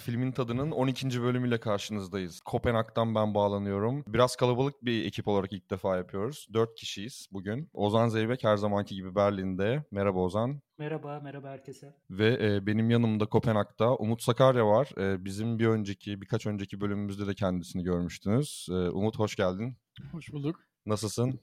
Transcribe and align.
Filmin 0.00 0.32
Tadının 0.32 0.70
12. 0.70 1.22
bölümüyle 1.22 1.60
karşınızdayız. 1.60 2.40
Kopenhag'dan 2.40 3.14
ben 3.14 3.34
bağlanıyorum. 3.34 4.04
Biraz 4.06 4.36
kalabalık 4.36 4.84
bir 4.84 5.04
ekip 5.04 5.28
olarak 5.28 5.52
ilk 5.52 5.70
defa 5.70 5.96
yapıyoruz. 5.96 6.46
4 6.52 6.74
kişiyiz 6.74 7.28
bugün. 7.32 7.70
Ozan 7.72 8.08
Zeybek 8.08 8.44
her 8.44 8.56
zamanki 8.56 8.94
gibi 8.94 9.14
Berlin'de. 9.14 9.84
Merhaba 9.90 10.18
Ozan. 10.18 10.60
Merhaba, 10.78 11.20
merhaba 11.20 11.48
herkese. 11.48 11.94
Ve 12.10 12.38
e, 12.42 12.66
benim 12.66 12.90
yanımda 12.90 13.26
Kopenhag'da 13.26 13.96
Umut 13.96 14.22
Sakarya 14.22 14.66
var. 14.66 14.88
E, 14.98 15.24
bizim 15.24 15.58
bir 15.58 15.66
önceki, 15.66 16.20
birkaç 16.20 16.46
önceki 16.46 16.80
bölümümüzde 16.80 17.26
de 17.26 17.34
kendisini 17.34 17.82
görmüştünüz. 17.82 18.66
E, 18.70 18.74
Umut 18.74 19.18
hoş 19.18 19.36
geldin. 19.36 19.76
Hoş 20.12 20.32
bulduk. 20.32 20.60
Nasılsın? 20.86 21.40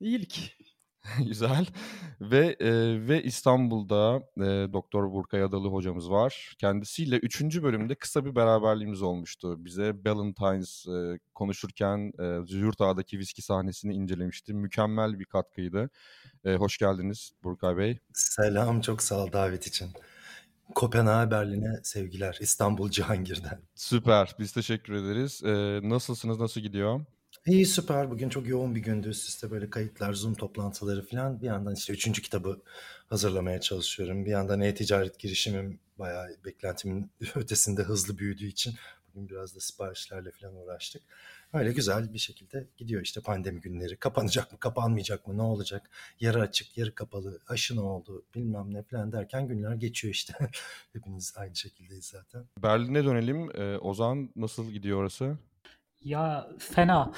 İyilik. 0.00 0.56
Güzel. 1.26 1.66
Ve 2.20 2.56
e, 2.60 2.70
ve 3.08 3.22
İstanbul'da 3.22 4.22
e, 4.36 4.72
Doktor 4.72 5.12
Burkay 5.12 5.42
Adalı 5.42 5.68
hocamız 5.68 6.10
var. 6.10 6.54
Kendisiyle 6.58 7.16
üçüncü 7.16 7.62
bölümde 7.62 7.94
kısa 7.94 8.24
bir 8.24 8.34
beraberliğimiz 8.34 9.02
olmuştu. 9.02 9.64
Bize 9.64 9.94
Valentine's 10.06 10.86
e, 10.86 11.18
konuşurken 11.34 12.12
e, 12.20 12.46
Züğürt 12.46 12.80
Ağa'daki 12.80 13.18
viski 13.18 13.42
sahnesini 13.42 13.94
incelemişti. 13.94 14.54
Mükemmel 14.54 15.18
bir 15.18 15.24
katkıydı. 15.24 15.90
E, 16.44 16.54
hoş 16.54 16.78
geldiniz 16.78 17.32
Burkay 17.44 17.76
Bey. 17.76 17.98
Selam, 18.14 18.80
çok 18.80 19.02
sağ 19.02 19.24
ol 19.24 19.32
davet 19.32 19.66
için. 19.66 19.90
Kopenhag, 20.74 21.30
Berlin'e 21.30 21.80
sevgiler. 21.82 22.38
İstanbul 22.40 22.90
Cihangir'den. 22.90 23.60
Süper. 23.74 24.34
Biz 24.38 24.52
teşekkür 24.52 24.92
ederiz. 24.92 25.42
E, 25.44 25.80
nasılsınız? 25.82 26.40
Nasıl 26.40 26.60
gidiyor? 26.60 27.00
İyi 27.46 27.66
süper. 27.66 28.10
Bugün 28.10 28.28
çok 28.28 28.48
yoğun 28.48 28.74
bir 28.74 28.80
gündü. 28.80 29.08
Üst 29.08 29.28
üste 29.28 29.50
böyle 29.50 29.70
kayıtlar, 29.70 30.12
Zoom 30.12 30.34
toplantıları 30.34 31.06
falan. 31.06 31.40
Bir 31.40 31.46
yandan 31.46 31.74
işte 31.74 31.92
üçüncü 31.92 32.22
kitabı 32.22 32.62
hazırlamaya 33.08 33.60
çalışıyorum. 33.60 34.24
Bir 34.24 34.30
yandan 34.30 34.60
e-ticaret 34.60 35.18
girişimim 35.18 35.80
bayağı 35.98 36.28
beklentimin 36.44 37.10
ötesinde 37.34 37.82
hızlı 37.82 38.18
büyüdüğü 38.18 38.46
için 38.46 38.74
bugün 39.08 39.28
biraz 39.28 39.56
da 39.56 39.60
siparişlerle 39.60 40.30
falan 40.30 40.56
uğraştık. 40.56 41.02
Öyle 41.52 41.72
güzel 41.72 42.12
bir 42.12 42.18
şekilde 42.18 42.68
gidiyor 42.76 43.02
işte 43.02 43.20
pandemi 43.20 43.60
günleri. 43.60 43.96
Kapanacak 43.96 44.52
mı, 44.52 44.58
kapanmayacak 44.58 45.26
mı, 45.26 45.36
ne 45.36 45.42
olacak? 45.42 45.90
Yarı 46.20 46.40
açık, 46.40 46.78
yarı 46.78 46.94
kapalı, 46.94 47.40
aşı 47.48 47.76
ne 47.76 47.80
oldu 47.80 48.24
bilmem 48.34 48.74
ne 48.74 48.82
falan 48.82 49.12
derken 49.12 49.48
günler 49.48 49.74
geçiyor 49.74 50.14
işte. 50.14 50.34
Hepimiz 50.92 51.34
aynı 51.36 51.56
şekildeyiz 51.56 52.04
zaten. 52.04 52.44
Berlin'e 52.62 53.04
dönelim. 53.04 53.50
Ee, 53.56 53.78
Ozan 53.78 54.30
nasıl 54.36 54.70
gidiyor 54.70 54.98
orası? 54.98 55.38
Ya 56.04 56.48
fena. 56.58 57.12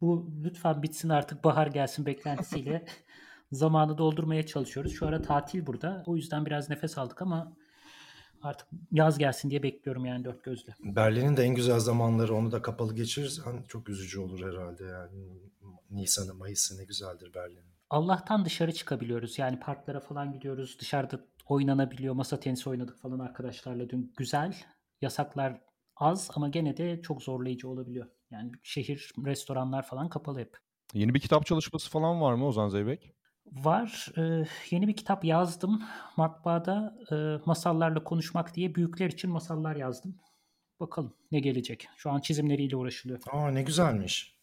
Bu 0.00 0.30
lütfen 0.44 0.82
bitsin 0.82 1.08
artık 1.08 1.44
bahar 1.44 1.66
gelsin 1.66 2.06
beklentisiyle 2.06 2.84
zamanı 3.52 3.98
doldurmaya 3.98 4.46
çalışıyoruz. 4.46 4.92
Şu 4.92 5.06
ara 5.06 5.22
tatil 5.22 5.66
burada. 5.66 6.02
O 6.06 6.16
yüzden 6.16 6.46
biraz 6.46 6.70
nefes 6.70 6.98
aldık 6.98 7.22
ama 7.22 7.56
artık 8.42 8.68
yaz 8.92 9.18
gelsin 9.18 9.50
diye 9.50 9.62
bekliyorum 9.62 10.04
yani 10.04 10.24
dört 10.24 10.44
gözle. 10.44 10.74
Berlin'in 10.84 11.36
de 11.36 11.42
en 11.42 11.54
güzel 11.54 11.80
zamanları 11.80 12.34
onu 12.34 12.52
da 12.52 12.62
kapalı 12.62 12.94
geçirirsen 12.94 13.62
çok 13.68 13.88
üzücü 13.88 14.20
olur 14.20 14.52
herhalde 14.52 14.84
yani. 14.84 15.44
Nisan'ı, 15.90 16.34
Mayıs'ı 16.34 16.78
ne 16.78 16.84
güzeldir 16.84 17.34
Berlin. 17.34 17.64
Allah'tan 17.90 18.44
dışarı 18.44 18.72
çıkabiliyoruz. 18.72 19.38
Yani 19.38 19.60
parklara 19.60 20.00
falan 20.00 20.32
gidiyoruz. 20.32 20.76
Dışarıda 20.80 21.20
oynanabiliyor. 21.46 22.14
Masa 22.14 22.40
tenisi 22.40 22.70
oynadık 22.70 22.98
falan 22.98 23.18
arkadaşlarla 23.18 23.90
dün. 23.90 24.12
Güzel. 24.16 24.56
Yasaklar 25.00 25.60
az 25.96 26.30
ama 26.34 26.48
gene 26.48 26.76
de 26.76 27.02
çok 27.02 27.22
zorlayıcı 27.22 27.68
olabiliyor. 27.68 28.06
Yani 28.30 28.52
şehir, 28.62 29.10
restoranlar 29.24 29.86
falan 29.86 30.08
kapalı 30.08 30.40
hep. 30.40 30.56
Yeni 30.94 31.14
bir 31.14 31.20
kitap 31.20 31.46
çalışması 31.46 31.90
falan 31.90 32.20
var 32.20 32.34
mı 32.34 32.46
Ozan 32.46 32.68
Zeybek? 32.68 33.14
Var. 33.52 34.08
Ee, 34.18 34.46
yeni 34.70 34.88
bir 34.88 34.96
kitap 34.96 35.24
yazdım. 35.24 35.82
Matbaada 36.16 36.98
e, 37.12 37.14
masallarla 37.46 38.04
konuşmak 38.04 38.54
diye 38.54 38.74
büyükler 38.74 39.06
için 39.06 39.30
masallar 39.30 39.76
yazdım. 39.76 40.16
Bakalım 40.80 41.14
ne 41.32 41.40
gelecek. 41.40 41.88
Şu 41.96 42.10
an 42.10 42.20
çizimleriyle 42.20 42.76
uğraşılıyor. 42.76 43.20
Aa 43.30 43.50
ne 43.50 43.62
güzelmiş. 43.62 44.34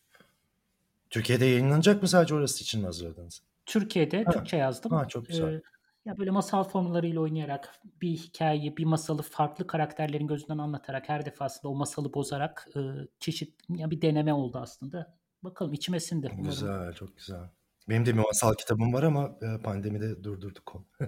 Türkiye'de 1.09 1.45
yayınlanacak 1.45 2.01
mı 2.01 2.07
sadece 2.07 2.35
orası 2.35 2.63
için 2.63 2.81
mi 2.81 2.85
hazırladınız? 2.85 3.41
Türkiye'de 3.65 4.23
ha. 4.23 4.31
Türkçe 4.31 4.57
yazdım. 4.57 4.91
Ha, 4.91 5.07
çok 5.07 5.27
güzel. 5.27 5.53
Ee, 5.53 5.61
ya 6.05 6.17
böyle 6.17 6.31
masal 6.31 6.63
formlarıyla 6.63 7.21
oynayarak 7.21 7.79
bir 8.01 8.11
hikayeyi, 8.11 8.77
bir 8.77 8.85
masalı 8.85 9.21
farklı 9.21 9.67
karakterlerin 9.67 10.27
gözünden 10.27 10.57
anlatarak 10.57 11.09
her 11.09 11.25
defasında 11.25 11.71
o 11.71 11.75
masalı 11.75 12.13
bozarak 12.13 12.67
e, 12.75 12.79
çeşit 13.19 13.55
ya 13.69 13.91
bir 13.91 14.01
deneme 14.01 14.33
oldu 14.33 14.57
aslında. 14.61 15.17
Bakalım 15.43 15.73
içime 15.73 15.99
sindi. 15.99 16.29
Umarım. 16.33 16.49
Güzel, 16.49 16.93
çok 16.93 17.17
güzel. 17.17 17.49
Benim 17.89 18.05
de 18.05 18.13
bir 18.13 18.19
masal 18.19 18.53
kitabım 18.53 18.93
var 18.93 19.03
ama 19.03 19.39
pandemide 19.63 20.23
durdurduk 20.23 20.75
onu. 20.75 20.85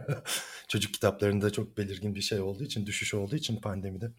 Çocuk 0.68 0.94
kitaplarında 0.94 1.50
çok 1.50 1.78
belirgin 1.78 2.16
bir 2.16 2.22
şey 2.22 2.40
olduğu 2.40 2.64
için, 2.64 2.86
düşüş 2.86 3.14
olduğu 3.14 3.36
için 3.36 3.62
pandemide. 3.62 4.12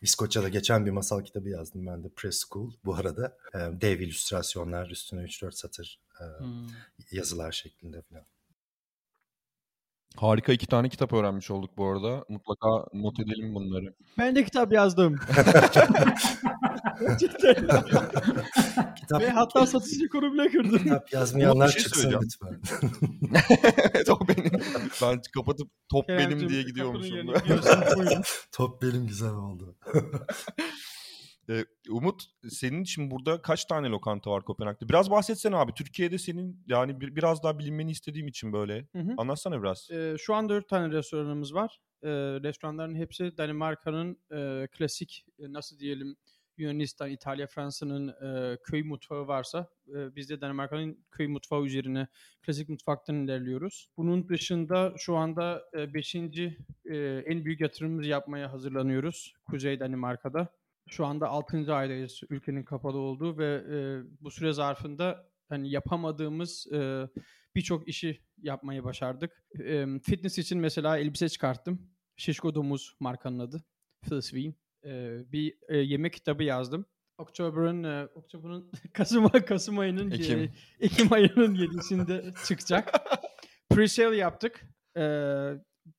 İskoçya'da 0.00 0.48
geçen 0.48 0.86
bir 0.86 0.90
masal 0.90 1.24
kitabı 1.24 1.48
yazdım 1.48 1.86
ben 1.86 2.04
de 2.04 2.08
Press 2.16 2.44
School 2.48 2.72
bu 2.84 2.94
arada. 2.94 3.36
Dev 3.54 4.00
illüstrasyonlar, 4.00 4.90
üstüne 4.90 5.22
3-4 5.22 5.52
satır 5.52 6.00
hmm. 6.38 6.66
yazılar 7.12 7.52
şeklinde 7.52 8.02
falan. 8.02 8.24
Harika 10.16 10.52
iki 10.52 10.66
tane 10.66 10.88
kitap 10.88 11.12
öğrenmiş 11.12 11.50
olduk 11.50 11.70
bu 11.76 11.86
arada. 11.86 12.24
Mutlaka 12.28 12.68
not 12.92 13.20
edelim 13.20 13.54
bunları. 13.54 13.94
Ben 14.18 14.36
de 14.36 14.44
kitap 14.44 14.72
yazdım. 14.72 15.16
kitap... 17.18 17.58
Ve 19.20 19.30
hatta 19.30 19.66
satıcı 19.66 20.08
konu 20.08 20.32
bile 20.32 20.48
kırdım. 20.48 20.78
Kitap 20.78 21.12
yazmayanlar 21.12 21.68
şey 21.68 21.82
çıksın 21.82 22.14
lütfen. 22.22 22.60
evet 23.94 24.10
o 24.10 24.18
benim. 24.28 24.50
Ben 25.02 25.20
kapatıp 25.34 25.68
top 25.88 26.06
Kerem'cim, 26.06 26.38
benim 26.38 26.48
diye 26.48 26.62
gidiyormuşum. 26.62 27.26
top 28.52 28.82
benim 28.82 29.06
güzel 29.06 29.32
oldu. 29.32 29.76
Ee, 31.50 31.64
Umut 31.90 32.22
senin 32.48 32.82
için 32.82 33.10
burada 33.10 33.42
kaç 33.42 33.64
tane 33.64 33.88
lokanta 33.88 34.30
var 34.30 34.44
Kopenhag'da? 34.44 34.88
Biraz 34.88 35.10
bahsetsene 35.10 35.56
abi. 35.56 35.74
Türkiye'de 35.74 36.18
senin 36.18 36.64
yani 36.66 37.00
bir, 37.00 37.16
biraz 37.16 37.42
daha 37.42 37.58
bilinmeni 37.58 37.90
istediğim 37.90 38.28
için 38.28 38.52
böyle. 38.52 38.86
Hı 38.92 38.98
hı. 38.98 39.14
Anlatsana 39.16 39.62
biraz. 39.62 39.90
Ee, 39.90 40.16
şu 40.18 40.34
an 40.34 40.48
dört 40.48 40.68
tane 40.68 40.92
restoranımız 40.92 41.54
var. 41.54 41.80
Ee, 42.02 42.08
restoranların 42.42 42.94
hepsi 42.94 43.36
Danimarka'nın 43.36 44.18
e, 44.32 44.68
klasik 44.72 45.26
e, 45.38 45.52
nasıl 45.52 45.78
diyelim 45.78 46.16
Yunanistan, 46.56 47.10
İtalya, 47.10 47.46
Fransa'nın 47.46 48.08
e, 48.08 48.58
köy 48.64 48.82
mutfağı 48.82 49.26
varsa 49.26 49.68
e, 49.88 50.16
biz 50.16 50.30
de 50.30 50.40
Danimarka'nın 50.40 51.04
köy 51.10 51.26
mutfağı 51.26 51.64
üzerine 51.64 52.06
klasik 52.42 52.68
mutfaktan 52.68 53.16
ilerliyoruz. 53.16 53.88
Bunun 53.96 54.28
dışında 54.28 54.94
şu 54.98 55.16
anda 55.16 55.62
5. 55.74 56.14
E, 56.14 56.20
e, 56.84 57.22
en 57.26 57.44
büyük 57.44 57.60
yatırımımızı 57.60 58.08
yapmaya 58.08 58.52
hazırlanıyoruz 58.52 59.34
Kuzey 59.44 59.80
Danimarka'da. 59.80 60.48
Şu 60.92 61.06
anda 61.06 61.28
6. 61.28 61.74
aydayız 61.74 62.20
ülkenin 62.30 62.62
kapalı 62.62 62.98
olduğu 62.98 63.38
ve 63.38 63.64
e, 63.70 63.76
bu 64.20 64.30
süre 64.30 64.52
zarfında 64.52 65.26
hani 65.48 65.70
yapamadığımız 65.70 66.66
e, 66.72 67.08
birçok 67.54 67.88
işi 67.88 68.22
yapmayı 68.38 68.84
başardık. 68.84 69.44
E, 69.64 69.86
fitness 70.02 70.38
için 70.38 70.58
mesela 70.58 70.98
elbise 70.98 71.28
çıkarttım. 71.28 71.90
Şişko 72.16 72.54
Domuz 72.54 72.96
markanın 73.00 73.38
adı. 73.38 73.64
Phil 74.02 74.52
E, 74.84 75.22
bir 75.32 75.54
e, 75.68 75.76
yemek 75.76 76.12
kitabı 76.12 76.42
yazdım. 76.42 76.86
Oktober'ın 77.18 77.84
e, 77.84 78.08
Oktober'ın 78.14 78.70
Kasım 78.92 79.28
Kasım 79.28 79.78
ayının 79.78 80.10
Ekim, 80.10 80.38
e, 80.38 80.50
Ekim 80.80 81.12
ayının 81.12 81.54
7'sinde 81.54 82.46
çıkacak. 82.46 82.92
Pre-sale 83.70 84.16
yaptık. 84.16 84.64
E, 84.96 85.02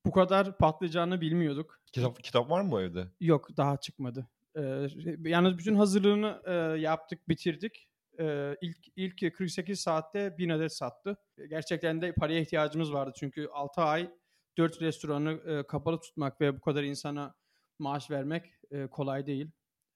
bu 0.06 0.12
kadar 0.12 0.58
patlayacağını 0.58 1.22
bilmiyorduk. 1.22 1.80
Kitap 1.94 2.24
kitap 2.24 2.50
var 2.50 2.62
mı 2.62 2.72
bu 2.72 2.82
evde? 2.82 3.08
Yok, 3.20 3.58
daha 3.58 3.78
çıkmadı. 3.78 4.30
Ee, 4.58 4.88
yalnız 5.26 5.58
bütün 5.58 5.76
hazırlığını 5.76 6.42
e, 6.46 6.54
yaptık, 6.82 7.30
bitirdik. 7.30 7.90
Ee, 8.20 8.56
ilk 8.62 8.78
ilk 8.96 9.36
48 9.36 9.80
saatte 9.80 10.38
1000 10.38 10.50
adet 10.50 10.74
sattı. 10.74 11.18
Gerçekten 11.50 12.02
de 12.02 12.14
paraya 12.14 12.40
ihtiyacımız 12.40 12.94
vardı 12.94 13.14
çünkü 13.20 13.48
6 13.54 13.82
ay 13.82 14.12
4 14.58 14.82
restoranı 14.82 15.32
e, 15.32 15.68
kapalı 15.68 16.00
tutmak 16.00 16.42
ve 16.42 16.56
bu 16.58 16.62
kadar 16.62 16.84
insana 16.84 17.36
maaş 17.80 18.12
vermek 18.12 18.46
e, 18.72 18.88
kolay 18.88 19.26
değil. 19.26 19.52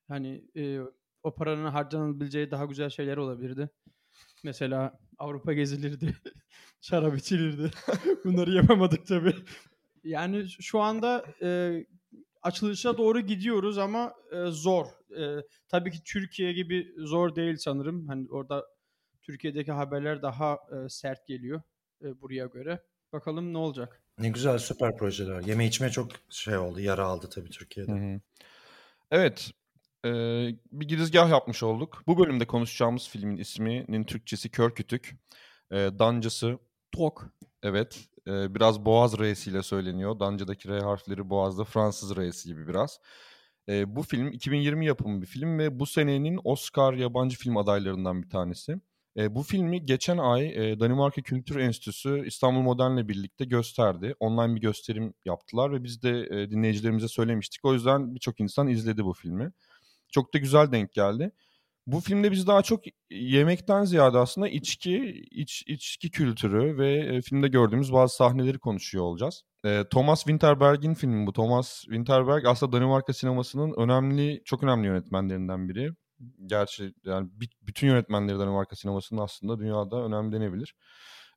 Hani 0.07 0.45
e, 0.55 0.79
o 1.23 1.35
paranın 1.35 1.65
harcanabileceği 1.65 2.51
daha 2.51 2.65
güzel 2.65 2.89
şeyler 2.89 3.17
olabilirdi. 3.17 3.69
Mesela 4.43 4.99
Avrupa 5.17 5.53
gezilirdi, 5.53 6.15
şarap 6.81 7.17
içilirdi. 7.17 7.71
Bunları 8.25 8.51
yapamadık 8.51 9.07
tabii. 9.07 9.35
Yani 10.03 10.49
şu 10.49 10.79
anda 10.79 11.25
e, 11.41 11.79
açılışa 12.43 12.97
doğru 12.97 13.19
gidiyoruz 13.19 13.77
ama 13.77 14.13
e, 14.31 14.45
zor. 14.51 14.85
E, 15.17 15.43
tabii 15.69 15.91
ki 15.91 16.03
Türkiye 16.05 16.53
gibi 16.53 16.93
zor 16.97 17.35
değil 17.35 17.57
sanırım. 17.57 18.07
Hani 18.07 18.27
orada 18.29 18.65
Türkiye'deki 19.21 19.71
haberler 19.71 20.21
daha 20.21 20.53
e, 20.53 20.89
sert 20.89 21.27
geliyor 21.27 21.61
e, 22.03 22.21
buraya 22.21 22.45
göre. 22.45 22.83
Bakalım 23.13 23.53
ne 23.53 23.57
olacak. 23.57 24.03
Ne 24.19 24.29
güzel 24.29 24.57
süper 24.57 24.97
projeler. 24.97 25.41
Yeme 25.41 25.67
içme 25.67 25.89
çok 25.89 26.11
şey 26.29 26.57
oldu. 26.57 26.79
Yara 26.79 27.05
aldı 27.05 27.29
tabii 27.29 27.49
Türkiye'de. 27.49 27.91
Hı 27.91 27.95
hı. 27.95 28.21
Evet. 29.11 29.51
E, 30.05 30.09
bir 30.71 30.87
girizgah 30.87 31.29
yapmış 31.29 31.63
olduk. 31.63 32.03
Bu 32.07 32.19
bölümde 32.19 32.47
konuşacağımız 32.47 33.09
filmin 33.09 33.37
isminin 33.37 34.03
Türkçesi 34.03 34.49
Kör 34.51 34.75
Kütük. 34.75 35.15
E, 35.71 35.75
Dancası 35.75 36.59
Tok. 36.91 37.25
Evet. 37.63 37.99
E, 38.27 38.55
biraz 38.55 38.85
boğaz 38.85 39.19
R'siyle 39.19 39.63
söyleniyor. 39.63 40.19
Danca'daki 40.19 40.69
R 40.69 40.79
harfleri 40.79 41.29
boğazda 41.29 41.63
Fransız 41.63 42.17
R'si 42.17 42.49
gibi 42.49 42.67
biraz. 42.67 42.99
E, 43.69 43.95
bu 43.95 44.03
film 44.03 44.31
2020 44.31 44.85
yapımı 44.85 45.21
bir 45.21 45.27
film 45.27 45.59
ve 45.59 45.79
bu 45.79 45.85
senenin 45.85 46.39
Oscar 46.43 46.93
yabancı 46.93 47.37
film 47.37 47.57
adaylarından 47.57 48.23
bir 48.23 48.29
tanesi. 48.29 48.75
E, 49.17 49.35
bu 49.35 49.43
filmi 49.43 49.85
geçen 49.85 50.17
ay 50.17 50.55
Danimarka 50.79 51.21
Kültür 51.21 51.59
Enstitüsü 51.59 52.27
İstanbul 52.27 52.61
Modern'le 52.61 53.07
birlikte 53.07 53.45
gösterdi. 53.45 54.15
Online 54.19 54.55
bir 54.55 54.61
gösterim 54.61 55.13
yaptılar 55.25 55.71
ve 55.71 55.83
biz 55.83 56.03
de 56.03 56.29
dinleyicilerimize 56.51 57.07
söylemiştik. 57.07 57.65
O 57.65 57.73
yüzden 57.73 58.15
birçok 58.15 58.39
insan 58.39 58.67
izledi 58.67 59.05
bu 59.05 59.13
filmi. 59.13 59.51
Çok 60.11 60.33
da 60.33 60.37
güzel 60.37 60.71
denk 60.71 60.93
geldi. 60.93 61.31
Bu 61.87 61.99
filmde 61.99 62.31
biz 62.31 62.47
daha 62.47 62.61
çok 62.61 62.83
yemekten 63.11 63.83
ziyade 63.83 64.17
aslında 64.17 64.47
içki, 64.47 65.23
iç, 65.31 65.63
içki 65.67 66.11
kültürü 66.11 66.77
ve 66.77 66.93
e, 66.93 67.21
filmde 67.21 67.47
gördüğümüz 67.47 67.93
bazı 67.93 68.15
sahneleri 68.15 68.59
konuşuyor 68.59 69.03
olacağız. 69.03 69.43
E, 69.65 69.83
Thomas 69.91 70.19
Winterberg'in 70.19 70.93
filmi 70.93 71.27
bu. 71.27 71.33
Thomas 71.33 71.81
Winterberg 71.81 72.45
aslında 72.45 72.71
Danimarka 72.71 73.13
sinemasının 73.13 73.73
önemli, 73.77 74.41
çok 74.45 74.63
önemli 74.63 74.87
yönetmenlerinden 74.87 75.69
biri. 75.69 75.89
Gerçi 76.45 76.93
yani 77.05 77.29
bütün 77.61 77.87
yönetmenleri 77.87 78.39
Danimarka 78.39 78.75
sinemasının 78.75 79.21
aslında 79.21 79.59
dünyada 79.59 80.03
önemli 80.05 80.31
denebilir. 80.31 80.75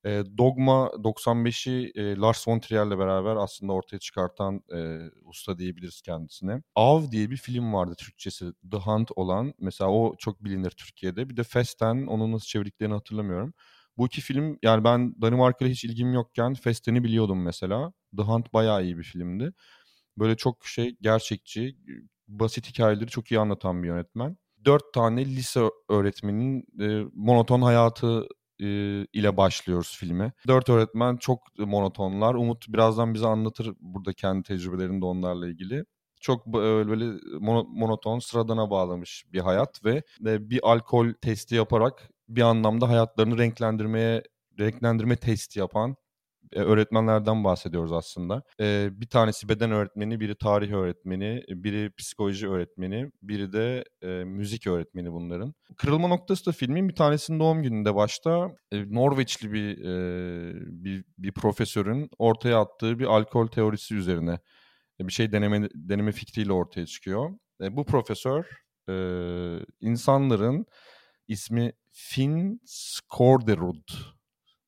E, 0.07 0.23
Dogma 0.39 0.91
95'i 1.05 1.93
e, 1.95 2.17
Lars 2.17 2.49
von 2.49 2.59
Trier'le 2.59 2.99
beraber 2.99 3.37
aslında 3.37 3.73
ortaya 3.73 3.99
çıkartan 3.99 4.63
e, 4.75 4.99
usta 5.25 5.59
diyebiliriz 5.59 6.03
kendisine. 6.03 6.63
Av 6.75 7.11
diye 7.11 7.31
bir 7.31 7.37
film 7.37 7.73
vardı 7.73 7.95
Türkçesi 7.99 8.53
The 8.71 8.77
Hunt 8.77 9.11
olan. 9.17 9.55
Mesela 9.59 9.91
o 9.91 10.17
çok 10.19 10.45
bilinir 10.45 10.71
Türkiye'de. 10.71 11.29
Bir 11.29 11.37
de 11.37 11.43
Festen 11.43 12.07
onu 12.07 12.33
nasıl 12.33 12.47
çevirdiklerini 12.47 12.95
hatırlamıyorum. 12.95 13.55
Bu 13.97 14.07
iki 14.07 14.21
film 14.21 14.59
yani 14.63 14.85
ben 14.85 15.15
Danimarka'ya 15.23 15.71
hiç 15.71 15.85
ilgim 15.85 16.13
yokken 16.13 16.55
Festen'i 16.55 17.05
biliyordum 17.05 17.43
mesela. 17.43 17.93
The 18.17 18.23
Hunt 18.23 18.53
bayağı 18.53 18.85
iyi 18.85 18.99
bir 18.99 19.05
filmdi. 19.05 19.53
Böyle 20.19 20.37
çok 20.37 20.67
şey 20.67 20.97
gerçekçi, 21.01 21.77
basit 22.29 22.69
hikayeleri 22.69 23.07
çok 23.07 23.33
iyi 23.33 23.41
anlatan 23.41 23.83
bir 23.83 23.89
yönetmen. 23.89 24.37
Dört 24.65 24.93
tane 24.95 25.27
lise 25.27 25.61
öğretmenin 25.89 26.65
e, 26.81 27.05
monoton 27.15 27.63
hayatı 27.63 28.29
ile 29.13 29.37
başlıyoruz 29.37 29.97
filme. 29.97 30.33
Dört 30.49 30.69
öğretmen 30.69 31.17
çok 31.17 31.59
monotonlar. 31.59 32.35
Umut 32.35 32.69
birazdan 32.69 33.15
bize 33.15 33.27
anlatır 33.27 33.75
burada 33.81 34.13
kendi 34.13 34.43
tecrübelerini 34.43 35.01
de 35.01 35.05
onlarla 35.05 35.49
ilgili. 35.49 35.85
Çok 36.21 36.47
böyle 36.47 37.19
monoton, 37.69 38.19
sıradana 38.19 38.71
bağlamış 38.71 39.25
bir 39.33 39.41
hayat 39.41 39.85
ve 39.85 40.03
bir 40.21 40.61
alkol 40.63 41.13
testi 41.13 41.55
yaparak 41.55 42.11
bir 42.29 42.43
anlamda 42.43 42.89
hayatlarını 42.89 43.39
renklendirmeye 43.39 44.23
renklendirme 44.59 45.17
testi 45.17 45.59
yapan 45.59 45.97
öğretmenlerden 46.53 47.45
bahsediyoruz 47.45 47.93
aslında. 47.93 48.43
bir 49.01 49.09
tanesi 49.09 49.49
beden 49.49 49.71
öğretmeni, 49.71 50.21
biri 50.21 50.35
tarih 50.35 50.73
öğretmeni, 50.73 51.45
biri 51.49 51.91
psikoloji 51.99 52.49
öğretmeni, 52.49 53.11
biri 53.23 53.53
de 53.53 53.85
müzik 54.25 54.67
öğretmeni 54.67 55.13
bunların. 55.13 55.55
Kırılma 55.77 56.09
noktası 56.09 56.47
da 56.47 56.53
filmin 56.53 56.89
bir 56.89 56.95
tanesinin 56.95 57.41
doğum 57.41 57.63
gününde 57.63 57.95
başta 57.95 58.51
Norveçli 58.73 59.53
bir, 59.53 59.79
bir 60.85 61.05
bir 61.19 61.33
profesörün 61.33 62.09
ortaya 62.19 62.61
attığı 62.61 62.99
bir 62.99 63.05
alkol 63.05 63.47
teorisi 63.47 63.95
üzerine 63.95 64.39
bir 65.01 65.13
şey 65.13 65.33
deneme 65.33 65.69
deneme 65.75 66.13
fikriyle 66.13 66.53
ortaya 66.53 66.87
çıkıyor. 66.87 67.31
bu 67.61 67.85
profesör 67.85 68.47
insanların 69.81 70.67
ismi 71.29 71.73
Finn 71.91 72.61
Skårderud. 72.65 73.89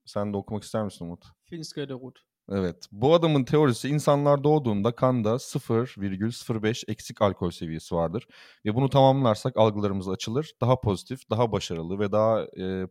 Sen 0.04 0.32
de 0.32 0.36
okumak 0.36 0.62
ister 0.62 0.84
misin 0.84 1.04
Umut? 1.04 1.24
Finska 1.52 1.88
Rot. 1.88 2.18
Evet. 2.50 2.76
Bu 2.92 3.14
adamın 3.14 3.44
teorisi 3.44 3.88
insanlar 3.88 4.44
doğduğunda 4.44 4.92
kanda 4.92 5.38
0,05 5.38 6.84
eksik 6.90 7.22
alkol 7.22 7.50
seviyesi 7.50 7.94
vardır. 7.94 8.26
Ve 8.64 8.74
bunu 8.74 8.90
tamamlarsak 8.90 9.56
algılarımız 9.56 10.08
açılır. 10.08 10.52
Daha 10.60 10.80
pozitif, 10.80 11.30
daha 11.30 11.52
başarılı 11.52 11.98
ve 11.98 12.12
daha 12.12 12.42
e, 12.60 12.86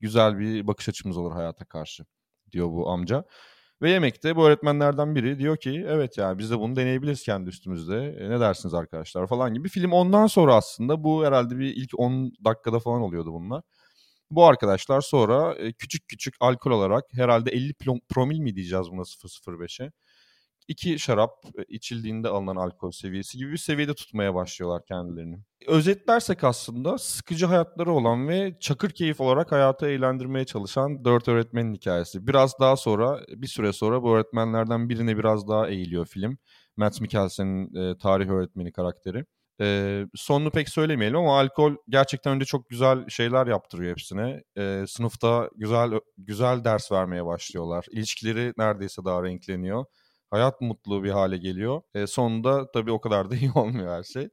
güzel 0.00 0.38
bir 0.38 0.66
bakış 0.66 0.88
açımız 0.88 1.16
olur 1.16 1.32
hayata 1.32 1.64
karşı 1.64 2.04
diyor 2.52 2.68
bu 2.70 2.90
amca. 2.90 3.24
Ve 3.82 3.90
yemekte 3.90 4.36
bu 4.36 4.46
öğretmenlerden 4.46 5.14
biri 5.14 5.38
diyor 5.38 5.56
ki 5.56 5.84
evet 5.88 6.18
yani 6.18 6.38
biz 6.38 6.50
de 6.50 6.58
bunu 6.58 6.76
deneyebiliriz 6.76 7.24
kendi 7.24 7.48
üstümüzde. 7.48 8.16
E, 8.20 8.30
ne 8.30 8.40
dersiniz 8.40 8.74
arkadaşlar 8.74 9.26
falan 9.26 9.54
gibi. 9.54 9.68
Film 9.68 9.92
ondan 9.92 10.26
sonra 10.26 10.54
aslında 10.54 11.04
bu 11.04 11.24
herhalde 11.24 11.58
bir 11.58 11.76
ilk 11.76 11.98
10 11.98 12.32
dakikada 12.44 12.78
falan 12.78 13.00
oluyordu 13.00 13.32
bunlar. 13.32 13.62
Bu 14.32 14.46
arkadaşlar 14.46 15.00
sonra 15.00 15.54
e, 15.54 15.72
küçük 15.72 16.08
küçük 16.08 16.34
alkol 16.40 16.70
olarak 16.70 17.04
herhalde 17.12 17.50
50 17.50 17.74
promil 18.08 18.38
mi 18.38 18.54
diyeceğiz 18.56 18.90
buna 18.90 19.00
0.05'e? 19.00 19.92
İki 20.68 20.98
şarap 20.98 21.30
e, 21.58 21.62
içildiğinde 21.68 22.28
alınan 22.28 22.56
alkol 22.56 22.90
seviyesi 22.90 23.38
gibi 23.38 23.52
bir 23.52 23.56
seviyede 23.56 23.94
tutmaya 23.94 24.34
başlıyorlar 24.34 24.82
kendilerini. 24.86 25.38
Özetlersek 25.66 26.44
aslında 26.44 26.98
sıkıcı 26.98 27.46
hayatları 27.46 27.92
olan 27.92 28.28
ve 28.28 28.56
çakır 28.60 28.90
keyif 28.90 29.20
olarak 29.20 29.52
hayatı 29.52 29.86
eğlendirmeye 29.86 30.44
çalışan 30.44 31.04
dört 31.04 31.28
öğretmenin 31.28 31.74
hikayesi. 31.74 32.26
Biraz 32.26 32.54
daha 32.60 32.76
sonra 32.76 33.20
bir 33.28 33.46
süre 33.46 33.72
sonra 33.72 34.02
bu 34.02 34.14
öğretmenlerden 34.14 34.88
birine 34.88 35.18
biraz 35.18 35.48
daha 35.48 35.68
eğiliyor 35.68 36.06
film. 36.06 36.38
Matt 36.76 37.00
Mikkelsen'in 37.00 37.74
e, 37.74 37.98
tarih 37.98 38.28
öğretmeni 38.28 38.72
karakteri. 38.72 39.24
E, 39.60 40.06
sonunu 40.14 40.50
pek 40.50 40.68
söylemeyelim 40.68 41.18
ama 41.18 41.38
alkol 41.40 41.74
gerçekten 41.88 42.34
önce 42.34 42.44
çok 42.44 42.68
güzel 42.68 43.08
şeyler 43.08 43.46
yaptırıyor 43.46 43.90
hepsine. 43.90 44.42
E, 44.58 44.84
sınıfta 44.88 45.50
güzel 45.56 45.90
güzel 46.18 46.64
ders 46.64 46.92
vermeye 46.92 47.26
başlıyorlar. 47.26 47.86
İlişkileri 47.90 48.52
neredeyse 48.58 49.04
daha 49.04 49.22
renkleniyor. 49.22 49.84
Hayat 50.30 50.60
mutlu 50.60 51.04
bir 51.04 51.10
hale 51.10 51.36
geliyor. 51.38 51.82
E, 51.94 52.06
sonunda 52.06 52.70
tabii 52.70 52.92
o 52.92 53.00
kadar 53.00 53.30
da 53.30 53.36
iyi 53.36 53.50
olmuyor 53.54 53.96
her 53.98 54.02
şey. 54.02 54.28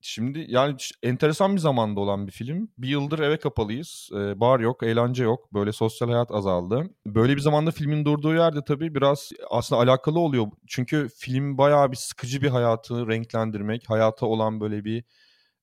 Şimdi 0.00 0.44
yani 0.48 0.76
enteresan 1.02 1.56
bir 1.56 1.60
zamanda 1.60 2.00
olan 2.00 2.26
bir 2.26 2.32
film. 2.32 2.68
Bir 2.78 2.88
yıldır 2.88 3.18
eve 3.18 3.38
kapalıyız. 3.38 4.10
Ee, 4.14 4.40
bar 4.40 4.60
yok, 4.60 4.82
eğlence 4.82 5.24
yok. 5.24 5.52
Böyle 5.54 5.72
sosyal 5.72 6.08
hayat 6.08 6.30
azaldı. 6.30 6.90
Böyle 7.06 7.36
bir 7.36 7.40
zamanda 7.40 7.70
filmin 7.70 8.04
durduğu 8.04 8.34
yerde 8.34 8.64
tabii 8.64 8.94
biraz 8.94 9.30
aslında 9.50 9.82
alakalı 9.82 10.18
oluyor. 10.18 10.46
Çünkü 10.66 11.08
film 11.16 11.58
bayağı 11.58 11.92
bir 11.92 11.96
sıkıcı 11.96 12.42
bir 12.42 12.48
hayatı 12.48 13.08
renklendirmek, 13.08 13.90
hayata 13.90 14.26
olan 14.26 14.60
böyle 14.60 14.84
bir 14.84 15.04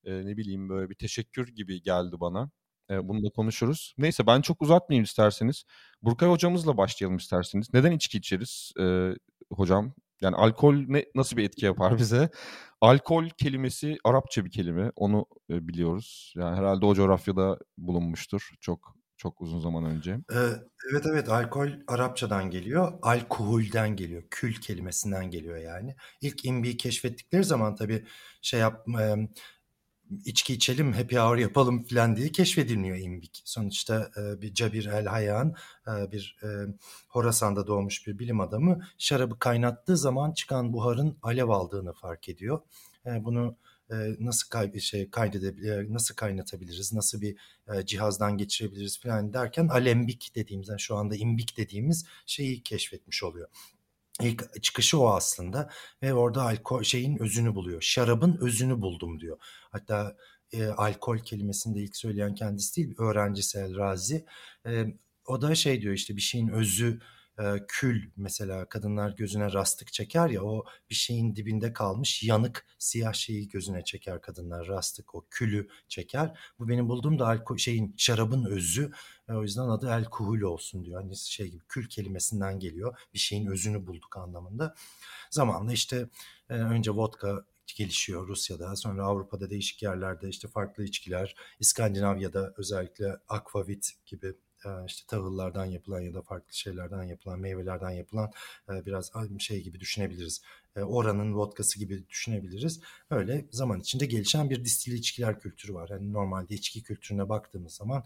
e, 0.06 0.26
ne 0.26 0.38
bileyim 0.38 0.70
böyle 0.70 0.90
bir 0.90 0.96
teşekkür 0.96 1.48
gibi 1.48 1.82
geldi 1.82 2.20
bana. 2.20 2.52
E, 2.90 3.08
bunu 3.08 3.24
da 3.24 3.30
konuşuruz. 3.30 3.96
Neyse 3.98 4.28
ben 4.28 4.42
çok 4.42 4.62
uzatmayayım 4.62 5.04
isterseniz. 5.04 5.64
Burkay 6.02 6.30
hocamızla 6.30 6.78
başlayalım 6.78 7.18
isterseniz. 7.18 7.74
Neden 7.74 7.92
içki 7.92 8.18
içeriz 8.18 8.72
e, 8.80 9.10
hocam? 9.52 9.94
Yani 10.24 10.36
alkol 10.36 10.76
ne 10.88 11.06
nasıl 11.16 11.38
bir 11.38 11.44
etki 11.44 11.66
yapar 11.66 11.98
bize? 11.98 12.30
Alkol 12.82 13.30
kelimesi 13.30 13.98
Arapça 14.04 14.46
bir 14.46 14.52
kelime. 14.52 14.92
Onu 14.96 15.26
e, 15.50 15.68
biliyoruz. 15.68 16.34
Yani 16.38 16.58
herhalde 16.58 16.86
o 16.86 16.96
coğrafyada 16.96 17.58
bulunmuştur 17.78 18.52
çok 18.62 18.96
çok 19.18 19.42
uzun 19.42 19.60
zaman 19.60 19.86
önce. 19.86 20.12
Ee, 20.12 20.38
evet 20.92 21.06
evet 21.12 21.30
alkol 21.30 21.70
Arapçadan 21.88 22.50
geliyor. 22.50 22.94
Alkoholden 23.02 23.96
geliyor. 23.96 24.24
Kül 24.30 24.56
kelimesinden 24.56 25.32
geliyor 25.32 25.58
yani. 25.58 25.96
İlk 26.22 26.46
imbiyi 26.46 26.78
keşfettikleri 26.78 27.44
zaman 27.44 27.76
tabii 27.76 28.06
şey 28.42 28.60
yap 28.60 28.88
içki 30.26 30.54
içelim, 30.54 30.94
happy 30.94 31.18
hour 31.18 31.38
yapalım 31.38 31.84
falan 31.84 32.16
diye 32.16 32.32
keşfedilmiyor 32.32 32.98
imbik. 32.98 33.42
Sonuçta 33.46 34.12
e, 34.18 34.42
bir 34.42 34.54
Cabir 34.54 34.86
El 34.86 35.06
Hayyan, 35.06 35.56
e, 35.88 36.12
bir 36.12 36.38
e, 36.44 36.48
Horasan'da 37.08 37.68
doğmuş 37.68 38.08
bir 38.08 38.20
bilim 38.20 38.40
adamı 38.42 38.88
şarabı 38.98 39.40
kaynattığı 39.40 39.98
zaman 39.98 40.32
çıkan 40.32 40.74
buharın 40.74 41.18
alev 41.22 41.50
aldığını 41.50 41.94
fark 41.94 42.30
ediyor. 42.30 42.62
E, 43.06 43.26
bunu 43.26 43.56
e, 43.92 43.96
nasıl 44.20 44.50
kay 44.50 44.80
şey 44.80 45.10
kaydedebilir, 45.10 45.94
nasıl 45.94 46.16
kaynatabiliriz, 46.16 46.94
nasıl 46.94 47.22
bir 47.22 47.36
e, 47.68 47.86
cihazdan 47.86 48.38
geçirebiliriz 48.38 49.00
falan 49.00 49.34
derken 49.34 49.68
alembik 49.68 50.32
dediğimiz, 50.36 50.70
yani 50.70 50.80
şu 50.80 50.96
anda 50.96 51.16
imbik 51.16 51.58
dediğimiz 51.58 52.06
şeyi 52.26 52.64
keşfetmiş 52.64 53.24
oluyor. 53.24 53.48
İlk 54.22 54.64
çıkışı 54.64 55.00
o 55.00 55.08
aslında 55.10 55.70
ve 56.04 56.14
orada 56.14 56.44
alkol 56.44 56.84
şeyin 56.84 57.18
özünü 57.22 57.56
buluyor. 57.56 57.82
Şarabın 57.82 58.38
özünü 58.42 58.82
buldum 58.82 59.20
diyor. 59.20 59.38
Hatta 59.72 60.18
e, 60.52 60.66
alkol 60.66 61.18
kelimesini 61.18 61.76
de 61.76 61.80
ilk 61.80 61.98
söyleyen 61.98 62.36
kendisi 62.36 62.76
değil, 62.76 62.96
öğrencisi 62.98 63.58
El 63.58 63.78
Razi. 63.78 64.26
E, 64.68 64.86
o 65.26 65.42
da 65.42 65.56
şey 65.56 65.82
diyor 65.82 65.94
işte 65.94 66.16
bir 66.16 66.22
şeyin 66.22 66.48
özü 66.48 67.00
kül 67.68 68.12
mesela 68.16 68.70
kadınlar 68.70 69.10
gözüne 69.10 69.54
rastık 69.54 69.94
çeker 69.94 70.30
ya 70.30 70.44
o 70.44 70.66
bir 70.90 70.96
şeyin 70.96 71.36
dibinde 71.36 71.74
kalmış 71.74 72.24
yanık 72.24 72.66
siyah 72.80 73.14
şeyi 73.14 73.48
gözüne 73.48 73.84
çeker 73.84 74.22
kadınlar 74.22 74.68
rastık 74.68 75.16
o 75.16 75.26
külü 75.30 75.70
çeker. 75.88 76.40
Bu 76.60 76.70
benim 76.70 76.90
bulduğum 76.90 77.20
da 77.20 77.28
alkol 77.28 77.58
şeyin 77.58 77.96
şarabın 77.98 78.46
özü 78.46 78.92
e, 79.30 79.34
o 79.34 79.44
yüzden 79.44 79.70
adı 79.70 79.90
el 79.90 80.06
kuhul 80.06 80.42
olsun 80.42 80.86
diyor. 80.86 81.02
Hani 81.02 81.16
şey 81.16 81.48
gibi 81.48 81.64
kül 81.70 81.90
kelimesinden 81.90 82.60
geliyor 82.60 82.98
bir 83.14 83.20
şeyin 83.20 83.48
özünü 83.48 83.88
bulduk 83.88 84.18
anlamında. 84.18 84.76
Zamanla 85.30 85.74
işte 85.74 86.10
e, 86.50 86.54
önce 86.54 86.92
vodka 86.92 87.46
gelişiyor 87.76 88.28
Rusya'da. 88.28 88.76
Sonra 88.76 89.06
Avrupa'da 89.06 89.50
değişik 89.50 89.84
yerlerde 89.84 90.30
işte 90.30 90.48
farklı 90.48 90.84
içkiler, 90.84 91.36
İskandinavya'da 91.60 92.54
özellikle 92.58 93.18
akvavit 93.28 93.92
gibi 94.06 94.34
işte 94.88 95.04
tahıllardan 95.08 95.66
yapılan 95.66 96.02
ya 96.02 96.14
da 96.14 96.22
farklı 96.22 96.54
şeylerden 96.54 97.04
yapılan, 97.04 97.40
meyvelerden 97.40 97.90
yapılan 97.90 98.32
biraz 98.70 99.12
şey 99.40 99.64
gibi 99.64 99.80
düşünebiliriz. 99.80 100.42
Oranın 100.76 101.34
vodkası 101.34 101.80
gibi 101.80 102.10
düşünebiliriz. 102.10 102.82
Öyle 103.10 103.46
zaman 103.52 103.80
içinde 103.80 104.06
gelişen 104.06 104.50
bir 104.50 104.66
distili 104.66 104.96
içkiler 104.96 105.40
kültürü 105.40 105.74
var. 105.74 105.90
Yani 105.90 106.14
normalde 106.14 106.56
içki 106.56 106.84
kültürüne 106.84 107.30
baktığımız 107.30 107.74
zaman 107.74 108.04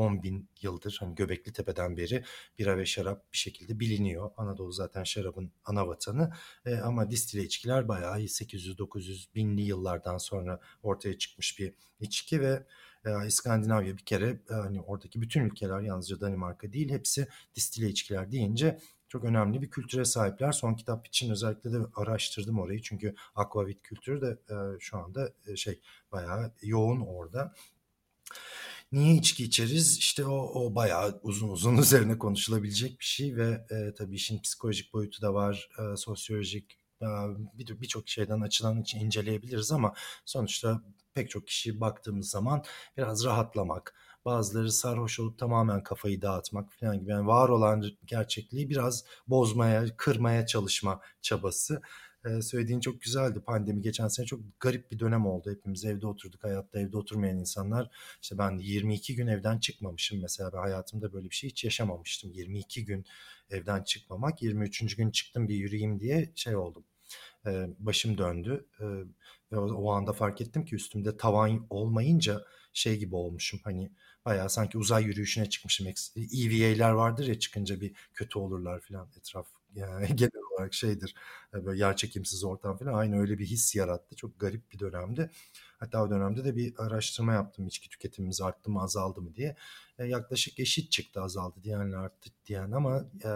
10 0.00 0.22
bin 0.22 0.48
yıldır 0.62 0.96
hani 1.00 1.14
Göbekli 1.14 1.52
Tepe'den 1.52 1.96
beri 1.96 2.24
bira 2.58 2.78
ve 2.78 2.86
şarap 2.86 3.32
bir 3.32 3.38
şekilde 3.38 3.80
biliniyor. 3.80 4.30
Anadolu 4.36 4.72
zaten 4.72 5.04
şarabın 5.04 5.52
ana 5.64 5.88
vatanı 5.88 6.32
e, 6.66 6.74
ama 6.74 7.10
distile 7.10 7.42
içkiler 7.42 7.88
bayağı 7.88 8.20
800-900 8.20 9.34
binli 9.34 9.62
yıllardan 9.62 10.18
sonra 10.18 10.60
ortaya 10.82 11.18
çıkmış 11.18 11.58
bir 11.58 11.74
içki 12.00 12.40
ve 12.40 12.66
İskandinavya 13.26 13.96
bir 13.96 14.04
kere 14.04 14.40
hani 14.48 14.80
oradaki 14.80 15.20
bütün 15.20 15.40
ülkeler 15.44 15.80
yalnızca 15.80 16.20
Danimarka 16.20 16.72
değil 16.72 16.90
hepsi 16.90 17.28
distile 17.54 17.88
içkiler 17.88 18.32
deyince 18.32 18.78
çok 19.08 19.24
önemli 19.24 19.62
bir 19.62 19.70
kültüre 19.70 20.04
sahipler. 20.04 20.52
Son 20.52 20.74
kitap 20.74 21.06
için 21.06 21.30
özellikle 21.30 21.72
de 21.72 21.78
araştırdım 21.96 22.58
orayı 22.58 22.82
çünkü 22.82 23.14
akvavit 23.34 23.82
kültürü 23.82 24.20
de 24.20 24.38
e, 24.50 24.56
şu 24.80 24.98
anda 24.98 25.32
şey 25.56 25.80
bayağı 26.12 26.52
yoğun 26.62 27.00
orada. 27.00 27.54
Niye 28.92 29.14
içki 29.14 29.44
içeriz? 29.44 29.98
İşte 29.98 30.26
o, 30.26 30.36
o 30.36 30.74
bayağı 30.74 31.20
uzun 31.22 31.48
uzun 31.48 31.76
üzerine 31.82 32.18
konuşulabilecek 32.18 33.00
bir 33.00 33.04
şey 33.04 33.36
ve 33.36 33.66
e, 33.70 33.94
tabii 33.94 34.14
işin 34.14 34.42
psikolojik 34.42 34.92
boyutu 34.92 35.22
da 35.22 35.34
var, 35.34 35.68
e, 35.78 35.96
sosyolojik 35.96 36.80
birçok 37.58 38.06
bir 38.06 38.10
şeyden 38.10 38.40
açılan 38.40 38.82
için 38.82 39.00
inceleyebiliriz 39.00 39.72
ama 39.72 39.94
sonuçta 40.24 40.82
pek 41.14 41.30
çok 41.30 41.46
kişi 41.46 41.80
baktığımız 41.80 42.30
zaman 42.30 42.64
biraz 42.96 43.24
rahatlamak, 43.24 43.94
bazıları 44.24 44.72
sarhoş 44.72 45.20
olup 45.20 45.38
tamamen 45.38 45.82
kafayı 45.82 46.22
dağıtmak 46.22 46.72
falan 46.72 47.00
gibi 47.00 47.10
yani 47.10 47.26
var 47.26 47.48
olan 47.48 47.84
gerçekliği 48.06 48.70
biraz 48.70 49.04
bozmaya, 49.28 49.96
kırmaya 49.96 50.46
çalışma 50.46 51.00
çabası 51.22 51.82
e, 52.24 52.42
söylediğin 52.42 52.80
çok 52.80 53.02
güzeldi. 53.02 53.40
Pandemi 53.40 53.82
geçen 53.82 54.08
sene 54.08 54.26
çok 54.26 54.40
garip 54.60 54.90
bir 54.90 54.98
dönem 54.98 55.26
oldu. 55.26 55.50
Hepimiz 55.50 55.84
evde 55.84 56.06
oturduk. 56.06 56.44
Hayatta 56.44 56.80
evde 56.80 56.96
oturmayan 56.96 57.38
insanlar. 57.38 57.90
İşte 58.22 58.38
ben 58.38 58.58
22 58.58 59.14
gün 59.16 59.26
evden 59.26 59.58
çıkmamışım 59.58 60.20
mesela. 60.22 60.52
Ben 60.52 60.58
hayatımda 60.58 61.12
böyle 61.12 61.30
bir 61.30 61.34
şey 61.34 61.50
hiç 61.50 61.64
yaşamamıştım. 61.64 62.32
22 62.32 62.84
gün 62.84 63.04
evden 63.50 63.82
çıkmamak. 63.82 64.42
23. 64.42 64.96
gün 64.96 65.10
çıktım 65.10 65.48
bir 65.48 65.54
yürüyeyim 65.54 66.00
diye 66.00 66.32
şey 66.34 66.56
oldum. 66.56 66.84
Başım 67.78 68.18
döndü. 68.18 68.66
E, 69.52 69.56
ve 69.56 69.60
o, 69.60 69.90
anda 69.92 70.12
fark 70.12 70.40
ettim 70.40 70.64
ki 70.64 70.74
üstümde 70.74 71.16
tavan 71.16 71.66
olmayınca 71.70 72.44
şey 72.72 72.98
gibi 72.98 73.14
olmuşum. 73.14 73.60
Hani 73.64 73.92
bayağı 74.24 74.50
sanki 74.50 74.78
uzay 74.78 75.04
yürüyüşüne 75.04 75.48
çıkmışım. 75.48 75.86
EVA'ler 76.16 76.90
vardır 76.90 77.26
ya 77.26 77.38
çıkınca 77.38 77.80
bir 77.80 77.94
kötü 78.14 78.38
olurlar 78.38 78.80
falan 78.80 79.08
etraf 79.18 79.46
yani 79.74 80.06
genel 80.16 80.42
olarak 80.56 80.74
şeydir 80.74 81.14
e, 81.54 81.64
böyle 81.66 81.80
yer 81.80 81.96
çekimsiz 81.96 82.44
ortam 82.44 82.76
falan 82.78 82.94
aynı 82.94 83.20
öyle 83.20 83.38
bir 83.38 83.46
his 83.46 83.76
yarattı. 83.76 84.16
Çok 84.16 84.40
garip 84.40 84.72
bir 84.72 84.78
dönemdi. 84.78 85.30
Hatta 85.78 86.02
o 86.02 86.10
dönemde 86.10 86.44
de 86.44 86.56
bir 86.56 86.74
araştırma 86.78 87.32
yaptım 87.32 87.66
içki 87.66 87.88
tüketimimiz 87.88 88.40
arttı 88.40 88.70
mı 88.70 88.82
azaldı 88.82 89.22
mı 89.22 89.34
diye. 89.34 89.56
E, 89.98 90.04
yaklaşık 90.06 90.60
eşit 90.60 90.92
çıktı 90.92 91.22
azaldı 91.22 91.62
diyenle 91.62 91.96
arttı 91.96 92.30
diyen 92.46 92.70
ama 92.70 93.04
e, 93.24 93.30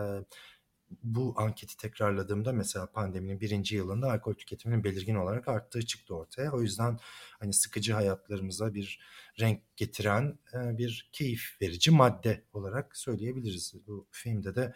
bu 1.03 1.35
anketi 1.37 1.77
tekrarladığımda 1.77 2.53
mesela 2.53 2.87
pandeminin 2.87 3.41
birinci 3.41 3.77
yılında 3.77 4.13
alkol 4.13 4.35
tüketiminin 4.35 4.85
belirgin 4.85 5.15
olarak 5.15 5.49
arttığı 5.49 5.87
çıktı 5.87 6.15
ortaya. 6.15 6.53
O 6.53 6.63
yüzden 6.63 6.99
hani 7.39 7.53
sıkıcı 7.53 7.93
hayatlarımıza 7.93 8.75
bir 8.75 9.01
renk 9.41 9.77
getiren 9.77 10.39
bir 10.55 11.11
keyif 11.13 11.57
verici 11.63 11.91
madde 11.91 12.45
olarak 12.53 12.97
söyleyebiliriz. 12.97 13.75
Bu 13.87 14.07
filmde 14.11 14.55
de 14.55 14.75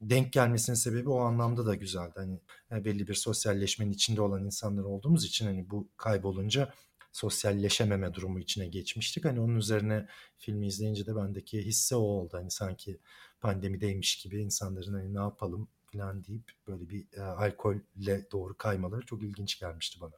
denk 0.00 0.32
gelmesinin 0.32 0.76
sebebi 0.76 1.08
o 1.08 1.20
anlamda 1.20 1.66
da 1.66 1.74
güzeldi. 1.74 2.12
Hani 2.16 2.40
e, 2.72 2.84
belli 2.84 3.08
bir 3.08 3.14
sosyalleşmenin 3.14 3.92
içinde 3.92 4.20
olan 4.20 4.44
insanlar 4.44 4.84
olduğumuz 4.84 5.24
için 5.24 5.46
hani 5.46 5.70
bu 5.70 5.88
kaybolunca 5.96 6.72
sosyalleşememe 7.12 8.14
durumu 8.14 8.40
içine 8.40 8.66
geçmiştik. 8.66 9.24
Hani 9.24 9.40
onun 9.40 9.56
üzerine 9.56 10.06
filmi 10.38 10.66
izleyince 10.66 11.06
de 11.06 11.16
bendeki 11.16 11.62
hisse 11.66 11.96
o 11.96 12.00
oldu. 12.00 12.36
Hani 12.36 12.50
sanki 12.50 12.98
pandemideymiş 13.40 14.16
gibi 14.16 14.42
insanların 14.42 14.94
hani 14.94 15.14
ne 15.14 15.20
yapalım 15.20 15.68
falan 15.92 16.24
deyip 16.24 16.52
böyle 16.68 16.88
bir 16.88 17.06
e, 17.12 17.20
alkolle 17.20 18.30
doğru 18.32 18.56
kaymaları 18.56 19.06
çok 19.06 19.22
ilginç 19.22 19.60
gelmişti 19.60 20.00
bana. 20.00 20.14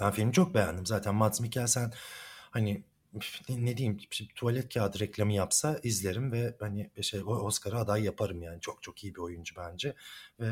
Ben 0.00 0.10
filmi 0.10 0.32
çok 0.32 0.54
beğendim. 0.54 0.86
Zaten 0.86 1.14
Mads 1.14 1.40
Mikkelsen 1.40 1.92
hani 2.50 2.84
ne 3.48 3.76
diyeyim 3.76 3.98
tuvalet 4.34 4.74
kağıdı 4.74 4.98
reklamı 4.98 5.32
yapsa 5.32 5.80
izlerim 5.82 6.32
ve 6.32 6.56
hani 6.60 6.90
şey 7.02 7.22
Oscar'a 7.24 7.80
aday 7.80 8.02
yaparım 8.02 8.42
yani 8.42 8.60
çok 8.60 8.82
çok 8.82 9.04
iyi 9.04 9.14
bir 9.14 9.20
oyuncu 9.20 9.54
bence 9.56 9.94
ve 10.40 10.50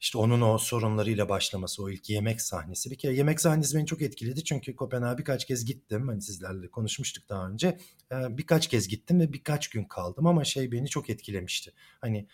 işte 0.00 0.18
onun 0.18 0.40
o 0.40 0.58
sorunlarıyla 0.58 1.28
başlaması, 1.28 1.82
o 1.82 1.90
ilk 1.90 2.10
yemek 2.10 2.40
sahnesi. 2.40 2.90
Bir 2.90 2.98
kere 2.98 3.14
yemek 3.14 3.40
sahnesi 3.40 3.76
beni 3.76 3.86
çok 3.86 4.02
etkiledi 4.02 4.44
çünkü 4.44 4.76
Kopenhag'a 4.76 5.18
birkaç 5.18 5.46
kez 5.46 5.64
gittim. 5.64 6.08
Hani 6.08 6.22
sizlerle 6.22 6.70
konuşmuştuk 6.70 7.28
daha 7.28 7.48
önce. 7.48 7.78
Birkaç 8.12 8.66
kez 8.68 8.88
gittim 8.88 9.20
ve 9.20 9.32
birkaç 9.32 9.68
gün 9.68 9.84
kaldım 9.84 10.26
ama 10.26 10.44
şey 10.44 10.72
beni 10.72 10.88
çok 10.88 11.10
etkilemişti. 11.10 11.72
Hani 12.00 12.26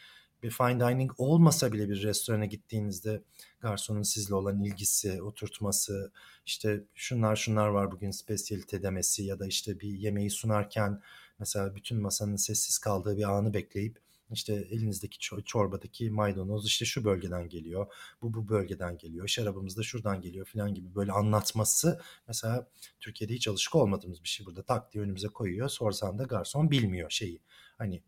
bir 0.43 0.51
fine 0.51 0.81
dining 0.81 1.13
olmasa 1.19 1.73
bile 1.73 1.89
bir 1.89 2.03
restorana 2.03 2.45
gittiğinizde 2.45 3.23
garsonun 3.61 4.03
sizle 4.03 4.35
olan 4.35 4.65
ilgisi, 4.65 5.23
oturtması, 5.23 6.13
işte 6.47 6.85
şunlar 6.95 7.37
şunlar 7.37 7.69
var 7.69 7.93
bugün 7.93 8.11
spesiyalite 8.11 8.83
demesi 8.83 9.25
ya 9.25 9.39
da 9.39 9.47
işte 9.47 9.81
bir 9.81 9.89
yemeği 9.89 10.31
sunarken 10.31 11.03
mesela 11.39 11.75
bütün 11.75 12.01
masanın 12.01 12.37
sessiz 12.37 12.79
kaldığı 12.79 13.17
bir 13.17 13.37
anı 13.37 13.55
bekleyip 13.55 14.04
işte 14.35 14.55
elinizdeki 14.55 15.19
çorbadaki 15.45 16.11
maydanoz 16.11 16.67
işte 16.67 16.85
şu 16.85 17.05
bölgeden 17.05 17.49
geliyor, 17.49 17.87
bu 18.23 18.35
bu 18.35 18.49
bölgeden 18.49 18.99
geliyor, 18.99 19.29
şarabımız 19.29 19.77
da 19.77 19.83
şuradan 19.83 20.21
geliyor 20.21 20.47
falan 20.47 20.75
gibi 20.75 20.95
böyle 20.95 21.13
anlatması 21.13 22.01
mesela 22.29 22.69
Türkiye'de 23.01 23.35
hiç 23.35 23.49
alışık 23.49 23.75
olmadığımız 23.75 24.23
bir 24.23 24.29
şey 24.29 24.47
burada 24.47 24.63
tak 24.63 24.93
diye 24.93 25.05
önümüze 25.05 25.29
koyuyor. 25.29 25.69
Sorsan 25.69 26.19
da 26.19 26.23
garson 26.23 26.71
bilmiyor 26.71 27.11
şeyi. 27.11 27.41
Hani 27.79 28.03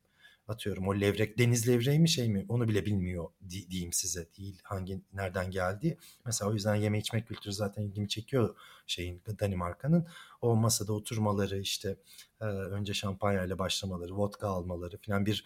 atıyorum 0.48 0.88
o 0.88 1.00
levrek 1.00 1.38
deniz 1.38 1.68
levreği 1.68 1.98
mi 1.98 2.08
şey 2.08 2.28
mi 2.28 2.46
onu 2.48 2.68
bile 2.68 2.86
bilmiyor 2.86 3.28
di, 3.50 3.70
diyeyim 3.70 3.92
size 3.92 4.28
değil 4.38 4.60
hangi 4.62 5.00
nereden 5.12 5.50
geldi. 5.50 5.98
Mesela 6.24 6.50
o 6.50 6.54
yüzden 6.54 6.74
yeme 6.74 6.98
içme 6.98 7.24
kültürü 7.24 7.54
zaten 7.54 7.82
ilgimi 7.82 8.08
çekiyor 8.08 8.56
şeyin 8.86 9.22
Danimarka'nın. 9.40 10.06
O 10.42 10.56
masada 10.56 10.92
oturmaları 10.92 11.58
işte 11.58 11.96
e, 12.40 12.44
önce 12.44 12.94
şampanya 12.94 13.44
ile 13.44 13.58
başlamaları, 13.58 14.16
vodka 14.16 14.48
almaları 14.48 14.98
falan 14.98 15.26
bir 15.26 15.44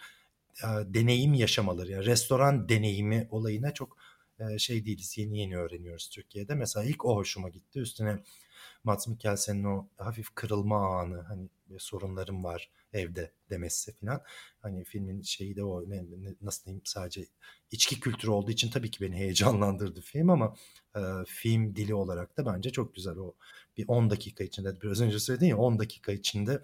e, 0.63 0.93
deneyim 0.93 1.33
yaşamaları 1.33 1.91
yani 1.91 2.05
restoran 2.05 2.69
deneyimi 2.69 3.27
olayına 3.31 3.73
çok 3.73 3.97
e, 4.39 4.57
şey 4.57 4.85
değiliz. 4.85 5.17
Yeni 5.17 5.39
yeni 5.39 5.57
öğreniyoruz 5.57 6.09
Türkiye'de. 6.09 6.55
Mesela 6.55 6.85
ilk 6.85 7.05
o 7.05 7.15
hoşuma 7.15 7.49
gitti. 7.49 7.79
Üstüne 7.79 8.23
Mats 8.83 9.07
Mikkelsen'in 9.07 9.63
o 9.63 9.87
hafif 9.97 10.35
kırılma 10.35 10.99
anı 10.99 11.21
hani 11.21 11.49
sorunlarım 11.79 12.43
var 12.43 12.69
evde 12.93 13.31
demesi 13.49 13.93
falan. 13.93 14.21
Hani 14.61 14.83
filmin 14.83 15.21
şeyi 15.21 15.55
de 15.55 15.63
o 15.63 15.83
nasıl 16.41 16.65
diyeyim 16.65 16.81
sadece 16.85 17.25
içki 17.71 17.99
kültürü 17.99 18.31
olduğu 18.31 18.51
için 18.51 18.69
tabii 18.69 18.91
ki 18.91 19.01
beni 19.01 19.15
heyecanlandırdı 19.15 20.01
film 20.01 20.29
ama 20.29 20.55
e, 20.95 21.01
film 21.27 21.75
dili 21.75 21.93
olarak 21.93 22.37
da 22.37 22.45
bence 22.45 22.69
çok 22.69 22.95
güzel. 22.95 23.17
O 23.17 23.35
bir 23.77 23.85
10 23.87 24.09
dakika 24.09 24.43
içinde 24.43 24.81
biraz 24.81 25.01
önce 25.01 25.19
söyledin 25.19 25.47
ya 25.47 25.57
10 25.57 25.79
dakika 25.79 26.11
içinde 26.11 26.61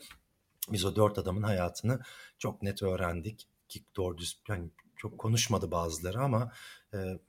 biz 0.72 0.86
o 0.86 0.96
dört 0.96 1.18
adamın 1.18 1.44
hayatını 1.44 2.00
çok 2.38 2.62
net 2.62 2.84
öğrendik 2.84 3.48
ki 3.70 3.84
doğru 3.96 4.18
düz 4.18 4.42
yani 4.48 4.70
çok 4.96 5.18
konuşmadı 5.18 5.72
bazıları 5.72 6.20
ama 6.20 6.52
e, 6.94 7.20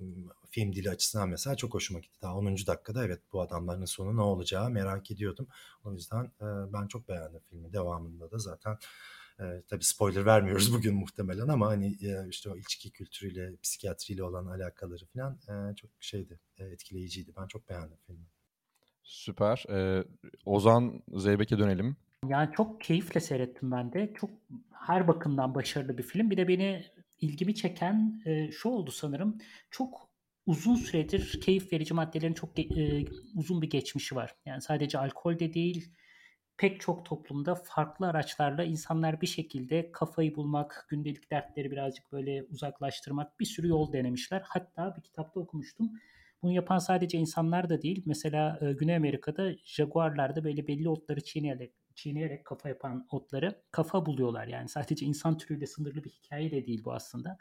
film 0.50 0.73
dili 0.73 0.90
açısından 0.90 1.28
mesela 1.28 1.57
çok 1.57 1.75
hoşuma 1.75 2.00
gitti. 2.00 2.18
Daha 2.23 2.37
10. 2.37 2.57
dakikada 2.66 3.04
evet 3.04 3.21
bu 3.33 3.40
adamların 3.40 3.85
sonu 3.85 4.16
ne 4.16 4.21
olacağı 4.21 4.71
merak 4.71 5.11
ediyordum. 5.11 5.49
O 5.85 5.92
yüzden 5.92 6.25
e, 6.25 6.73
ben 6.73 6.87
çok 6.87 7.09
beğendim 7.09 7.40
filmi. 7.50 7.73
Devamında 7.73 8.30
da 8.30 8.38
zaten 8.38 8.78
e, 9.40 9.62
tabii 9.68 9.85
spoiler 9.85 10.26
vermiyoruz 10.26 10.73
bugün 10.75 10.95
muhtemelen 10.95 11.49
ama 11.49 11.66
hani 11.66 11.97
e, 12.02 12.28
işte 12.28 12.50
o 12.50 12.57
içki 12.57 12.90
kültürüyle, 12.90 13.57
psikiyatriyle 13.62 14.23
olan 14.23 14.47
alakaları 14.47 15.07
falan 15.07 15.38
e, 15.49 15.75
çok 15.76 15.90
şeydi, 16.00 16.40
e, 16.59 16.64
etkileyiciydi. 16.64 17.33
Ben 17.37 17.47
çok 17.47 17.68
beğendim 17.68 17.99
filmi. 18.07 18.26
Süper. 19.09 19.64
Ee, 19.71 20.04
Ozan 20.45 21.02
Zeybek'e 21.14 21.59
dönelim. 21.59 21.97
Yani 22.28 22.50
çok 22.57 22.80
keyifle 22.80 23.21
seyrettim 23.21 23.71
ben 23.71 23.92
de. 23.92 24.12
Çok 24.21 24.30
her 24.87 25.08
bakımdan 25.08 25.54
başarılı 25.54 25.99
bir 25.99 26.02
film. 26.02 26.30
Bir 26.30 26.37
de 26.37 26.49
beni 26.49 26.85
ilgimi 27.20 27.54
çeken 27.54 28.23
e, 28.26 28.50
şu 28.50 28.68
oldu 28.68 28.90
sanırım. 28.90 29.38
Çok 29.70 30.08
uzun 30.47 30.75
süredir 30.75 31.40
keyif 31.40 31.73
verici 31.73 31.94
maddelerin 31.94 32.35
çok 32.35 32.58
e, 32.58 33.04
uzun 33.35 33.62
bir 33.62 33.70
geçmişi 33.70 34.16
var. 34.16 34.35
Yani 34.47 34.62
sadece 34.62 34.99
alkol 34.99 35.38
de 35.38 35.54
değil, 35.54 35.94
pek 36.56 36.80
çok 36.80 37.04
toplumda 37.04 37.54
farklı 37.54 38.06
araçlarla 38.06 38.64
insanlar 38.64 39.20
bir 39.20 39.26
şekilde 39.26 39.92
kafayı 39.92 40.37
bulmak, 40.37 40.87
gündelik 40.88 41.30
dertleri 41.30 41.70
birazcık 41.70 42.12
böyle 42.12 42.42
uzaklaştırmak 42.42 43.40
bir 43.40 43.44
sürü 43.44 43.68
yol 43.68 43.92
denemişler. 43.92 44.42
Hatta 44.44 44.94
bir 44.97 45.02
kitapta 45.02 45.40
okumuştum. 45.40 45.92
Bunu 46.42 46.52
yapan 46.52 46.78
sadece 46.78 47.18
insanlar 47.18 47.68
da 47.68 47.82
değil. 47.82 48.02
Mesela 48.06 48.58
e, 48.62 48.73
Güney 48.73 48.97
Amerika'da 48.97 49.52
jaguarlarda 49.64 50.44
böyle 50.44 50.66
belli 50.66 50.88
otları 50.88 51.20
çiğneyerek, 51.20 51.73
çiğneyerek 51.99 52.45
kafa 52.45 52.69
yapan 52.69 53.07
otları 53.11 53.62
kafa 53.71 54.07
buluyorlar. 54.07 54.47
Yani 54.47 54.69
sadece 54.69 55.07
insan 55.07 55.38
türüyle 55.38 55.67
sınırlı 55.67 56.05
bir 56.05 56.11
hikaye 56.11 56.50
de 56.50 56.67
değil 56.67 56.85
bu 56.85 56.93
aslında. 56.93 57.38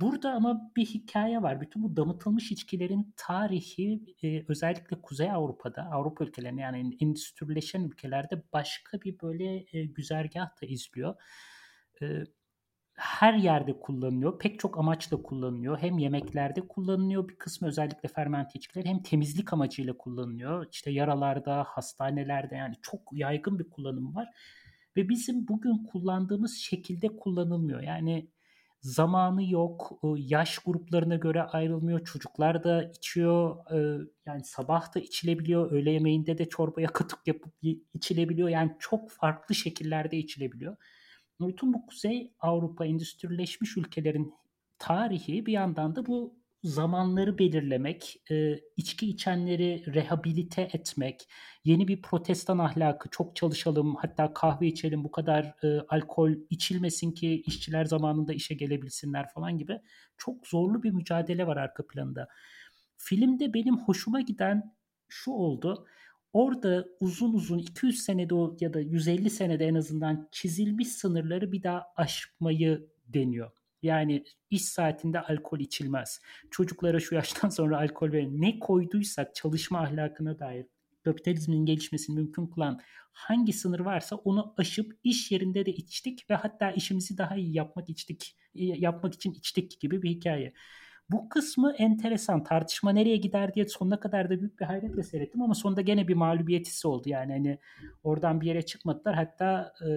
Burada 0.00 0.32
ama 0.32 0.72
bir 0.76 0.86
hikaye 0.86 1.42
var. 1.42 1.60
Bütün 1.60 1.82
bu 1.82 1.96
damıtılmış 1.96 2.52
içkilerin 2.52 3.14
tarihi 3.16 4.02
e, 4.22 4.44
özellikle 4.48 5.00
Kuzey 5.02 5.30
Avrupa'da, 5.30 5.82
Avrupa 5.82 6.24
ülkelerinde 6.24 6.60
yani 6.60 6.96
endüstrileşen 7.00 7.84
ülkelerde 7.84 8.42
başka 8.52 9.00
bir 9.00 9.20
böyle 9.20 9.66
e, 9.72 9.84
güzergah 9.84 10.62
da 10.62 10.66
izliyor. 10.66 11.14
E, 12.02 12.24
her 13.00 13.34
yerde 13.34 13.80
kullanılıyor. 13.80 14.38
Pek 14.38 14.58
çok 14.60 14.78
amaçla 14.78 15.22
kullanılıyor. 15.22 15.78
Hem 15.78 15.98
yemeklerde 15.98 16.60
kullanılıyor 16.68 17.28
bir 17.28 17.36
kısmı 17.36 17.68
özellikle 17.68 18.08
fermente 18.08 18.50
içkiler 18.54 18.84
hem 18.84 19.02
temizlik 19.02 19.52
amacıyla 19.52 19.96
kullanılıyor. 19.96 20.66
İşte 20.72 20.90
yaralarda, 20.90 21.64
hastanelerde 21.64 22.56
yani 22.56 22.74
çok 22.82 23.00
yaygın 23.12 23.58
bir 23.58 23.70
kullanım 23.70 24.14
var. 24.14 24.28
Ve 24.96 25.08
bizim 25.08 25.48
bugün 25.48 25.84
kullandığımız 25.84 26.56
şekilde 26.58 27.08
kullanılmıyor. 27.08 27.80
Yani 27.80 28.30
zamanı 28.80 29.50
yok, 29.50 30.00
yaş 30.16 30.58
gruplarına 30.58 31.16
göre 31.16 31.42
ayrılmıyor. 31.42 32.04
Çocuklar 32.04 32.64
da 32.64 32.82
içiyor, 32.84 33.56
yani 34.26 34.44
sabah 34.44 34.94
da 34.94 35.00
içilebiliyor, 35.00 35.72
öğle 35.72 35.90
yemeğinde 35.90 36.38
de 36.38 36.48
çorbaya 36.48 36.86
katık 36.92 37.26
yapıp 37.26 37.52
içilebiliyor. 37.94 38.48
Yani 38.48 38.76
çok 38.78 39.10
farklı 39.10 39.54
şekillerde 39.54 40.16
içilebiliyor. 40.16 40.76
Bütün 41.40 41.72
bu 41.72 41.86
Kuzey 41.86 42.32
Avrupa 42.40 42.86
endüstrileşmiş 42.86 43.76
ülkelerin 43.76 44.34
tarihi 44.78 45.46
bir 45.46 45.52
yandan 45.52 45.96
da 45.96 46.06
bu 46.06 46.40
zamanları 46.64 47.38
belirlemek, 47.38 48.22
e, 48.30 48.60
içki 48.76 49.08
içenleri 49.08 49.94
rehabilite 49.94 50.62
etmek, 50.62 51.28
yeni 51.64 51.88
bir 51.88 52.02
protestan 52.02 52.58
ahlakı, 52.58 53.08
çok 53.10 53.36
çalışalım, 53.36 53.96
hatta 53.96 54.34
kahve 54.34 54.66
içelim, 54.66 55.04
bu 55.04 55.10
kadar 55.10 55.54
e, 55.64 55.80
alkol 55.88 56.32
içilmesin 56.50 57.12
ki 57.12 57.42
işçiler 57.46 57.84
zamanında 57.84 58.32
işe 58.32 58.54
gelebilsinler 58.54 59.28
falan 59.28 59.58
gibi 59.58 59.80
çok 60.18 60.46
zorlu 60.46 60.82
bir 60.82 60.90
mücadele 60.90 61.46
var 61.46 61.56
arka 61.56 61.86
planında. 61.86 62.28
Filmde 62.96 63.54
benim 63.54 63.78
hoşuma 63.78 64.20
giden 64.20 64.74
şu 65.08 65.30
oldu. 65.30 65.86
Orada 66.32 66.86
uzun 67.00 67.32
uzun 67.32 67.58
200 67.58 68.02
senede 68.02 68.34
ya 68.60 68.74
da 68.74 68.80
150 68.80 69.30
senede 69.30 69.66
en 69.66 69.74
azından 69.74 70.28
çizilmiş 70.32 70.88
sınırları 70.88 71.52
bir 71.52 71.62
daha 71.62 71.86
aşmayı 71.96 72.88
deniyor. 73.06 73.50
Yani 73.82 74.24
iş 74.50 74.64
saatinde 74.64 75.20
alkol 75.20 75.60
içilmez. 75.60 76.20
Çocuklara 76.50 77.00
şu 77.00 77.14
yaştan 77.14 77.48
sonra 77.58 77.78
alkol 77.78 78.12
verin. 78.12 78.40
Ne 78.40 78.58
koyduysak 78.58 79.34
çalışma 79.34 79.80
ahlakına 79.80 80.38
dair 80.38 80.66
kapitalizmin 81.04 81.66
gelişmesini 81.66 82.16
mümkün 82.16 82.46
kılan 82.46 82.80
hangi 83.12 83.52
sınır 83.52 83.80
varsa 83.80 84.16
onu 84.16 84.54
aşıp 84.56 84.98
iş 85.04 85.32
yerinde 85.32 85.66
de 85.66 85.72
içtik 85.72 86.30
ve 86.30 86.34
hatta 86.34 86.70
işimizi 86.70 87.18
daha 87.18 87.36
iyi 87.36 87.56
yapmak 87.56 87.88
içtik 87.88 88.36
yapmak 88.54 89.14
için 89.14 89.32
içtik 89.32 89.80
gibi 89.80 90.02
bir 90.02 90.10
hikaye. 90.10 90.52
Bu 91.12 91.28
kısmı 91.28 91.72
enteresan. 91.78 92.44
Tartışma 92.44 92.92
nereye 92.92 93.16
gider 93.16 93.54
diye 93.54 93.68
sonuna 93.68 94.00
kadar 94.00 94.30
da 94.30 94.40
büyük 94.40 94.60
bir 94.60 94.64
hayretle 94.64 95.02
seyrettim 95.02 95.42
ama 95.42 95.54
sonunda 95.54 95.80
gene 95.80 96.08
bir 96.08 96.14
mağlubiyet 96.14 96.66
hissi 96.66 96.88
oldu. 96.88 97.08
Yani 97.08 97.32
hani 97.32 97.58
oradan 98.02 98.40
bir 98.40 98.46
yere 98.46 98.62
çıkmadılar. 98.62 99.14
Hatta 99.14 99.72
e, 99.80 99.88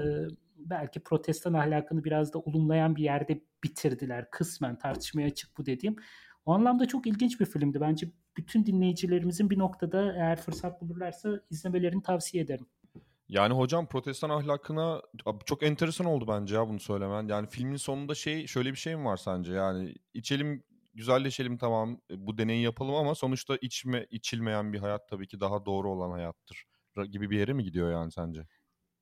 belki 0.58 1.00
protestan 1.00 1.54
ahlakını 1.54 2.04
biraz 2.04 2.34
da 2.34 2.40
olumlayan 2.40 2.96
bir 2.96 3.04
yerde 3.04 3.42
bitirdiler. 3.64 4.32
Kısmen 4.32 4.78
tartışmaya 4.78 5.28
açık 5.28 5.58
bu 5.58 5.66
dediğim. 5.66 5.96
O 6.46 6.54
anlamda 6.54 6.86
çok 6.88 7.08
ilginç 7.08 7.40
bir 7.40 7.46
filmdi. 7.46 7.82
Bence 7.82 8.12
bütün 8.38 8.66
dinleyicilerimizin 8.66 9.50
bir 9.50 9.60
noktada 9.60 10.14
eğer 10.14 10.42
fırsat 10.42 10.82
bulurlarsa 10.82 11.30
izlemelerini 11.50 12.04
tavsiye 12.04 12.44
ederim. 12.44 12.66
Yani 13.30 13.54
hocam 13.54 13.88
protestan 13.88 14.30
ahlakına 14.30 15.02
çok 15.46 15.64
enteresan 15.64 16.08
oldu 16.08 16.26
bence 16.28 16.56
ya 16.56 16.70
bunu 16.70 16.80
söylemen. 16.80 17.28
Yani 17.28 17.48
filmin 17.48 17.78
sonunda 17.78 18.16
şey 18.16 18.48
şöyle 18.48 18.72
bir 18.72 18.78
şey 18.78 18.96
mi 18.96 19.06
var 19.06 19.18
sence? 19.18 19.54
Yani 19.54 19.96
içelim 20.14 20.64
güzelleşelim 20.94 21.58
tamam 21.58 22.02
e, 22.12 22.28
bu 22.28 22.38
deneyi 22.38 22.64
yapalım 22.64 22.96
ama 22.96 23.16
sonuçta 23.16 23.58
içme 23.62 24.08
içilmeyen 24.10 24.74
bir 24.74 24.80
hayat 24.80 25.10
tabii 25.10 25.28
ki 25.28 25.40
daha 25.40 25.66
doğru 25.66 25.92
olan 25.92 26.12
hayattır 26.12 26.66
gibi 27.10 27.30
bir 27.30 27.40
yere 27.40 27.54
mi 27.54 27.64
gidiyor 27.64 27.92
yani 27.92 28.12
sence? 28.12 28.48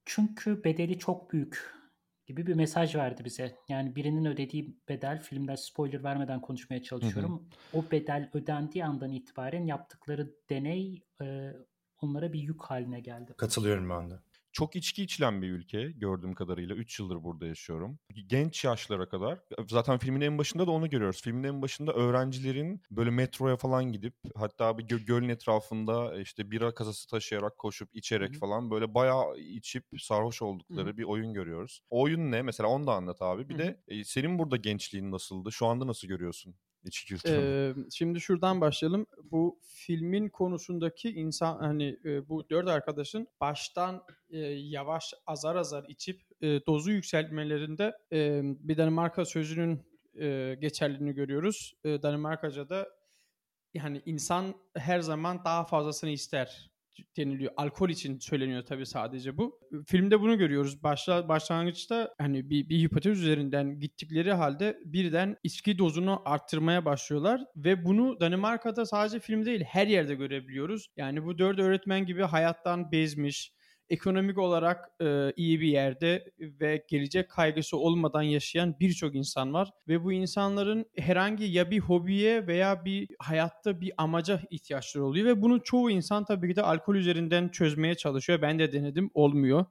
Çünkü 0.05 0.63
bedeli 0.63 1.00
çok 1.00 1.31
büyük 1.31 1.81
gibi 2.25 2.48
bir 2.48 2.53
mesaj 2.53 2.96
verdi 2.96 3.25
bize. 3.25 3.55
Yani 3.70 3.96
birinin 3.96 4.25
ödediği 4.25 4.77
bedel, 4.89 5.22
filmde 5.22 5.57
spoiler 5.57 6.03
vermeden 6.03 6.42
konuşmaya 6.42 6.83
çalışıyorum. 6.83 7.31
Hı 7.31 7.77
hı. 7.77 7.79
O 7.79 7.92
bedel 7.92 8.29
ödendiği 8.33 8.85
andan 8.85 9.11
itibaren 9.11 9.65
yaptıkları 9.65 10.35
deney 10.50 11.03
e, 11.22 11.53
onlara 12.01 12.33
bir 12.33 12.39
yük 12.39 12.61
haline 12.61 13.00
geldi. 13.00 13.33
Katılıyorum 13.37 13.89
ben 13.89 14.11
de 14.11 14.20
çok 14.51 14.75
içki 14.75 15.03
içilen 15.03 15.42
bir 15.42 15.50
ülke 15.50 15.92
gördüğüm 15.92 16.33
kadarıyla. 16.33 16.75
3 16.75 17.00
yıldır 17.00 17.24
burada 17.24 17.46
yaşıyorum. 17.48 18.00
Genç 18.27 18.64
yaşlara 18.64 19.09
kadar. 19.09 19.40
Zaten 19.70 19.98
filmin 19.98 20.22
en 20.22 20.37
başında 20.37 20.68
da 20.68 20.72
onu 20.72 20.90
görüyoruz. 20.90 21.22
Filmin 21.22 21.44
en 21.44 21.61
başında 21.61 21.94
öğrencilerin 21.94 22.81
böyle 22.92 23.09
metroya 23.09 23.57
falan 23.57 23.92
gidip 23.92 24.14
hatta 24.35 24.77
bir 24.77 24.83
gö- 24.83 25.05
gölün 25.05 25.29
etrafında 25.29 26.20
işte 26.22 26.51
bira 26.51 26.74
kasası 26.74 27.07
taşıyarak 27.07 27.57
koşup 27.57 27.96
içerek 27.96 28.29
Hı-hı. 28.31 28.40
falan 28.40 28.72
böyle 28.72 28.94
bayağı 28.94 29.37
içip 29.37 29.85
sarhoş 30.00 30.42
oldukları 30.42 30.87
Hı-hı. 30.87 30.98
bir 30.98 31.03
oyun 31.03 31.33
görüyoruz. 31.33 31.81
O 31.90 32.01
oyun 32.01 32.31
ne? 32.31 32.42
Mesela 32.42 32.70
onu 32.70 32.87
da 32.87 32.94
anlat 32.94 33.22
abi. 33.22 33.50
Bir 33.50 33.53
Hı-hı. 33.53 33.64
de 33.64 33.83
e, 33.87 34.03
senin 34.03 34.40
burada 34.40 34.55
gençliğin 34.57 35.11
nasıldı? 35.11 35.51
Şu 35.51 35.66
anda 35.66 35.87
nasıl 35.87 36.07
görüyorsun? 36.07 36.55
İçki 36.83 37.07
kültürü. 37.07 37.35
Ee, 37.35 37.89
şimdi 37.91 38.22
şuradan 38.22 38.61
başlayalım. 38.61 39.05
Bu 39.24 39.59
filmin 39.63 40.29
konusundaki 40.29 41.09
insan 41.09 41.59
hani 41.59 42.00
e, 42.05 42.29
bu 42.29 42.50
dört 42.50 42.67
arkadaşın 42.67 43.27
baştan 43.41 44.03
e, 44.29 44.37
yavaş 44.48 45.13
azar 45.27 45.55
azar 45.55 45.85
içip 45.87 46.22
e, 46.41 46.65
dozu 46.65 46.91
yükseltmelerinde 46.91 47.98
e, 48.11 48.41
bir 48.44 48.77
Danimarka 48.77 49.25
sözünün 49.25 49.81
e, 50.20 50.57
geçerliliğini 50.61 51.13
görüyoruz. 51.13 51.74
E, 51.83 52.01
Danimarkaca'da 52.03 52.89
yani 53.74 54.01
insan 54.05 54.55
her 54.75 55.00
zaman 55.00 55.46
daha 55.46 55.63
fazlasını 55.63 56.09
ister 56.09 56.71
deniliyor. 57.18 57.51
Alkol 57.57 57.90
için 57.90 58.20
söyleniyor 58.20 58.66
tabii 58.66 58.85
sadece 58.85 59.37
bu. 59.37 59.59
Filmde 59.87 60.22
bunu 60.22 60.37
görüyoruz. 60.37 60.83
Başla, 60.83 61.29
başlangıçta 61.29 62.16
hani 62.18 62.50
bir, 62.50 62.70
bir 62.70 62.79
hipotez 62.79 63.22
üzerinden 63.22 63.79
gittikleri 63.79 64.33
halde 64.33 64.79
birden 64.85 65.37
içki 65.44 65.77
dozunu 65.77 66.22
arttırmaya 66.25 66.85
başlıyorlar 66.85 67.42
ve 67.55 67.85
bunu 67.85 68.20
Danimarka'da 68.20 68.85
sadece 68.85 69.20
film 69.20 69.46
değil 69.46 69.64
her 69.64 69.87
yerde 69.87 70.16
görebiliyoruz. 70.16 70.87
Yani 70.98 71.25
bu 71.25 71.37
dört 71.37 71.59
öğretmen 71.59 72.05
gibi 72.05 72.22
hayattan 72.22 72.92
bezmiş, 72.92 73.51
ekonomik 73.91 74.37
olarak 74.37 74.89
e, 75.01 75.33
iyi 75.35 75.61
bir 75.61 75.67
yerde 75.67 76.31
ve 76.39 76.85
gelecek 76.87 77.29
kaygısı 77.29 77.77
olmadan 77.77 78.21
yaşayan 78.21 78.75
birçok 78.79 79.15
insan 79.15 79.53
var 79.53 79.71
ve 79.87 80.03
bu 80.03 80.11
insanların 80.11 80.85
herhangi 80.97 81.45
ya 81.45 81.71
bir 81.71 81.79
hobiye 81.79 82.47
veya 82.47 82.85
bir 82.85 83.09
hayatta 83.19 83.81
bir 83.81 83.93
amaca 83.97 84.41
ihtiyaçları 84.49 85.05
oluyor 85.05 85.25
ve 85.25 85.41
bunu 85.41 85.63
çoğu 85.63 85.91
insan 85.91 86.25
tabii 86.25 86.49
ki 86.49 86.55
de 86.55 86.61
alkol 86.61 86.95
üzerinden 86.95 87.49
çözmeye 87.49 87.95
çalışıyor. 87.95 88.41
Ben 88.41 88.59
de 88.59 88.71
denedim, 88.71 89.09
olmuyor. 89.13 89.65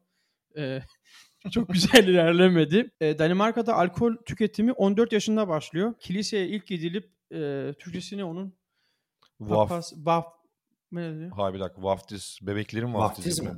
E, 0.56 0.80
çok 1.50 1.68
güzel 1.68 2.08
ilerlemedi. 2.08 2.90
E, 3.00 3.18
Danimarka'da 3.18 3.74
alkol 3.76 4.16
tüketimi 4.26 4.72
14 4.72 5.12
yaşında 5.12 5.48
başlıyor. 5.48 5.94
Kiliseye 6.00 6.48
ilk 6.48 6.66
gidilip 6.66 7.10
e, 7.32 7.72
Türkçesi 7.78 8.24
onun? 8.24 8.54
Vaf. 9.40 9.68
Papas, 9.68 9.92
vaf 9.96 10.39
ne 10.92 11.18
diyor? 11.18 11.30
Hayır 11.36 11.54
bir 11.54 11.60
dakika 11.60 11.82
vaftiz. 11.82 12.38
Bebeklerin 12.42 12.94
vaftizi 12.94 13.42
mi? 13.42 13.50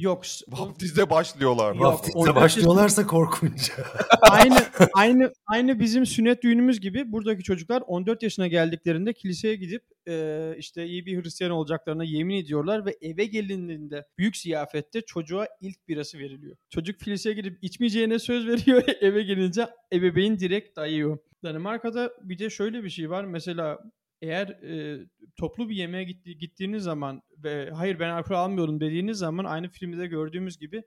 Yok. 0.00 0.22
Vaftizde 0.48 1.10
başlıyorlar. 1.10 1.74
Yok, 1.74 1.84
Vaftizde 1.84 2.34
başlıyorlarsa 2.34 3.06
korkunç. 3.06 3.72
aynı 4.30 4.56
aynı 4.94 5.32
aynı 5.46 5.80
bizim 5.80 6.06
sünnet 6.06 6.42
düğünümüz 6.42 6.80
gibi 6.80 7.12
buradaki 7.12 7.42
çocuklar 7.42 7.82
14 7.86 8.22
yaşına 8.22 8.46
geldiklerinde 8.46 9.12
kiliseye 9.12 9.56
gidip 9.56 9.82
e, 10.08 10.54
işte 10.58 10.86
iyi 10.86 11.06
bir 11.06 11.22
Hristiyan 11.22 11.52
olacaklarına 11.52 12.04
yemin 12.04 12.36
ediyorlar 12.36 12.86
ve 12.86 12.96
eve 13.00 13.24
gelindiğinde 13.24 14.06
büyük 14.18 14.36
ziyafette 14.36 15.00
çocuğa 15.00 15.46
ilk 15.60 15.88
birası 15.88 16.18
veriliyor. 16.18 16.56
Çocuk 16.70 17.00
kiliseye 17.00 17.34
gidip 17.34 17.58
içmeyeceğine 17.62 18.18
söz 18.18 18.46
veriyor. 18.46 18.82
eve 19.00 19.22
gelince 19.22 19.68
ebeveyn 19.92 20.38
direkt 20.38 20.76
dayıyor. 20.76 21.18
Danimarka'da 21.44 22.12
bir 22.22 22.38
de 22.38 22.50
şöyle 22.50 22.84
bir 22.84 22.90
şey 22.90 23.10
var. 23.10 23.24
Mesela 23.24 23.78
eğer 24.26 24.48
e, 24.48 25.00
toplu 25.36 25.68
bir 25.68 25.74
yemeğe 25.76 26.04
gitti, 26.04 26.38
gittiğiniz 26.38 26.82
zaman 26.82 27.22
ve 27.38 27.70
hayır 27.70 27.98
ben 27.98 28.10
alkol 28.10 28.34
almıyorum 28.34 28.80
dediğiniz 28.80 29.18
zaman 29.18 29.44
aynı 29.44 29.68
filmde 29.68 30.06
gördüğümüz 30.06 30.58
gibi 30.58 30.82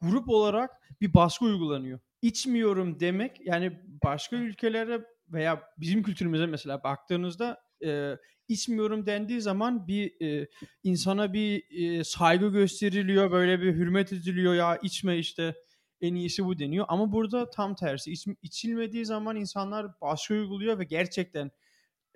grup 0.00 0.28
olarak 0.28 0.70
bir 1.00 1.14
baskı 1.14 1.44
uygulanıyor. 1.44 2.00
İçmiyorum 2.22 3.00
demek 3.00 3.46
yani 3.46 3.80
başka 4.04 4.36
ülkelere 4.36 5.04
veya 5.28 5.62
bizim 5.78 6.02
kültürümüze 6.02 6.46
mesela 6.46 6.82
baktığınızda 6.82 7.60
e, 7.84 8.16
içmiyorum 8.48 9.06
dendiği 9.06 9.40
zaman 9.40 9.88
bir 9.88 10.26
e, 10.26 10.48
insana 10.82 11.32
bir 11.32 11.64
e, 11.70 12.04
saygı 12.04 12.48
gösteriliyor 12.48 13.30
böyle 13.30 13.60
bir 13.60 13.74
hürmet 13.74 14.12
ediliyor 14.12 14.54
ya 14.54 14.76
içme 14.76 15.18
işte 15.18 15.54
en 16.00 16.14
iyisi 16.14 16.44
bu 16.44 16.58
deniyor 16.58 16.86
ama 16.88 17.12
burada 17.12 17.50
tam 17.50 17.74
tersi 17.74 18.12
İç, 18.12 18.26
içilmediği 18.42 19.06
zaman 19.06 19.36
insanlar 19.36 20.00
baskı 20.00 20.34
uyguluyor 20.34 20.78
ve 20.78 20.84
gerçekten 20.84 21.50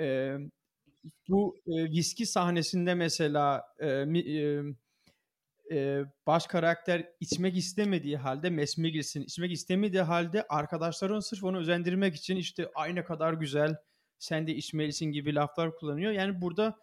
e, 0.00 0.36
bu 1.28 1.56
e, 1.66 1.84
viski 1.84 2.26
sahnesinde 2.26 2.94
mesela 2.94 3.64
e, 3.78 3.88
e, 3.88 4.62
e, 5.72 6.04
baş 6.26 6.46
karakter 6.46 7.08
içmek 7.20 7.56
istemediği 7.56 8.16
halde 8.16 8.50
mesme 8.50 8.90
girsin. 8.90 9.22
İçmek 9.22 9.52
istemediği 9.52 10.02
halde 10.02 10.46
arkadaşların 10.48 11.20
sırf 11.20 11.44
onu 11.44 11.58
özendirmek 11.58 12.14
için 12.14 12.36
işte 12.36 12.70
aynı 12.74 13.04
kadar 13.04 13.32
güzel 13.32 13.76
sen 14.18 14.46
de 14.46 14.54
içmelisin 14.54 15.06
gibi 15.06 15.34
laflar 15.34 15.76
kullanıyor. 15.76 16.12
Yani 16.12 16.40
burada 16.40 16.78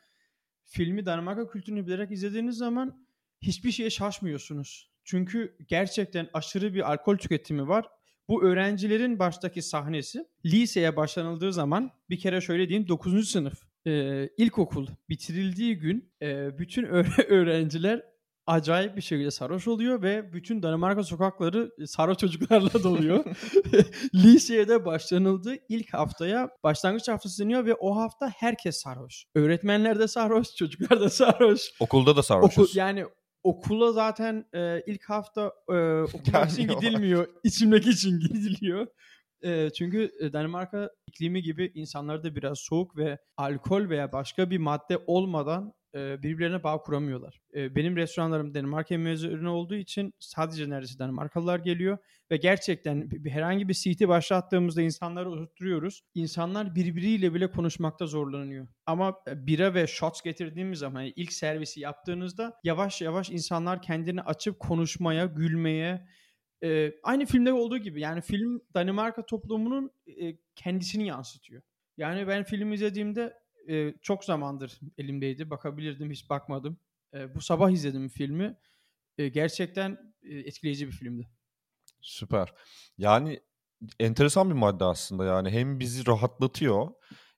filmi 0.64 1.06
Danimarka 1.06 1.48
kültürünü 1.48 1.88
bilerek 1.88 2.12
izlediğiniz 2.12 2.58
zaman 2.58 3.08
hiçbir 3.42 3.72
şeye 3.72 3.90
şaşmıyorsunuz. 3.90 4.92
Çünkü 5.04 5.58
gerçekten 5.68 6.30
aşırı 6.34 6.74
bir 6.74 6.92
alkol 6.92 7.18
tüketimi 7.18 7.68
var. 7.68 7.88
Bu 8.28 8.44
öğrencilerin 8.44 9.20
baştaki 9.20 9.62
sahnesi 9.62 10.26
liseye 10.46 10.96
başlanıldığı 10.96 11.54
zaman 11.54 11.92
bir 12.10 12.20
kere 12.20 12.42
şöyle 12.42 12.70
diyeyim 12.70 12.88
9. 12.88 13.30
sınıf 13.30 13.73
e, 13.88 14.28
ilkokul 14.38 14.88
bitirildiği 15.10 15.78
gün 15.78 16.14
e, 16.22 16.58
bütün 16.58 16.84
öğrenciler 17.30 18.14
acayip 18.48 18.96
bir 18.96 19.02
şekilde 19.02 19.32
sarhoş 19.32 19.68
oluyor 19.68 20.02
ve 20.02 20.34
bütün 20.34 20.64
Danimarka 20.64 21.04
sokakları 21.04 21.72
sarhoş 21.88 22.18
çocuklarla 22.18 22.84
doluyor. 22.84 23.26
Liseye 24.16 24.68
de 24.68 24.86
başlanıldı. 24.86 25.56
İlk 25.70 25.94
haftaya 25.94 26.50
başlangıç 26.64 27.08
haftası 27.08 27.44
deniyor 27.44 27.66
ve 27.66 27.74
o 27.74 27.96
hafta 27.96 28.30
herkes 28.38 28.78
sarhoş. 28.78 29.26
Öğretmenler 29.36 30.00
de 30.00 30.08
sarhoş, 30.08 30.56
çocuklar 30.56 31.00
da 31.00 31.10
sarhoş. 31.10 31.62
Okulda 31.80 32.16
da 32.16 32.24
sarhoşuz. 32.24 32.70
Okul, 32.70 32.80
yani 32.80 33.06
okula 33.44 33.92
zaten 33.92 34.46
e, 34.54 34.84
ilk 34.88 35.10
hafta 35.10 35.52
e, 35.70 36.02
okumak 36.02 36.52
için 36.52 36.68
gidilmiyor. 36.68 37.28
içilmek 37.44 37.88
için 37.88 38.20
gidiliyor. 38.20 38.88
E, 39.44 39.70
çünkü 39.70 40.12
Danimarka 40.34 40.90
iklimi 41.08 41.42
gibi 41.42 41.72
insanlar 41.76 42.24
da 42.24 42.36
biraz 42.36 42.60
soğuk 42.60 42.98
ve 42.98 43.18
alkol 43.38 43.90
veya 43.90 44.12
başka 44.12 44.50
bir 44.50 44.58
madde 44.58 44.98
olmadan 45.08 45.74
birbirlerine 45.96 46.64
bağ 46.64 46.78
kuramıyorlar. 46.78 47.40
Benim 47.54 47.96
restoranlarım 47.96 48.54
Danimarka 48.54 48.98
mezunu 48.98 49.52
olduğu 49.52 49.76
için 49.76 50.14
sadece 50.20 50.70
neredeyse 50.70 51.00
Danimarkalılar 51.00 51.60
geliyor 51.60 51.98
ve 52.32 52.38
gerçekten 52.38 53.10
herhangi 53.28 53.70
bir 53.70 53.74
seat'i 53.74 54.08
başlattığımızda 54.08 54.82
insanları 54.82 55.32
oturtuyoruz. 55.32 56.02
İnsanlar 56.16 56.76
birbiriyle 56.76 57.34
bile 57.34 57.52
konuşmakta 57.52 58.06
zorlanıyor. 58.08 58.68
Ama 58.86 59.16
bira 59.28 59.74
ve 59.74 59.88
shots 59.88 60.22
getirdiğimiz 60.22 60.80
zaman 60.80 61.12
ilk 61.16 61.34
servisi 61.34 61.80
yaptığınızda 61.80 62.54
yavaş 62.64 63.02
yavaş 63.02 63.30
insanlar 63.30 63.82
kendini 63.82 64.22
açıp 64.22 64.60
konuşmaya, 64.60 65.26
gülmeye, 65.26 66.08
aynı 67.04 67.26
filmde 67.26 67.54
olduğu 67.54 67.78
gibi 67.78 68.02
yani 68.02 68.22
film 68.22 68.62
Danimarka 68.74 69.26
toplumunun 69.26 69.92
kendisini 70.56 71.08
yansıtıyor. 71.08 71.62
Yani 71.98 72.28
ben 72.28 72.44
film 72.44 72.74
izlediğimde 72.74 73.44
e, 73.70 73.94
çok 74.02 74.24
zamandır 74.24 74.80
elimdeydi. 74.98 75.50
Bakabilirdim 75.50 76.12
hiç 76.12 76.30
bakmadım. 76.30 76.78
E, 77.14 77.36
bu 77.36 77.42
sabah 77.42 77.72
izledim 77.72 78.10
filmi. 78.10 78.58
E, 79.18 79.28
gerçekten 79.28 80.14
e, 80.24 80.36
etkileyici 80.40 80.88
bir 80.88 80.92
filmdi. 80.92 81.30
Süper. 82.02 82.54
Yani 82.98 83.40
enteresan 84.00 84.50
bir 84.50 84.56
madde 84.56 84.84
aslında 84.84 85.26
yani 85.26 85.50
hem 85.50 85.80
bizi 85.80 86.08
rahatlatıyor. 86.08 86.88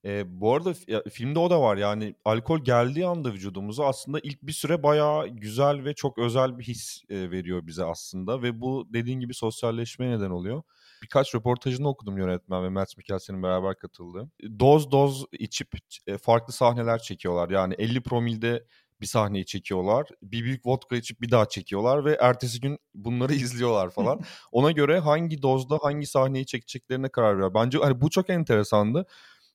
E, 0.06 0.42
bu 0.42 0.54
arada 0.54 0.74
ya, 0.88 1.04
filmde 1.12 1.40
o 1.40 1.50
da 1.50 1.62
var 1.62 1.78
yani 1.78 2.16
alkol 2.26 2.60
geldiği 2.60 3.08
anda 3.08 3.34
vücudumuza 3.34 3.86
aslında 3.86 4.20
ilk 4.24 4.44
bir 4.44 4.52
süre 4.52 4.84
bayağı 4.84 5.28
güzel 5.28 5.86
ve 5.86 5.94
çok 5.94 6.18
özel 6.18 6.58
bir 6.58 6.64
his 6.64 7.04
e, 7.10 7.32
veriyor 7.32 7.68
bize 7.68 7.84
aslında 7.84 8.42
ve 8.42 8.62
bu 8.62 8.88
dediğin 8.94 9.20
gibi 9.20 9.34
sosyalleşmeye 9.34 10.12
neden 10.12 10.30
oluyor 10.30 10.64
birkaç 11.06 11.36
röportajını 11.36 11.88
okudum 11.90 12.18
yönetmen 12.18 12.64
ve 12.64 12.70
Matt 12.70 12.98
Mikkelsen'in 12.98 13.44
beraber 13.44 13.78
katıldığı. 13.78 14.30
Doz 14.60 14.92
doz 14.92 15.26
içip 15.32 15.74
e, 16.08 16.18
farklı 16.18 16.54
sahneler 16.54 17.00
çekiyorlar. 17.00 17.50
Yani 17.50 17.74
50 17.74 18.04
promilde 18.04 18.66
bir 19.02 19.06
sahneyi 19.06 19.46
çekiyorlar. 19.46 20.08
Bir 20.22 20.44
büyük 20.44 20.66
vodka 20.66 20.96
içip 20.96 21.22
bir 21.22 21.32
daha 21.32 21.46
çekiyorlar 21.46 22.06
ve 22.06 22.18
ertesi 22.22 22.62
gün 22.62 22.80
bunları 22.94 23.34
izliyorlar 23.44 23.90
falan. 23.90 24.20
Ona 24.52 24.72
göre 24.72 25.00
hangi 25.00 25.42
dozda 25.42 25.78
hangi 25.82 26.08
sahneyi 26.08 26.46
çekeceklerine 26.46 27.10
karar 27.10 27.36
veriyor. 27.36 27.54
Bence 27.54 27.78
hani 27.78 28.02
bu 28.02 28.10
çok 28.10 28.30
enteresandı 28.30 29.06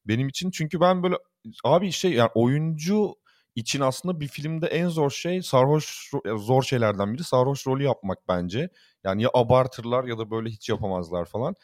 benim 0.06 0.28
için. 0.28 0.50
Çünkü 0.50 0.80
ben 0.80 1.02
böyle 1.02 1.16
abi 1.64 1.92
şey 1.92 2.12
yani 2.12 2.30
oyuncu 2.34 3.14
için 3.54 3.80
aslında 3.80 4.20
bir 4.20 4.28
filmde 4.28 4.66
en 4.66 4.88
zor 4.88 5.10
şey 5.10 5.42
sarhoş 5.42 6.10
zor 6.36 6.62
şeylerden 6.62 7.14
biri 7.14 7.24
sarhoş 7.24 7.66
rolü 7.66 7.82
yapmak 7.82 8.18
bence. 8.28 8.68
Yani 9.04 9.22
ya 9.22 9.30
abartırlar 9.34 10.04
ya 10.04 10.18
da 10.18 10.30
böyle 10.30 10.50
hiç 10.50 10.68
yapamazlar 10.68 11.24
falan. 11.24 11.54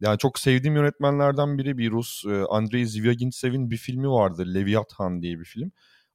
Yani 0.00 0.18
çok 0.18 0.38
sevdiğim 0.38 0.76
yönetmenlerden 0.76 1.58
biri 1.58 1.78
bir 1.78 1.90
Rus 1.90 2.24
e, 2.24 2.44
Andrei 2.50 2.86
Zvyagintsev 2.86 3.52
bir 3.54 3.76
filmi 3.76 4.10
vardı. 4.10 4.54
Leviathan 4.54 5.22
diye 5.22 5.38
bir 5.40 5.44
film. 5.44 5.72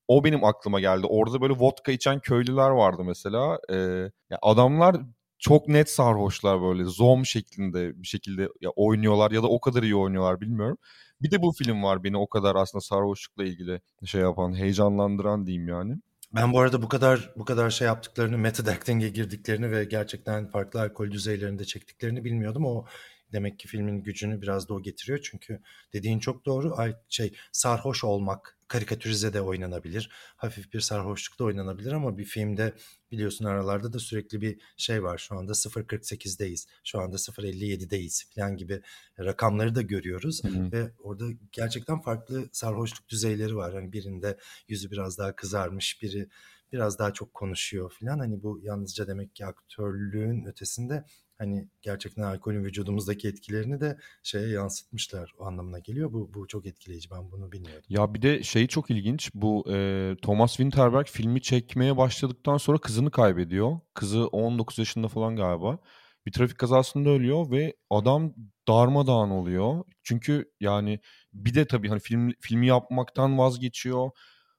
O 0.08 0.24
benim 0.24 0.44
aklıma 0.44 0.80
geldi. 0.80 1.08
Orada 1.08 1.42
böyle 1.42 1.54
vodka 1.54 1.92
içen 1.92 2.20
köylüler 2.20 2.70
vardı 2.70 3.04
mesela. 3.06 3.60
Ee, 3.70 3.76
yani 3.76 4.40
adamlar 4.42 4.98
çok 5.40 5.68
net 5.68 5.90
sarhoşlar 5.90 6.62
böyle 6.62 6.84
zom 6.86 7.26
şeklinde 7.26 8.02
bir 8.02 8.08
şekilde 8.08 8.50
ya 8.62 8.70
oynuyorlar 8.76 9.32
ya 9.32 9.44
da 9.44 9.48
o 9.48 9.62
kadar 9.62 9.84
iyi 9.84 9.96
oynuyorlar 9.96 10.42
bilmiyorum. 10.42 10.78
Bir 11.22 11.32
de 11.32 11.42
bu 11.42 11.52
film 11.52 11.84
var 11.84 12.04
beni 12.04 12.18
o 12.18 12.28
kadar 12.28 12.56
aslında 12.56 12.82
sarhoşlukla 12.82 13.44
ilgili 13.44 13.82
şey 14.06 14.22
yapan, 14.22 14.56
heyecanlandıran 14.56 15.46
diyeyim 15.46 15.68
yani. 15.68 15.96
Ben 16.36 16.54
bu 16.54 16.60
arada 16.60 16.82
bu 16.82 16.88
kadar 16.88 17.34
bu 17.36 17.46
kadar 17.46 17.70
şey 17.70 17.88
yaptıklarını, 17.88 18.38
method 18.38 18.68
acting'e 18.68 19.10
girdiklerini 19.10 19.72
ve 19.72 19.84
gerçekten 19.84 20.48
farklı 20.48 20.82
alkol 20.82 21.12
düzeylerinde 21.12 21.66
çektiklerini 21.66 22.24
bilmiyordum. 22.24 22.66
O 22.66 22.86
demek 23.32 23.60
ki 23.60 23.68
filmin 23.68 24.04
gücünü 24.04 24.42
biraz 24.42 24.70
da 24.70 24.74
o 24.74 24.82
getiriyor. 24.82 25.20
Çünkü 25.24 25.62
dediğin 25.94 26.20
çok 26.20 26.46
doğru. 26.46 26.74
Ay 26.78 26.96
şey 27.10 27.34
sarhoş 27.52 28.04
olmak 28.04 28.58
karikatürize 28.68 29.34
de 29.34 29.42
oynanabilir. 29.42 30.10
Hafif 30.36 30.74
bir 30.74 30.80
sarhoşlukta 30.80 31.44
oynanabilir 31.44 31.92
ama 31.92 32.18
bir 32.18 32.26
filmde 32.26 32.74
biliyorsun 33.12 33.46
aralarda 33.46 33.94
da 33.94 34.00
sürekli 34.00 34.42
bir 34.42 34.62
şey 34.78 35.04
var. 35.04 35.18
Şu 35.18 35.36
anda 35.36 35.52
0.48'deyiz. 35.52 36.68
Şu 36.84 37.00
anda 37.00 37.16
0.57'deyiz 37.16 38.36
falan 38.36 38.58
gibi 38.58 38.82
rakamları 39.20 39.76
da 39.76 39.82
görüyoruz. 39.82 40.44
Hı 40.44 40.48
hı. 40.48 40.72
Ve 40.72 40.92
orada 41.00 41.26
gerçekten 41.52 42.02
farklı 42.02 42.50
sarhoşluk 42.52 43.10
düzeyleri 43.10 43.56
var. 43.56 43.74
Hani 43.74 43.94
birinde 43.94 44.38
yüzü 44.68 44.92
biraz 44.92 45.18
daha 45.18 45.36
kızarmış, 45.36 46.02
biri 46.02 46.30
biraz 46.72 47.00
daha 47.00 47.14
çok 47.14 47.34
konuşuyor 47.34 47.94
falan. 48.00 48.20
Hani 48.20 48.44
bu 48.44 48.60
yalnızca 48.64 49.08
demek 49.08 49.36
ki 49.36 49.46
aktörlüğün 49.46 50.46
ötesinde 50.46 51.04
hani 51.38 51.68
gerçekten 51.82 52.24
alkolün 52.24 52.64
vücudumuzdaki 52.64 53.28
etkilerini 53.28 53.82
de 53.82 53.98
şeye 54.24 54.48
yansıtmışlar 54.48 55.34
o 55.40 55.46
anlamına 55.46 55.80
geliyor. 55.80 56.14
Bu 56.14 56.34
bu 56.34 56.48
çok 56.48 56.66
etkileyici. 56.66 57.10
Ben 57.12 57.32
bunu 57.32 57.52
bilmiyordum. 57.52 57.84
Ya 57.90 58.14
bir 58.14 58.22
de 58.22 58.44
şey 58.44 58.68
çok 58.68 58.90
ilginç. 58.90 59.32
Bu 59.34 59.66
e, 59.72 60.16
Thomas 60.22 60.50
Winterberg 60.50 61.08
filmi 61.08 61.42
çekmeye 61.42 61.98
başladıktan 61.98 62.58
sonra 62.58 62.78
kızını 62.78 63.12
kaybediyor. 63.12 63.80
Kızı 63.94 64.28
19 64.28 64.78
yaşında 64.78 65.08
falan 65.08 65.36
galiba. 65.36 65.80
Bir 66.26 66.32
trafik 66.32 66.58
kazasında 66.58 67.10
ölüyor 67.10 67.52
ve 67.52 67.76
adam 67.90 68.34
darmadağın 68.68 69.30
oluyor. 69.30 69.84
Çünkü 70.04 70.52
yani 70.60 71.00
bir 71.34 71.54
de 71.56 71.68
tabii 71.68 71.90
hani 71.90 72.00
film 72.00 72.32
filmi 72.40 72.68
yapmaktan 72.68 73.38
vazgeçiyor. 73.38 74.10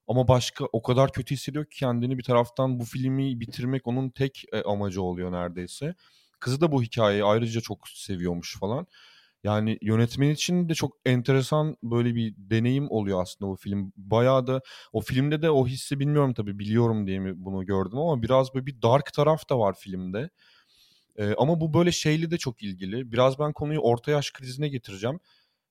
Ama 0.09 0.29
başka 0.29 0.65
o 0.65 0.83
kadar 0.83 1.13
kötü 1.13 1.35
hissediyor 1.35 1.65
ki 1.65 1.79
kendini 1.79 2.19
bir 2.19 2.23
taraftan 2.23 2.81
bu 2.81 2.85
filmi 2.85 3.41
bitirmek 3.41 3.87
onun 3.87 4.11
tek 4.11 4.45
e, 4.53 4.63
amacı 4.63 5.03
oluyor 5.03 5.33
neredeyse. 5.33 5.95
Kızı 6.41 6.61
da 6.61 6.73
bu 6.73 6.83
hikayeyi 6.83 7.25
ayrıca 7.25 7.61
çok 7.61 7.89
seviyormuş 7.89 8.59
falan. 8.59 8.87
Yani 9.45 9.79
yönetmen 9.83 10.31
için 10.31 10.69
de 10.69 10.75
çok 10.75 10.93
enteresan 11.07 11.77
böyle 11.83 12.15
bir 12.15 12.35
deneyim 12.39 12.91
oluyor 12.91 13.23
aslında 13.23 13.51
o 13.51 13.57
film. 13.57 13.93
Bayağı 13.97 14.47
da 14.47 14.61
o 14.93 15.01
filmde 15.01 15.43
de 15.43 15.51
o 15.51 15.67
hissi 15.67 16.01
bilmiyorum 16.01 16.35
tabii 16.35 16.59
biliyorum 16.59 17.07
diye 17.07 17.19
mi 17.19 17.33
bunu 17.37 17.67
gördüm 17.67 17.99
ama 17.99 18.23
biraz 18.23 18.55
böyle 18.55 18.67
bir 18.67 18.83
dark 18.83 19.13
taraf 19.13 19.49
da 19.51 19.59
var 19.59 19.75
filmde. 19.79 20.31
Ee, 21.17 21.35
ama 21.39 21.61
bu 21.61 21.75
böyle 21.75 21.93
şeyli 21.93 22.31
de 22.31 22.39
çok 22.39 22.63
ilgili. 22.63 23.13
Biraz 23.13 23.39
ben 23.39 23.53
konuyu 23.53 23.81
orta 23.81 24.11
yaş 24.11 24.33
krizine 24.33 24.69
getireceğim. 24.69 25.21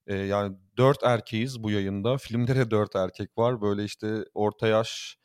Ee, 0.08 0.16
yani 0.16 0.58
dört 0.78 1.04
erkeğiz 1.04 1.64
bu 1.64 1.72
yayında. 1.72 2.18
Filmde 2.18 2.56
de 2.56 2.72
dört 2.72 2.96
erkek 2.96 3.38
var. 3.38 3.62
Böyle 3.62 3.84
işte 3.86 4.26
orta 4.34 4.68
yaş 4.68 5.18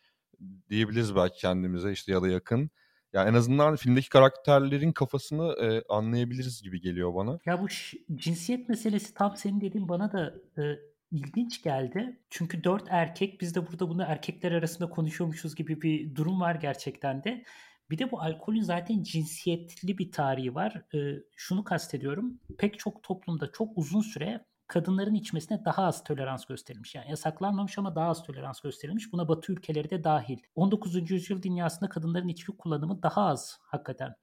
diyebiliriz 0.71 1.17
belki 1.17 1.41
kendimize 1.41 1.93
işte 1.93 2.13
ya 2.13 2.23
da 2.23 2.29
yakın. 2.29 2.71
Yani 3.13 3.31
en 3.31 3.35
azından 3.35 3.77
filmdeki 3.77 4.09
karakterlerin 4.09 4.93
kafasını 4.93 5.53
e, 5.53 5.83
anlayabiliriz 5.89 6.63
gibi 6.63 6.81
geliyor 6.81 7.15
bana. 7.15 7.39
Ya 7.47 7.63
bu 7.63 7.67
cinsiyet 8.15 8.69
meselesi 8.69 9.15
tam 9.15 9.37
senin 9.37 9.61
dediğin 9.61 9.89
bana 9.89 10.13
da 10.13 10.35
e, 10.59 10.63
ilginç 11.11 11.63
geldi. 11.63 12.21
Çünkü 12.31 12.65
dört 12.65 12.85
erkek 12.89 13.41
biz 13.41 13.55
de 13.55 13.67
burada 13.67 13.89
bunu 13.89 14.03
erkekler 14.03 14.53
arasında 14.53 14.91
konuşuyormuşuz 14.91 15.55
gibi 15.55 15.83
bir 15.83 16.15
durum 16.15 16.41
var 16.41 16.55
gerçekten 16.55 17.25
de. 17.25 17.45
Bir 17.91 17.99
de 17.99 18.11
bu 18.11 18.21
alkolün 18.21 18.63
zaten 18.63 19.03
cinsiyetli 19.03 19.99
bir 19.99 20.13
tarihi 20.13 20.55
var. 20.55 20.83
E, 20.95 20.99
şunu 21.37 21.65
kastediyorum. 21.65 22.41
Pek 22.59 22.79
çok 22.79 23.03
toplumda 23.03 23.53
çok 23.53 23.79
uzun 23.79 24.01
süre 24.01 24.45
kadınların 24.73 25.15
içmesine 25.15 25.65
daha 25.65 25.85
az 25.85 26.05
tolerans 26.05 26.45
gösterilmiş. 26.45 26.95
Yani 26.95 27.11
yasaklanmamış 27.11 27.79
ama 27.79 27.95
daha 27.95 28.09
az 28.09 28.23
tolerans 28.23 28.61
gösterilmiş. 28.61 29.13
Buna 29.13 29.29
Batı 29.29 29.53
ülkeleri 29.53 29.91
de 29.91 30.05
dahil. 30.05 30.39
19. 30.55 31.11
yüzyıl 31.11 31.43
dünyasında 31.43 31.89
kadınların 31.89 32.29
içki 32.29 32.53
kullanımı 32.53 33.03
daha 33.03 33.27
az 33.27 33.59
hakikaten. 33.63 34.15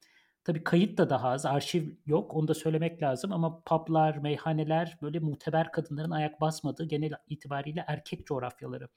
Tabii 0.43 0.63
kayıt 0.63 0.97
da 0.97 1.09
daha 1.09 1.29
az, 1.29 1.45
arşiv 1.45 1.89
yok. 2.05 2.33
Onu 2.35 2.47
da 2.47 2.53
söylemek 2.53 3.01
lazım 3.01 3.33
ama 3.33 3.61
publar, 3.61 4.17
meyhaneler 4.17 4.97
böyle 5.01 5.19
muteber 5.19 5.71
kadınların 5.71 6.11
ayak 6.11 6.41
basmadığı 6.41 6.85
genel 6.85 7.11
itibariyle 7.27 7.83
erkek 7.87 8.27
coğrafyaları. 8.27 8.87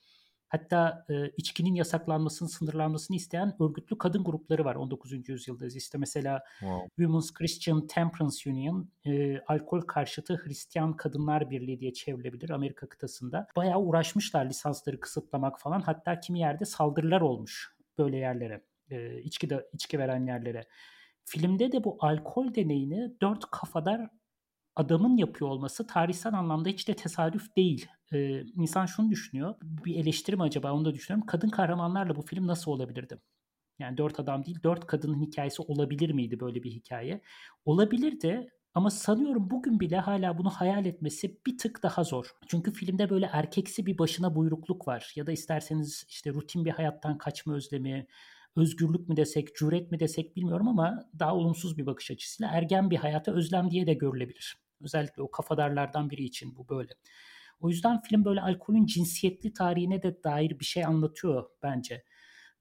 Hatta 0.53 1.05
e, 1.11 1.29
içkinin 1.37 1.75
yasaklanmasını, 1.75 2.49
sınırlanmasını 2.49 3.17
isteyen 3.17 3.57
örgütlü 3.62 3.99
kadın 3.99 4.25
grupları 4.25 4.65
var 4.65 4.75
19. 4.75 5.29
yüzyılda. 5.29 5.67
İşte 5.67 5.99
mesela 5.99 6.43
wow. 6.61 6.88
Women's 6.97 7.33
Christian 7.33 7.87
Temperance 7.87 8.51
Union, 8.51 8.91
e, 9.05 9.41
alkol 9.41 9.81
karşıtı 9.81 10.37
Hristiyan 10.45 10.97
Kadınlar 10.97 11.51
Birliği 11.51 11.81
diye 11.81 11.93
çevrilebilir 11.93 12.51
Amerika 12.51 12.88
kıtasında. 12.88 13.47
Bayağı 13.57 13.81
uğraşmışlar 13.81 14.45
lisansları 14.45 15.01
kısıtlamak 15.01 15.61
falan. 15.61 15.81
Hatta 15.81 16.21
kimi 16.21 16.41
yerde 16.41 16.65
saldırılar 16.65 17.21
olmuş 17.21 17.77
böyle 17.99 18.17
yerlere, 18.17 18.65
e, 18.91 19.23
içki, 19.23 19.51
de, 19.51 19.69
içki 19.73 19.99
veren 19.99 20.27
yerlere. 20.27 20.65
Filmde 21.25 21.73
de 21.73 21.85
bu 21.85 21.97
alkol 22.01 22.55
deneyini 22.55 23.12
dört 23.23 23.51
kafadar 23.51 24.09
adamın 24.77 25.17
yapıyor 25.17 25.51
olması 25.51 25.87
tarihsel 25.87 26.35
anlamda 26.35 26.69
hiç 26.69 26.88
de 26.88 26.95
tesadüf 26.95 27.57
değil. 27.57 27.88
Ee, 28.12 28.40
insan 28.57 28.87
şunu 28.87 29.11
düşünüyor. 29.11 29.55
Bir 29.62 29.96
eleştiri 29.96 30.37
mi 30.37 30.42
acaba 30.42 30.72
onu 30.72 30.85
da 30.85 30.94
düşünüyorum. 30.94 31.27
Kadın 31.27 31.48
kahramanlarla 31.48 32.16
bu 32.16 32.22
film 32.22 32.46
nasıl 32.46 32.70
olabilirdi? 32.70 33.18
Yani 33.79 33.98
dört 33.98 34.20
adam 34.20 34.44
değil 34.44 34.59
dört 34.64 34.87
kadının 34.87 35.20
hikayesi 35.20 35.62
olabilir 35.62 36.11
miydi 36.11 36.40
böyle 36.40 36.62
bir 36.62 36.70
hikaye? 36.70 37.22
Olabilirdi 37.64 38.48
ama 38.75 38.90
sanıyorum 38.90 39.51
bugün 39.51 39.81
bile 39.81 39.98
hala 39.98 40.38
bunu 40.38 40.51
hayal 40.51 40.87
etmesi 40.87 41.40
bir 41.46 41.59
tık 41.59 41.83
daha 41.83 42.05
zor. 42.05 42.33
Çünkü 42.48 42.72
filmde 42.72 43.11
böyle 43.11 43.27
erkeksi 43.33 43.87
bir 43.87 43.98
başına 43.98 44.37
buyrukluk 44.37 44.88
var. 44.88 45.12
Ya 45.16 45.27
da 45.27 45.33
isterseniz 45.33 46.05
işte 46.09 46.31
rutin 46.31 46.64
bir 46.64 46.70
hayattan 46.70 47.18
kaçma 47.18 47.55
özlemi, 47.55 48.07
özgürlük 48.57 49.09
mü 49.09 49.16
desek, 49.16 49.57
cüret 49.57 49.90
mi 49.92 50.01
desek 50.01 50.37
bilmiyorum 50.37 50.68
ama 50.68 51.11
daha 51.18 51.37
olumsuz 51.37 51.79
bir 51.79 51.87
bakış 51.87 52.11
açısıyla 52.11 52.53
ergen 52.53 52.90
bir 52.90 52.96
hayata 52.96 53.33
özlem 53.33 53.70
diye 53.70 53.87
de 53.87 53.94
görülebilir. 53.94 54.57
Özellikle 54.83 55.22
o 55.22 55.31
kafadarlardan 55.31 56.11
biri 56.11 56.25
için 56.25 56.57
bu 56.57 56.68
böyle. 56.68 56.92
O 57.62 57.68
yüzden 57.68 58.03
film 58.03 58.25
böyle 58.25 58.40
alkolün 58.40 58.87
cinsiyetli 58.87 59.53
tarihine 59.53 60.03
de 60.03 60.22
dair 60.25 60.59
bir 60.61 60.64
şey 60.64 60.85
anlatıyor 60.85 61.44
bence. 61.62 62.05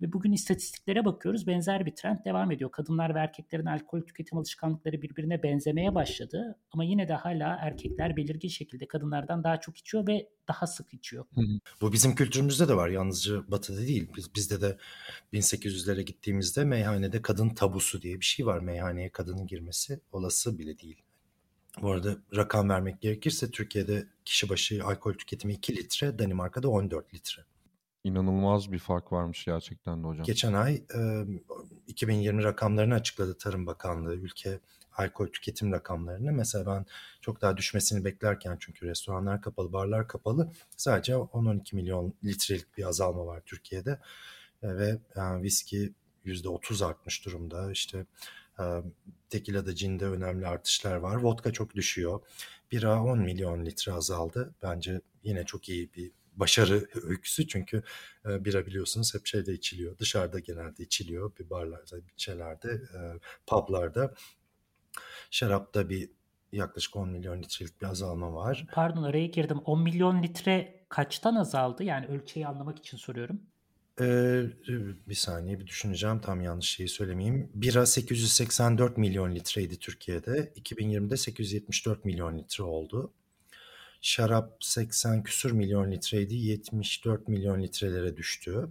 Ve 0.02 0.14
bugün 0.14 0.32
istatistiklere 0.32 1.06
bakıyoruz 1.06 1.48
benzer 1.48 1.86
bir 1.86 1.96
trend 1.96 2.18
devam 2.26 2.52
ediyor. 2.52 2.72
Kadınlar 2.72 3.16
ve 3.16 3.20
erkeklerin 3.20 3.66
alkol 3.66 4.02
tüketim 4.02 4.38
alışkanlıkları 4.38 5.02
birbirine 5.02 5.44
benzemeye 5.44 5.96
başladı. 5.96 6.60
Ama 6.72 6.84
yine 6.84 7.08
de 7.08 7.14
hala 7.14 7.58
erkekler 7.62 8.18
belirgin 8.18 8.50
şekilde 8.50 8.88
kadınlardan 8.88 9.44
daha 9.44 9.60
çok 9.60 9.78
içiyor 9.78 10.08
ve 10.08 10.30
daha 10.48 10.68
sık 10.68 10.94
içiyor. 10.94 11.26
Bu 11.82 11.94
bizim 11.94 12.16
kültürümüzde 12.16 12.68
de 12.68 12.76
var 12.76 12.90
yalnızca 12.90 13.52
batıda 13.52 13.82
değil. 13.82 14.10
Biz, 14.18 14.36
bizde 14.36 14.62
de 14.62 14.78
1800'lere 15.34 16.02
gittiğimizde 16.02 16.64
meyhanede 16.64 17.22
kadın 17.22 17.50
tabusu 17.50 18.02
diye 18.02 18.20
bir 18.20 18.26
şey 18.26 18.46
var. 18.46 18.60
Meyhaneye 18.60 19.10
kadının 19.10 19.48
girmesi 19.48 20.00
olası 20.12 20.60
bile 20.60 20.80
değil. 20.80 21.02
Bu 21.82 21.92
arada 21.92 22.18
rakam 22.36 22.70
vermek 22.70 23.02
gerekirse 23.02 23.52
Türkiye'de 23.52 24.08
kişi 24.26 24.50
başı 24.50 24.84
alkol 24.84 25.14
tüketimi 25.14 25.54
2 25.54 25.76
litre, 25.76 26.20
Danimarka'da 26.20 26.70
14 26.70 27.14
litre. 27.14 27.42
İnanılmaz 28.04 28.72
bir 28.72 28.80
fark 28.80 29.12
varmış 29.12 29.46
gerçekten 29.46 30.04
de 30.04 30.08
hocam. 30.08 30.26
Geçen 30.26 30.54
ay 30.54 30.84
e, 30.96 31.26
2020 31.88 32.44
rakamlarını 32.44 32.94
açıkladı 32.94 33.38
Tarım 33.38 33.66
Bakanlığı 33.66 34.16
ülke 34.16 34.60
alkol 34.98 35.28
tüketim 35.28 35.72
rakamlarını. 35.72 36.32
Mesela 36.32 36.66
ben 36.66 36.86
çok 37.22 37.42
daha 37.42 37.58
düşmesini 37.58 38.06
beklerken 38.06 38.58
çünkü 38.60 38.86
restoranlar 38.86 39.42
kapalı, 39.42 39.74
barlar 39.74 40.08
kapalı 40.08 40.52
sadece 40.78 41.14
10-12 41.14 41.76
milyon 41.76 42.14
litrelik 42.24 42.78
bir 42.78 42.84
azalma 42.84 43.26
var 43.26 43.42
Türkiye'de. 43.46 44.00
E, 44.64 44.78
ve 44.78 44.98
yani 45.16 45.44
viski 45.44 45.94
%30 46.26 46.86
artmış 46.86 47.26
durumda. 47.26 47.72
İşte 47.72 48.06
tekilada, 49.30 49.76
cinde 49.76 50.06
önemli 50.06 50.48
artışlar 50.48 50.96
var. 50.96 51.16
Vodka 51.16 51.54
çok 51.54 51.76
düşüyor. 51.76 52.22
Bira 52.72 53.04
10 53.04 53.20
milyon 53.20 53.66
litre 53.66 53.92
azaldı. 53.92 54.56
Bence 54.64 55.02
yine 55.24 55.46
çok 55.46 55.70
iyi 55.70 55.94
bir 55.94 56.12
başarı 56.34 56.88
öyküsü 57.04 57.48
çünkü 57.48 57.84
bira 58.26 58.66
biliyorsunuz 58.66 59.16
hep 59.16 59.26
şeyde 59.26 59.54
içiliyor. 59.54 59.98
Dışarıda 59.98 60.40
genelde 60.40 60.84
içiliyor. 60.84 61.32
Bir 61.40 61.50
barlarda, 61.50 61.98
bir 61.98 62.14
şeylerde, 62.18 62.72
e, 62.72 63.00
publarda. 63.48 64.14
Şarapta 65.32 65.90
bir 65.90 66.10
yaklaşık 66.52 66.96
10 66.96 67.10
milyon 67.10 67.44
litrelik 67.44 67.82
bir 67.82 67.88
azalma 67.88 68.34
var. 68.34 68.66
Pardon 68.74 69.04
araya 69.04 69.26
girdim. 69.26 69.58
10 69.66 69.82
milyon 69.82 70.24
litre 70.24 70.86
kaçtan 70.90 71.36
azaldı? 71.36 71.84
Yani 71.84 72.06
ölçeği 72.06 72.48
anlamak 72.48 72.80
için 72.80 72.98
soruyorum. 72.98 73.42
Ee, 74.00 74.44
bir 75.08 75.16
saniye 75.16 75.60
bir 75.60 75.68
düşüneceğim 75.68 76.22
tam 76.22 76.42
yanlış 76.42 76.70
şeyi 76.70 76.90
söylemeyeyim. 76.90 77.52
Bira 77.54 77.86
884 77.86 78.98
milyon 78.98 79.36
litreydi 79.36 79.80
Türkiye'de. 79.80 80.54
2020'de 80.56 81.18
874 81.18 82.06
milyon 82.06 82.38
litre 82.38 82.64
oldu. 82.64 83.14
Şarap 84.02 84.58
80 84.64 85.24
küsür 85.24 85.52
milyon 85.52 85.92
litreydi. 85.92 86.36
74 86.36 87.28
milyon 87.28 87.62
litrelere 87.64 88.18
düştü. 88.18 88.70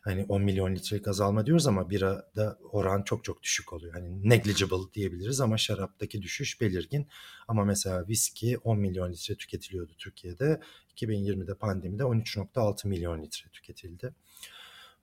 Hani 0.00 0.24
10 0.28 0.42
milyon 0.42 0.74
litrelik 0.74 1.08
azalma 1.08 1.46
diyoruz 1.46 1.66
ama 1.66 1.90
birada 1.90 2.58
oran 2.72 3.02
çok 3.02 3.24
çok 3.24 3.42
düşük 3.42 3.72
oluyor. 3.72 3.92
Hani 3.92 4.28
negligible 4.28 4.92
diyebiliriz 4.94 5.40
ama 5.40 5.58
şaraptaki 5.58 6.22
düşüş 6.22 6.60
belirgin. 6.60 7.08
Ama 7.48 7.64
mesela 7.64 8.08
viski 8.08 8.58
10 8.58 8.78
milyon 8.78 9.12
litre 9.12 9.34
tüketiliyordu 9.34 9.92
Türkiye'de. 9.98 10.60
2020'de 10.96 11.54
pandemide 11.54 12.02
13.6 12.02 12.88
milyon 12.88 13.22
litre 13.22 13.50
tüketildi. 13.50 14.14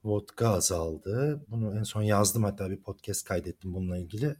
Vodka 0.03 0.49
azaldı. 0.49 1.45
Bunu 1.47 1.77
en 1.79 1.83
son 1.83 2.01
yazdım 2.01 2.43
hatta 2.43 2.69
bir 2.69 2.77
podcast 2.77 3.27
kaydettim 3.27 3.73
bununla 3.73 3.97
ilgili. 3.97 4.35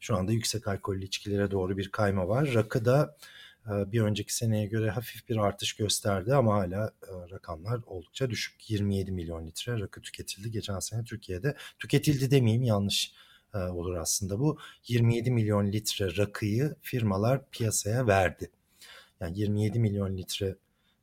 Şu 0.00 0.16
anda 0.16 0.32
yüksek 0.32 0.68
alkollü 0.68 1.04
içkilere 1.04 1.50
doğru 1.50 1.76
bir 1.76 1.90
kayma 1.90 2.28
var. 2.28 2.54
Rakı 2.54 2.84
da 2.84 3.16
bir 3.68 4.00
önceki 4.00 4.34
seneye 4.34 4.66
göre 4.66 4.90
hafif 4.90 5.28
bir 5.28 5.36
artış 5.36 5.72
gösterdi 5.72 6.34
ama 6.34 6.54
hala 6.54 6.92
rakamlar 7.30 7.80
oldukça 7.86 8.30
düşük. 8.30 8.70
27 8.70 9.12
milyon 9.12 9.46
litre 9.46 9.80
rakı 9.80 10.00
tüketildi 10.00 10.50
geçen 10.50 10.78
sene 10.78 11.04
Türkiye'de. 11.04 11.56
Tüketildi 11.78 12.30
demeyeyim 12.30 12.62
yanlış 12.62 13.12
olur 13.54 13.94
aslında 13.94 14.38
bu. 14.38 14.58
27 14.88 15.30
milyon 15.30 15.72
litre 15.72 16.16
rakıyı 16.16 16.74
firmalar 16.82 17.50
piyasaya 17.50 18.06
verdi. 18.06 18.50
Yani 19.20 19.38
27 19.38 19.78
milyon 19.78 20.16
litre 20.16 20.56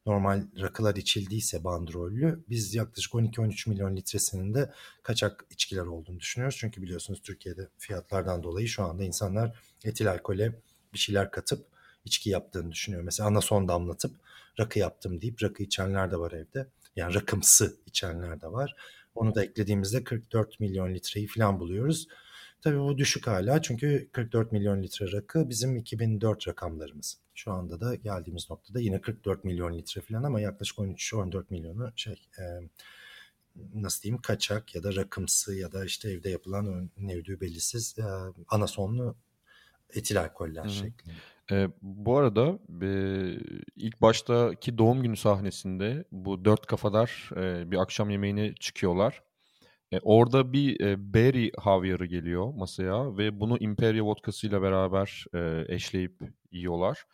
normal 0.05 0.43
rakılar 0.61 0.95
içildiyse 0.95 1.63
bandrollü 1.63 2.43
biz 2.49 2.75
yaklaşık 2.75 3.13
12-13 3.13 3.69
milyon 3.69 3.95
litresinin 3.95 4.53
de 4.53 4.71
kaçak 5.03 5.45
içkiler 5.49 5.85
olduğunu 5.85 6.19
düşünüyoruz. 6.19 6.57
Çünkü 6.59 6.81
biliyorsunuz 6.81 7.21
Türkiye'de 7.23 7.67
fiyatlardan 7.77 8.43
dolayı 8.43 8.67
şu 8.67 8.83
anda 8.83 9.03
insanlar 9.03 9.59
etil 9.83 10.11
alkole 10.11 10.51
bir 10.93 10.99
şeyler 10.99 11.31
katıp 11.31 11.74
içki 12.05 12.29
yaptığını 12.29 12.71
düşünüyor. 12.71 13.03
Mesela 13.03 13.29
ana 13.29 13.41
son 13.41 13.67
damlatıp 13.67 14.15
rakı 14.59 14.79
yaptım 14.79 15.21
deyip 15.21 15.43
rakı 15.43 15.63
içenler 15.63 16.11
de 16.11 16.17
var 16.17 16.31
evde. 16.31 16.67
Yani 16.95 17.13
rakımsı 17.13 17.77
içenler 17.85 18.41
de 18.41 18.47
var. 18.47 18.75
Onu 19.15 19.35
da 19.35 19.43
eklediğimizde 19.43 20.03
44 20.03 20.59
milyon 20.59 20.93
litreyi 20.93 21.27
falan 21.27 21.59
buluyoruz. 21.59 22.07
Tabii 22.61 22.79
bu 22.79 22.97
düşük 22.97 23.27
hala 23.27 23.61
çünkü 23.61 24.09
44 24.11 24.51
milyon 24.51 24.83
litre 24.83 25.11
rakı 25.11 25.49
bizim 25.49 25.77
2004 25.77 26.47
rakamlarımız. 26.47 27.17
Şu 27.35 27.51
anda 27.51 27.79
da 27.79 27.95
geldiğimiz 27.95 28.49
noktada 28.49 28.79
yine 28.79 29.01
44 29.01 29.43
milyon 29.43 29.77
litre 29.77 30.01
falan 30.01 30.23
ama 30.23 30.41
yaklaşık 30.41 30.77
13-14 30.77 31.43
milyonu 31.49 31.93
şey 31.95 32.27
e, 32.39 32.43
nasıl 33.73 34.03
diyeyim 34.03 34.21
kaçak 34.21 34.75
ya 34.75 34.83
da 34.83 34.95
rakımsı 34.95 35.55
ya 35.55 35.71
da 35.71 35.85
işte 35.85 36.11
evde 36.11 36.29
yapılan 36.29 36.89
nevdü 36.97 37.41
belirsiz 37.41 37.95
e, 37.99 38.03
anasonlu 38.49 39.15
etil 39.93 40.21
alkoller 40.21 40.69
şeklinde. 40.69 41.13
E, 41.51 41.67
bu 41.81 42.17
arada 42.17 42.59
e, 42.81 42.89
ilk 43.75 44.01
baştaki 44.01 44.77
doğum 44.77 45.03
günü 45.03 45.17
sahnesinde 45.17 46.05
bu 46.11 46.45
dört 46.45 46.65
kafadar 46.65 47.29
e, 47.35 47.71
bir 47.71 47.77
akşam 47.77 48.09
yemeğine 48.09 48.55
çıkıyorlar. 48.55 49.23
E, 49.91 49.99
orada 49.99 50.53
bir 50.53 50.79
e, 50.79 51.13
berry 51.13 51.51
havyarı 51.57 52.05
geliyor 52.05 52.53
masaya 52.53 53.17
ve 53.17 53.39
bunu 53.39 53.57
Imperial 53.57 54.05
vodkasıyla 54.05 54.61
beraber 54.61 55.25
e, 55.33 55.65
eşleyip 55.75 56.19
yiyorlar. 56.51 57.05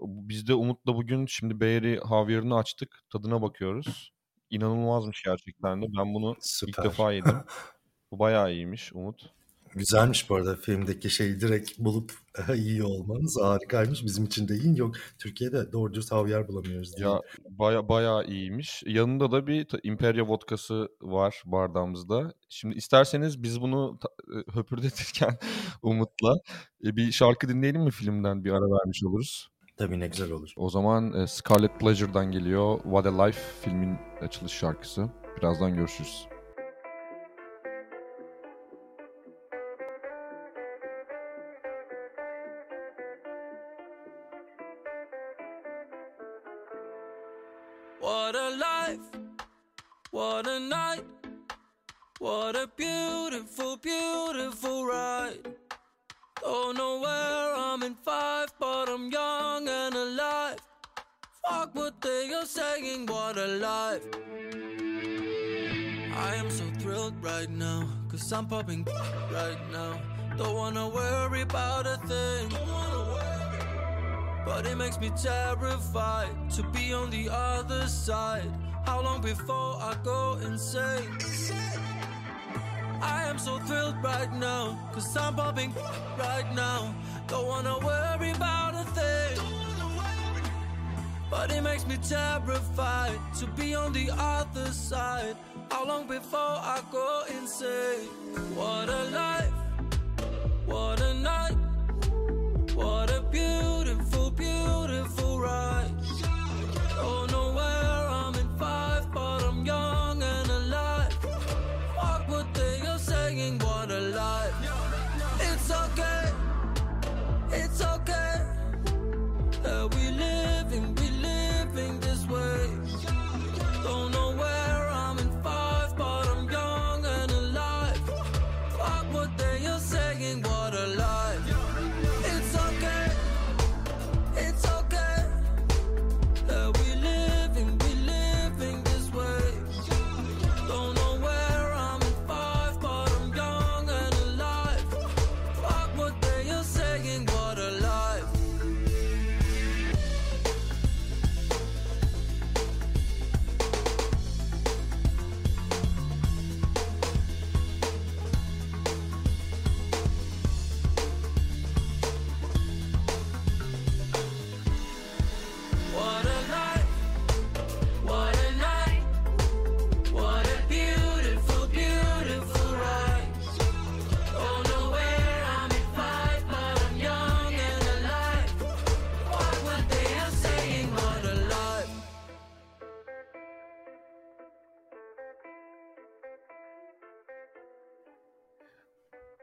Biz 0.00 0.48
de 0.48 0.54
Umut'la 0.54 0.94
bugün 0.94 1.26
şimdi 1.26 1.60
berry 1.60 2.00
havyarını 2.00 2.56
açtık, 2.56 3.00
tadına 3.12 3.42
bakıyoruz. 3.42 4.12
İnanılmazmış 4.50 5.22
gerçekten 5.22 5.82
de. 5.82 5.86
Ben 5.98 6.14
bunu 6.14 6.36
Süper. 6.40 6.72
ilk 6.72 6.84
defa 6.84 7.12
yedim. 7.12 7.36
Bu 8.10 8.18
bayağı 8.18 8.52
iyiymiş 8.52 8.92
Umut. 8.92 9.37
Güzelmiş 9.74 10.30
bu 10.30 10.34
arada 10.34 10.56
filmdeki 10.56 11.10
şeyi 11.10 11.40
direkt 11.40 11.78
bulup 11.78 12.12
iyi 12.54 12.82
olmanız 12.84 13.38
harikaymış. 13.42 14.04
Bizim 14.04 14.24
için 14.24 14.48
de 14.48 14.54
iyi. 14.54 14.78
Yok 14.78 14.94
Türkiye'de 15.18 15.72
doğru 15.72 15.94
dürüst 15.94 16.12
havyar 16.12 16.48
bulamıyoruz. 16.48 16.96
Diye. 16.96 17.08
Ya 17.08 17.20
baya 17.50 17.88
baya 17.88 18.22
iyiymiş. 18.22 18.82
Yanında 18.86 19.32
da 19.32 19.46
bir 19.46 19.66
Imperia 19.82 20.28
vodkası 20.28 20.88
var 21.00 21.42
bardağımızda. 21.44 22.32
Şimdi 22.48 22.76
isterseniz 22.76 23.42
biz 23.42 23.60
bunu 23.60 23.98
e, 24.28 24.52
höpürdetirken 24.52 25.38
Umut'la 25.82 26.34
e, 26.84 26.96
bir 26.96 27.12
şarkı 27.12 27.48
dinleyelim 27.48 27.82
mi 27.82 27.90
filmden 27.90 28.44
bir 28.44 28.50
ara 28.50 28.70
vermiş 28.70 29.04
oluruz. 29.04 29.48
Tabii 29.76 30.00
ne 30.00 30.08
güzel 30.08 30.30
olur. 30.30 30.52
O 30.56 30.70
zaman 30.70 31.12
e, 31.12 31.26
Scarlet 31.26 31.80
Pleasure'dan 31.80 32.30
geliyor 32.30 32.82
What 32.82 33.06
a 33.06 33.22
Life 33.22 33.40
filmin 33.62 33.96
açılış 34.20 34.52
şarkısı. 34.52 35.08
Birazdan 35.38 35.74
görüşürüz. 35.76 36.28
Right 67.38 67.50
now, 67.50 67.88
cause 68.08 68.32
I'm 68.32 68.46
popping 68.46 68.84
right 69.32 69.58
now. 69.70 70.00
Don't 70.36 70.56
wanna 70.56 70.88
worry 70.88 71.42
about 71.42 71.86
a 71.86 71.96
thing. 72.08 72.48
But 74.44 74.66
it 74.66 74.76
makes 74.76 74.98
me 74.98 75.10
terrified 75.10 76.32
to 76.56 76.62
be 76.74 76.92
on 76.92 77.10
the 77.10 77.28
other 77.30 77.86
side. 77.86 78.50
How 78.84 79.00
long 79.02 79.20
before 79.20 79.74
I 79.90 79.94
go 80.02 80.38
insane? 80.42 81.10
I 83.00 83.24
am 83.30 83.38
so 83.38 83.58
thrilled 83.60 84.02
right 84.02 84.32
now, 84.32 84.76
cause 84.92 85.16
I'm 85.16 85.36
popping 85.36 85.72
right 86.18 86.48
now. 86.54 86.92
Don't 87.28 87.46
wanna 87.46 87.78
worry 87.78 88.30
about 88.32 88.74
a 88.74 88.77
thing. 88.77 88.77
But 91.38 91.52
it 91.52 91.62
makes 91.62 91.86
me 91.86 91.96
terrified 91.98 93.16
to 93.38 93.46
be 93.46 93.72
on 93.72 93.92
the 93.92 94.10
other 94.18 94.72
side. 94.72 95.36
How 95.70 95.86
long 95.86 96.08
before 96.08 96.56
I 96.74 96.80
go 96.90 97.22
insane? 97.30 98.08
What 98.56 98.88
a 98.88 99.04
life, 99.04 99.52
what 100.66 101.00
a 101.00 101.14
night, 101.14 101.56
what 102.74 103.12
a 103.12 103.17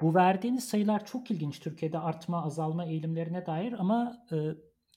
Bu 0.06 0.16
verdiğiniz 0.16 0.64
sayılar 0.64 1.06
çok 1.06 1.32
ilginç 1.32 1.60
Türkiye'de 1.60 2.00
artma 2.00 2.46
azalma 2.46 2.86
eğilimlerine 2.86 3.46
dair 3.46 3.74
ama 3.74 4.26
e, 4.32 4.36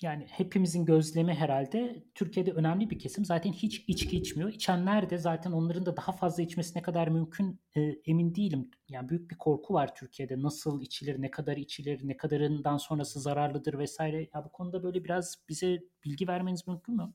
yani 0.03 0.27
hepimizin 0.31 0.85
gözlemi 0.85 1.35
herhalde 1.35 2.05
Türkiye'de 2.15 2.53
önemli 2.53 2.91
bir 2.91 2.99
kesim 2.99 3.25
zaten 3.25 3.53
hiç 3.53 3.85
içki 3.89 4.17
içmiyor. 4.17 4.53
İçenler 4.53 5.11
de 5.11 5.19
zaten 5.19 5.53
onların 5.53 5.87
da 5.87 5.97
daha 5.97 6.13
fazla 6.13 6.43
içmesi 6.43 6.79
ne 6.79 6.83
kadar 6.83 7.09
mümkün 7.09 7.61
e, 7.77 7.81
emin 7.81 8.35
değilim. 8.35 8.71
Yani 8.89 9.09
büyük 9.09 9.31
bir 9.31 9.39
korku 9.39 9.75
var 9.75 9.95
Türkiye'de 9.95 10.43
nasıl 10.43 10.83
içilir, 10.83 11.23
ne 11.23 11.31
kadar 11.31 11.57
içilir, 11.57 12.01
ne 12.09 12.17
kadarından 12.17 12.77
sonrası 12.77 13.21
zararlıdır 13.21 13.79
vesaire. 13.79 14.29
Ya 14.35 14.45
bu 14.45 14.53
konuda 14.53 14.83
böyle 14.83 15.05
biraz 15.05 15.39
bize 15.49 15.79
bilgi 16.05 16.29
vermeniz 16.29 16.67
mümkün 16.67 16.97
mü? 16.97 17.13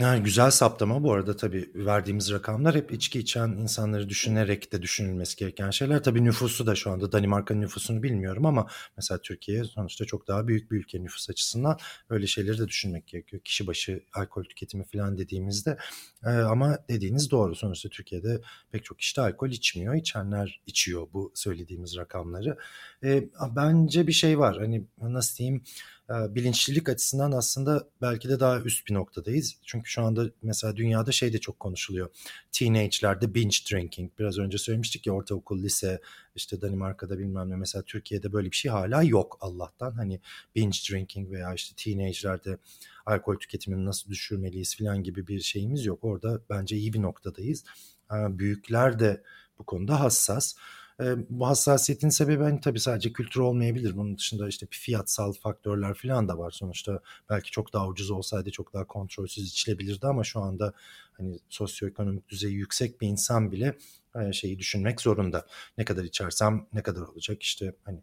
Yani 0.00 0.22
güzel 0.22 0.50
saptama 0.50 1.02
bu 1.02 1.12
arada 1.12 1.36
tabii 1.36 1.70
verdiğimiz 1.74 2.32
rakamlar 2.32 2.74
hep 2.74 2.92
içki 2.92 3.18
içen 3.18 3.48
insanları 3.48 4.08
düşünerek 4.08 4.72
de 4.72 4.82
düşünülmesi 4.82 5.36
gereken 5.36 5.70
şeyler. 5.70 6.02
Tabii 6.02 6.24
nüfusu 6.24 6.66
da 6.66 6.74
şu 6.74 6.90
anda 6.90 7.12
Danimarka'nın 7.12 7.60
nüfusunu 7.60 8.02
bilmiyorum 8.02 8.46
ama 8.46 8.66
mesela 8.96 9.20
Türkiye 9.22 9.64
sonuçta 9.64 10.04
çok 10.04 10.28
daha 10.28 10.48
büyük 10.48 10.70
bir 10.70 10.76
ülke 10.76 11.02
nüfus 11.02 11.30
açısından 11.30 11.78
öyle 12.10 12.26
şeyleri 12.26 12.58
de 12.58 12.68
düşünmek 12.68 13.06
gerekiyor. 13.06 13.42
Kişi 13.42 13.66
başı 13.66 14.02
alkol 14.14 14.44
tüketimi 14.44 14.84
falan 14.84 15.18
dediğimizde 15.18 15.78
Ee, 16.24 16.28
ama 16.28 16.78
dediğiniz 16.88 17.30
doğru 17.30 17.54
sonuçta 17.54 17.88
Türkiye'de 17.88 18.40
pek 18.72 18.84
çok 18.84 18.98
kişi 18.98 19.16
de 19.16 19.20
alkol 19.20 19.50
içmiyor. 19.50 19.94
İçenler 19.94 20.60
içiyor 20.66 21.06
bu 21.12 21.32
söylediğimiz 21.34 21.96
rakamları. 21.96 22.58
Ee, 23.04 23.24
bence 23.56 24.06
bir 24.06 24.12
şey 24.12 24.38
var 24.38 24.58
hani 24.58 24.84
nasıl 25.02 25.36
diyeyim 25.38 25.62
bilinçlilik 26.08 26.88
açısından 26.88 27.32
aslında 27.32 27.88
belki 28.02 28.28
de 28.28 28.40
daha 28.40 28.60
üst 28.60 28.88
bir 28.88 28.94
noktadayız. 28.94 29.56
Çünkü 29.66 29.90
şu 29.90 30.02
anda 30.02 30.30
mesela 30.42 30.76
dünyada 30.76 31.12
şey 31.12 31.32
de 31.32 31.38
çok 31.38 31.60
konuşuluyor. 31.60 32.08
Teenage'lerde 32.52 33.34
binge 33.34 33.56
drinking. 33.70 34.10
Biraz 34.18 34.38
önce 34.38 34.58
söylemiştik 34.58 35.06
ya 35.06 35.12
ortaokul, 35.12 35.62
lise, 35.62 36.00
işte 36.34 36.60
Danimarka'da 36.60 37.18
bilmem 37.18 37.50
ne. 37.50 37.56
Mesela 37.56 37.82
Türkiye'de 37.82 38.32
böyle 38.32 38.50
bir 38.50 38.56
şey 38.56 38.70
hala 38.70 39.02
yok 39.02 39.38
Allah'tan. 39.40 39.92
Hani 39.92 40.20
binge 40.54 40.78
drinking 40.90 41.30
veya 41.30 41.54
işte 41.54 41.74
teenage'lerde 41.76 42.58
alkol 43.06 43.36
tüketimini 43.36 43.84
nasıl 43.84 44.10
düşürmeliyiz 44.10 44.76
falan 44.76 45.02
gibi 45.02 45.26
bir 45.26 45.40
şeyimiz 45.40 45.84
yok. 45.84 45.98
Orada 46.02 46.40
bence 46.50 46.76
iyi 46.76 46.92
bir 46.92 47.02
noktadayız. 47.02 47.64
Büyükler 48.10 48.98
de 48.98 49.22
bu 49.58 49.64
konuda 49.64 50.00
hassas. 50.00 50.54
E, 51.00 51.04
bu 51.30 51.46
hassasiyetin 51.46 52.08
sebebi 52.08 52.42
hani 52.42 52.60
tabii 52.60 52.80
sadece 52.80 53.12
kültür 53.12 53.40
olmayabilir. 53.40 53.96
Bunun 53.96 54.18
dışında 54.18 54.48
işte 54.48 54.66
fiyatsal 54.70 55.32
faktörler 55.32 55.94
falan 55.94 56.28
da 56.28 56.38
var. 56.38 56.50
Sonuçta 56.50 57.00
belki 57.30 57.50
çok 57.50 57.72
daha 57.72 57.88
ucuz 57.88 58.10
olsaydı 58.10 58.50
çok 58.50 58.72
daha 58.74 58.86
kontrolsüz 58.86 59.48
içilebilirdi 59.48 60.06
ama 60.06 60.24
şu 60.24 60.40
anda 60.40 60.72
hani 61.12 61.38
sosyoekonomik 61.48 62.28
düzeyi 62.28 62.54
yüksek 62.54 63.00
bir 63.00 63.08
insan 63.08 63.52
bile 63.52 63.78
şeyi 64.32 64.58
düşünmek 64.58 65.00
zorunda. 65.00 65.46
Ne 65.78 65.84
kadar 65.84 66.04
içersem 66.04 66.66
ne 66.72 66.82
kadar 66.82 67.02
olacak 67.02 67.42
işte 67.42 67.74
hani 67.84 68.02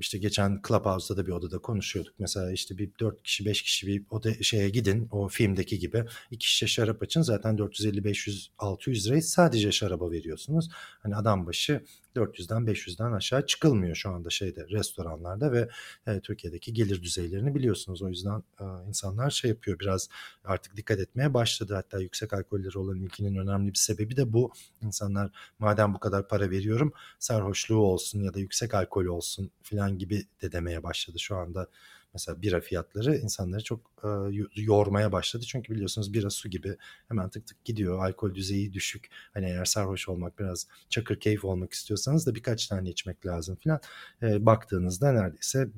işte 0.00 0.18
geçen 0.18 0.60
Clubhouse'da 0.68 1.16
da 1.16 1.26
bir 1.26 1.32
odada 1.32 1.58
konuşuyorduk. 1.58 2.14
Mesela 2.18 2.52
işte 2.52 2.78
bir 2.78 2.90
4 3.00 3.22
kişi 3.22 3.44
5 3.44 3.62
kişi 3.62 3.86
bir 3.86 4.02
oda 4.10 4.42
şeye 4.42 4.68
gidin 4.68 5.08
o 5.10 5.28
filmdeki 5.28 5.78
gibi 5.78 6.04
iki 6.30 6.50
şişe 6.50 6.66
şarap 6.66 7.02
açın 7.02 7.22
zaten 7.22 7.58
450 7.58 8.04
500 8.04 8.50
600 8.58 9.06
lirayı 9.06 9.22
sadece 9.22 9.72
şaraba 9.72 10.10
veriyorsunuz. 10.10 10.68
Hani 11.02 11.16
adam 11.16 11.46
başı 11.46 11.80
400'den 12.16 12.66
500'den 12.66 13.12
aşağı 13.12 13.46
çıkılmıyor 13.46 13.96
şu 13.96 14.10
anda 14.10 14.30
şeyde 14.30 14.66
restoranlarda 14.68 15.52
ve 15.52 15.68
e, 16.06 16.20
Türkiye'deki 16.20 16.72
gelir 16.72 17.02
düzeylerini 17.02 17.54
biliyorsunuz. 17.54 18.02
O 18.02 18.08
yüzden 18.08 18.42
e, 18.60 18.64
insanlar 18.88 19.30
şey 19.30 19.48
yapıyor 19.50 19.78
biraz 19.78 20.08
artık 20.44 20.76
dikkat 20.76 20.98
etmeye 20.98 21.34
başladı. 21.34 21.74
Hatta 21.74 22.00
yüksek 22.00 22.32
alkolleri 22.32 22.78
olan 22.78 22.96
ilginin 22.96 23.36
önemli 23.36 23.72
bir 23.72 23.78
sebebi 23.78 24.16
de 24.16 24.32
bu. 24.32 24.52
İnsanlar 24.82 25.30
madem 25.58 25.94
bu 25.94 25.98
kadar 25.98 26.28
para 26.28 26.50
veriyorum 26.50 26.92
sarhoşluğu 27.18 27.78
olsun 27.78 28.22
ya 28.22 28.34
da 28.34 28.38
yüksek 28.38 28.74
alkol 28.74 29.04
olsun 29.04 29.50
filan 29.62 29.98
gibi 29.98 30.26
de 30.42 30.52
demeye 30.52 30.82
başladı 30.82 31.18
şu 31.18 31.36
anda. 31.36 31.68
Mesela 32.16 32.42
bira 32.42 32.60
fiyatları 32.60 33.16
insanları 33.16 33.64
çok 33.64 33.80
e, 34.04 34.08
yormaya 34.54 35.12
başladı. 35.12 35.44
Çünkü 35.48 35.74
biliyorsunuz 35.74 36.12
bira 36.12 36.30
su 36.30 36.48
gibi 36.48 36.76
hemen 37.08 37.30
tık 37.30 37.46
tık 37.46 37.64
gidiyor. 37.64 38.04
Alkol 38.04 38.34
düzeyi 38.34 38.72
düşük. 38.72 39.08
Hani 39.34 39.46
eğer 39.46 39.64
sarhoş 39.64 40.08
olmak 40.08 40.38
biraz 40.38 40.66
çakır 40.88 41.20
keyif 41.20 41.44
olmak 41.44 41.72
istiyorsanız 41.72 42.26
da 42.26 42.34
birkaç 42.34 42.66
tane 42.66 42.90
içmek 42.90 43.26
lazım 43.26 43.56
filan. 43.56 43.80
E, 44.22 44.46
baktığınızda 44.46 45.12
neredeyse 45.12 45.68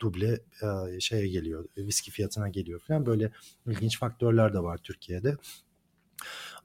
duble 0.00 0.40
e, 0.62 1.00
şeye 1.00 1.28
geliyor. 1.28 1.64
Viski 1.76 2.10
fiyatına 2.10 2.48
geliyor 2.48 2.80
filan. 2.80 3.06
Böyle 3.06 3.30
ilginç 3.66 3.98
faktörler 3.98 4.54
de 4.54 4.58
var 4.58 4.78
Türkiye'de. 4.78 5.36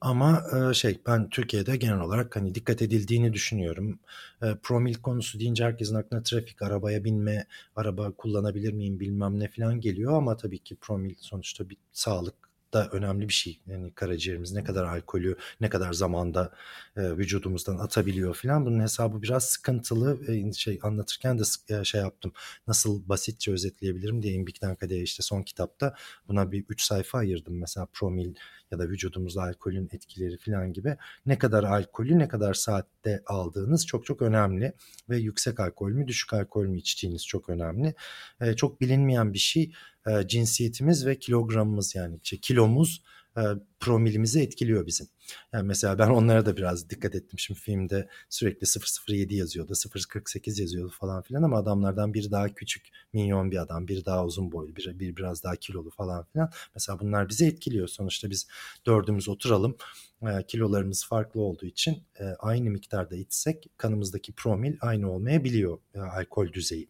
Ama 0.00 0.44
e, 0.70 0.74
şey 0.74 1.00
ben 1.06 1.28
Türkiye'de 1.30 1.76
genel 1.76 2.00
olarak 2.00 2.36
hani 2.36 2.54
dikkat 2.54 2.82
edildiğini 2.82 3.32
düşünüyorum. 3.32 3.98
E, 4.42 4.54
promil 4.62 4.94
konusu 4.94 5.40
deyince 5.40 5.64
herkesin 5.64 5.94
aklına 5.94 6.22
trafik, 6.22 6.62
arabaya 6.62 7.04
binme, 7.04 7.46
araba 7.76 8.12
kullanabilir 8.12 8.72
miyim 8.72 9.00
bilmem 9.00 9.40
ne 9.40 9.48
falan 9.48 9.80
geliyor 9.80 10.12
ama 10.12 10.36
tabii 10.36 10.58
ki 10.58 10.76
promil 10.76 11.14
sonuçta 11.18 11.68
bir 11.70 11.76
sağlık 11.92 12.34
da 12.72 12.88
önemli 12.92 13.28
bir 13.28 13.32
şey. 13.32 13.60
Yani 13.66 13.92
karaciğerimiz 13.92 14.52
ne 14.52 14.64
kadar 14.64 14.84
alkolü 14.84 15.36
ne 15.60 15.68
kadar 15.68 15.92
zamanda 15.92 16.52
e, 16.96 17.02
vücudumuzdan 17.02 17.78
atabiliyor 17.78 18.34
falan. 18.34 18.66
Bunun 18.66 18.80
hesabı 18.80 19.22
biraz 19.22 19.44
sıkıntılı. 19.44 20.18
Şey 20.54 20.78
anlatırken 20.82 21.38
de 21.38 21.84
şey 21.84 22.00
yaptım. 22.00 22.32
Nasıl 22.66 23.08
basitçe 23.08 23.52
özetleyebilirim 23.52 24.22
diye 24.22 24.34
İmbik'ten 24.34 24.76
Kade'ye 24.76 25.02
işte 25.02 25.22
son 25.22 25.42
kitapta 25.42 25.94
buna 26.28 26.52
bir 26.52 26.64
3 26.68 26.82
sayfa 26.82 27.18
ayırdım. 27.18 27.58
Mesela 27.60 27.86
promil 27.92 28.34
ya 28.72 28.78
da 28.78 28.88
vücudumuzda 28.88 29.42
alkolün 29.42 29.88
etkileri 29.92 30.38
falan 30.38 30.72
gibi. 30.72 30.96
Ne 31.26 31.38
kadar 31.38 31.64
alkolü 31.64 32.18
ne 32.18 32.28
kadar 32.28 32.54
saatte 32.54 33.22
aldığınız 33.26 33.86
çok 33.86 34.06
çok 34.06 34.22
önemli 34.22 34.72
ve 35.10 35.16
yüksek 35.16 35.60
alkol 35.60 35.90
mü 35.90 36.06
düşük 36.06 36.32
alkol 36.32 36.66
mü 36.66 36.78
içtiğiniz 36.78 37.26
çok 37.26 37.48
önemli. 37.48 37.94
E, 38.40 38.56
çok 38.56 38.80
bilinmeyen 38.80 39.32
bir 39.32 39.38
şey 39.38 39.72
e, 40.06 40.28
cinsiyetimiz 40.28 41.06
ve 41.06 41.18
kilogramımız 41.18 41.94
yani 41.94 42.18
şey, 42.22 42.38
kilomuz 42.38 43.02
promilimizi 43.80 44.40
etkiliyor 44.40 44.86
bizim. 44.86 45.06
Yani 45.52 45.66
mesela 45.66 45.98
ben 45.98 46.08
onlara 46.08 46.46
da 46.46 46.56
biraz 46.56 46.90
dikkat 46.90 47.14
ettim. 47.14 47.38
Şimdi 47.38 47.60
filmde 47.60 48.08
sürekli 48.30 48.66
007 49.08 49.34
yazıyordu, 49.34 49.72
048 50.08 50.58
yazıyordu 50.58 50.94
falan 51.00 51.22
filan 51.22 51.42
ama 51.42 51.56
adamlardan 51.58 52.14
biri 52.14 52.30
daha 52.30 52.48
küçük, 52.48 52.88
minyon 53.12 53.50
bir 53.50 53.62
adam, 53.62 53.88
biri 53.88 54.04
daha 54.04 54.24
uzun 54.24 54.52
boylu, 54.52 54.76
biri, 54.76 55.00
biri 55.00 55.16
biraz 55.16 55.44
daha 55.44 55.56
kilolu 55.56 55.90
falan 55.90 56.24
filan. 56.24 56.50
Mesela 56.74 57.00
bunlar 57.00 57.28
bizi 57.28 57.46
etkiliyor. 57.46 57.88
Sonuçta 57.88 58.30
biz 58.30 58.46
dördümüz 58.86 59.28
oturalım, 59.28 59.76
e, 60.22 60.46
kilolarımız 60.48 61.06
farklı 61.06 61.40
olduğu 61.40 61.66
için 61.66 62.02
e, 62.20 62.24
aynı 62.24 62.70
miktarda 62.70 63.16
içsek 63.16 63.66
kanımızdaki 63.76 64.32
promil 64.32 64.76
aynı 64.80 65.12
olmayabiliyor 65.12 65.78
e, 65.94 66.00
alkol 66.00 66.52
düzeyi. 66.52 66.88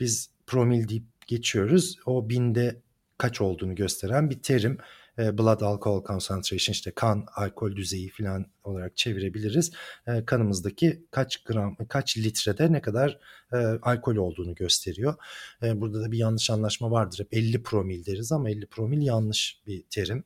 Biz 0.00 0.30
promil 0.46 0.88
deyip 0.88 1.04
geçiyoruz. 1.26 1.98
O 2.06 2.28
binde 2.28 2.80
kaç 3.18 3.40
olduğunu 3.40 3.74
gösteren 3.74 4.30
bir 4.30 4.42
terim. 4.42 4.78
E, 5.18 5.38
blood 5.38 5.60
alcohol 5.60 6.04
concentration 6.04 6.72
işte 6.72 6.90
kan 6.90 7.26
alkol 7.36 7.76
düzeyi 7.76 8.10
falan 8.10 8.46
olarak 8.64 8.96
çevirebiliriz. 8.96 9.72
E, 10.06 10.24
kanımızdaki 10.24 11.06
kaç 11.10 11.44
gram 11.44 11.76
kaç 11.88 12.18
litrede 12.18 12.72
ne 12.72 12.82
kadar 12.82 13.18
e, 13.52 13.56
alkol 13.82 14.16
olduğunu 14.16 14.54
gösteriyor. 14.54 15.14
burada 15.62 16.00
da 16.02 16.12
bir 16.12 16.18
yanlış 16.18 16.50
anlaşma 16.50 16.90
vardır. 16.90 17.18
Hep 17.18 17.28
50 17.34 17.62
promil 17.62 18.06
deriz 18.06 18.32
ama 18.32 18.50
50 18.50 18.66
promil 18.66 19.02
yanlış 19.02 19.60
bir 19.66 19.82
terim. 19.90 20.24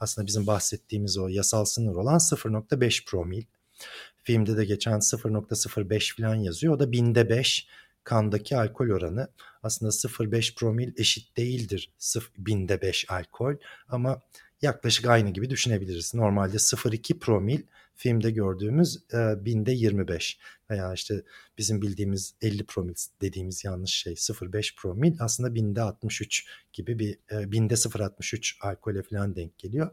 Aslında 0.00 0.26
bizim 0.26 0.46
bahsettiğimiz 0.46 1.18
o 1.18 1.28
yasal 1.28 1.64
sınır 1.64 1.94
olan 1.94 2.18
0.5 2.18 3.04
promil. 3.04 3.42
Filmde 4.22 4.56
de 4.56 4.64
geçen 4.64 4.98
0.05 4.98 6.16
falan 6.16 6.34
yazıyor. 6.34 6.74
O 6.74 6.78
da 6.78 6.92
binde 6.92 7.28
5 7.28 7.68
kandaki 8.06 8.56
alkol 8.56 8.88
oranı 8.90 9.28
aslında 9.62 9.92
0.5 9.92 10.54
promil 10.54 10.92
eşit 10.96 11.36
değildir 11.36 11.92
binde 12.38 12.82
5 12.82 13.10
alkol 13.10 13.54
ama 13.88 14.20
yaklaşık 14.62 15.06
aynı 15.06 15.30
gibi 15.30 15.50
düşünebiliriz. 15.50 16.14
Normalde 16.14 16.56
0.2 16.56 17.18
promil 17.18 17.60
filmde 17.94 18.30
gördüğümüz 18.30 18.98
e, 19.14 19.44
binde 19.44 19.72
25 19.72 20.38
veya 20.70 20.92
işte 20.94 21.22
bizim 21.58 21.82
bildiğimiz 21.82 22.34
50 22.42 22.66
promil 22.66 22.94
dediğimiz 23.20 23.64
yanlış 23.64 23.94
şey 23.94 24.12
0.5 24.12 24.76
promil 24.76 25.16
aslında 25.20 25.54
binde 25.54 25.82
63 25.82 26.46
gibi 26.72 26.98
bir 26.98 27.18
e, 27.32 27.52
binde 27.52 27.74
0.63 27.74 28.56
alkole 28.60 29.02
falan 29.02 29.36
denk 29.36 29.58
geliyor. 29.58 29.90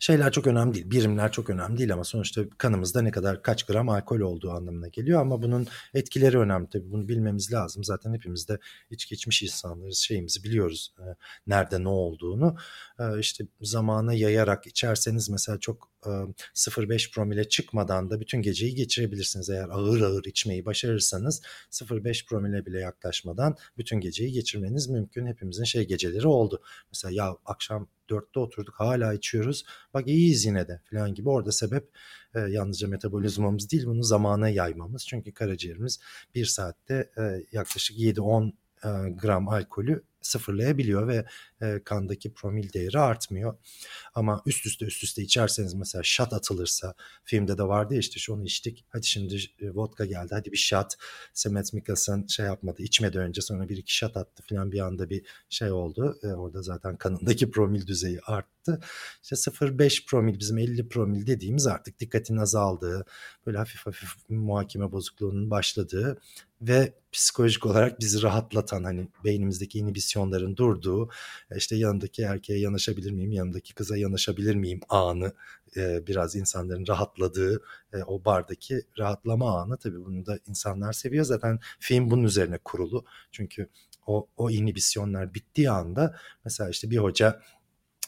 Şeyler 0.00 0.32
çok 0.32 0.46
önemli 0.46 0.74
değil, 0.74 0.90
birimler 0.90 1.32
çok 1.32 1.50
önemli 1.50 1.78
değil 1.78 1.92
ama 1.92 2.04
sonuçta 2.04 2.42
kanımızda 2.58 3.02
ne 3.02 3.10
kadar 3.10 3.42
kaç 3.42 3.64
gram 3.64 3.88
alkol 3.88 4.20
olduğu 4.20 4.50
anlamına 4.50 4.88
geliyor 4.88 5.20
ama 5.20 5.42
bunun 5.42 5.66
etkileri 5.94 6.38
önemli 6.38 6.68
tabii 6.68 6.90
bunu 6.92 7.08
bilmemiz 7.08 7.52
lazım. 7.52 7.84
Zaten 7.84 8.14
hepimiz 8.14 8.48
de 8.48 8.58
içki 8.90 9.14
içmiş 9.14 9.42
insanlarız, 9.42 9.98
şeyimizi 9.98 10.44
biliyoruz 10.44 10.94
e, 10.98 11.04
nerede 11.46 11.84
ne 11.84 11.88
olduğunu. 11.88 12.56
E, 12.98 13.18
işte 13.20 13.44
zamana 13.60 14.14
yayarak 14.14 14.66
içerseniz 14.66 15.28
mesela 15.30 15.58
çok 15.58 15.98
0.5 16.54 17.10
promile 17.12 17.48
çıkmadan 17.48 18.10
da 18.10 18.20
bütün 18.20 18.42
geceyi 18.42 18.74
geçirebilirsiniz. 18.74 19.50
Eğer 19.50 19.68
ağır 19.68 20.00
ağır 20.00 20.24
içmeyi 20.24 20.64
başarırsanız 20.64 21.42
0.5 21.70 22.26
promile 22.26 22.66
bile 22.66 22.80
yaklaşmadan 22.80 23.56
bütün 23.78 24.00
geceyi 24.00 24.32
geçirmeniz 24.32 24.88
mümkün. 24.88 25.26
Hepimizin 25.26 25.64
şey 25.64 25.86
geceleri 25.86 26.26
oldu. 26.26 26.62
Mesela 26.92 27.14
ya 27.14 27.36
akşam 27.44 27.88
dörtte 28.10 28.40
oturduk 28.40 28.74
hala 28.74 29.14
içiyoruz. 29.14 29.64
Bak 29.94 30.06
iyiyiz 30.06 30.44
yine 30.44 30.68
de 30.68 30.80
falan 30.90 31.14
gibi. 31.14 31.28
Orada 31.28 31.52
sebep 31.52 31.90
e, 32.34 32.40
yalnızca 32.40 32.88
metabolizmamız 32.88 33.70
değil 33.70 33.86
bunu 33.86 34.02
zamana 34.02 34.48
yaymamız. 34.48 35.06
Çünkü 35.06 35.32
karaciğerimiz 35.32 36.00
bir 36.34 36.44
saatte 36.44 37.10
e, 37.18 37.22
yaklaşık 37.52 37.98
7-10 37.98 38.52
e, 38.84 39.10
gram 39.10 39.48
alkolü 39.48 40.02
sıfırlayabiliyor 40.28 41.08
ve 41.08 41.24
e, 41.62 41.80
kandaki 41.84 42.34
promil 42.34 42.72
değeri 42.72 42.98
artmıyor. 42.98 43.56
Ama 44.14 44.42
üst 44.46 44.66
üste 44.66 44.84
üst 44.84 45.04
üste 45.04 45.22
içerseniz 45.22 45.74
mesela 45.74 46.02
shot 46.02 46.32
atılırsa 46.32 46.94
filmde 47.24 47.58
de 47.58 47.62
vardı 47.62 47.94
ya 47.94 48.00
işte 48.00 48.20
şu 48.20 48.34
onu 48.34 48.44
içtik 48.44 48.84
hadi 48.88 49.06
şimdi 49.06 49.36
e, 49.60 49.70
vodka 49.70 50.04
geldi 50.04 50.28
hadi 50.30 50.52
bir 50.52 50.56
shot 50.56 50.94
Semet 51.34 51.72
Mikkelsen 51.72 52.26
şey 52.26 52.46
yapmadı 52.46 52.82
içmedi 52.82 53.18
önce 53.18 53.40
sonra 53.40 53.68
bir 53.68 53.76
iki 53.76 53.96
shot 53.96 54.16
attı 54.16 54.42
falan 54.48 54.72
bir 54.72 54.80
anda 54.80 55.10
bir 55.10 55.22
şey 55.50 55.70
oldu. 55.70 56.18
E, 56.22 56.26
orada 56.26 56.62
zaten 56.62 56.96
kanındaki 56.96 57.50
promil 57.50 57.86
düzeyi 57.86 58.20
arttı. 58.20 58.80
İşte 59.22 59.36
0.5 59.36 60.06
promil 60.06 60.38
bizim 60.38 60.58
50 60.58 60.88
promil 60.88 61.26
dediğimiz 61.26 61.66
artık 61.66 62.00
dikkatin 62.00 62.36
azaldığı 62.36 63.04
böyle 63.46 63.58
hafif 63.58 63.86
hafif 63.86 64.10
muhakeme 64.28 64.92
bozukluğunun 64.92 65.50
başladığı 65.50 66.20
ve 66.62 66.92
psikolojik 67.12 67.66
olarak 67.66 68.00
bizi 68.00 68.22
rahatlatan 68.22 68.84
hani 68.84 69.08
beynimizdeki 69.24 69.78
inhibisyonların 69.78 70.56
durduğu 70.56 71.10
işte 71.56 71.76
yanındaki 71.76 72.22
erkeğe 72.22 72.60
yanaşabilir 72.60 73.10
miyim 73.10 73.32
yanındaki 73.32 73.74
kıza 73.74 73.96
yanaşabilir 73.96 74.54
miyim 74.54 74.80
anı 74.88 75.32
e, 75.76 76.06
biraz 76.06 76.36
insanların 76.36 76.86
rahatladığı 76.88 77.62
e, 77.92 78.02
o 78.02 78.24
bardaki 78.24 78.82
rahatlama 78.98 79.60
anı. 79.60 79.76
Tabii 79.76 80.04
bunu 80.04 80.26
da 80.26 80.38
insanlar 80.48 80.92
seviyor. 80.92 81.24
Zaten 81.24 81.60
film 81.78 82.10
bunun 82.10 82.24
üzerine 82.24 82.58
kurulu. 82.58 83.04
Çünkü 83.32 83.68
o, 84.06 84.28
o 84.36 84.50
inhibisyonlar 84.50 85.34
bittiği 85.34 85.70
anda 85.70 86.16
mesela 86.44 86.70
işte 86.70 86.90
bir 86.90 86.98
hoca 86.98 87.40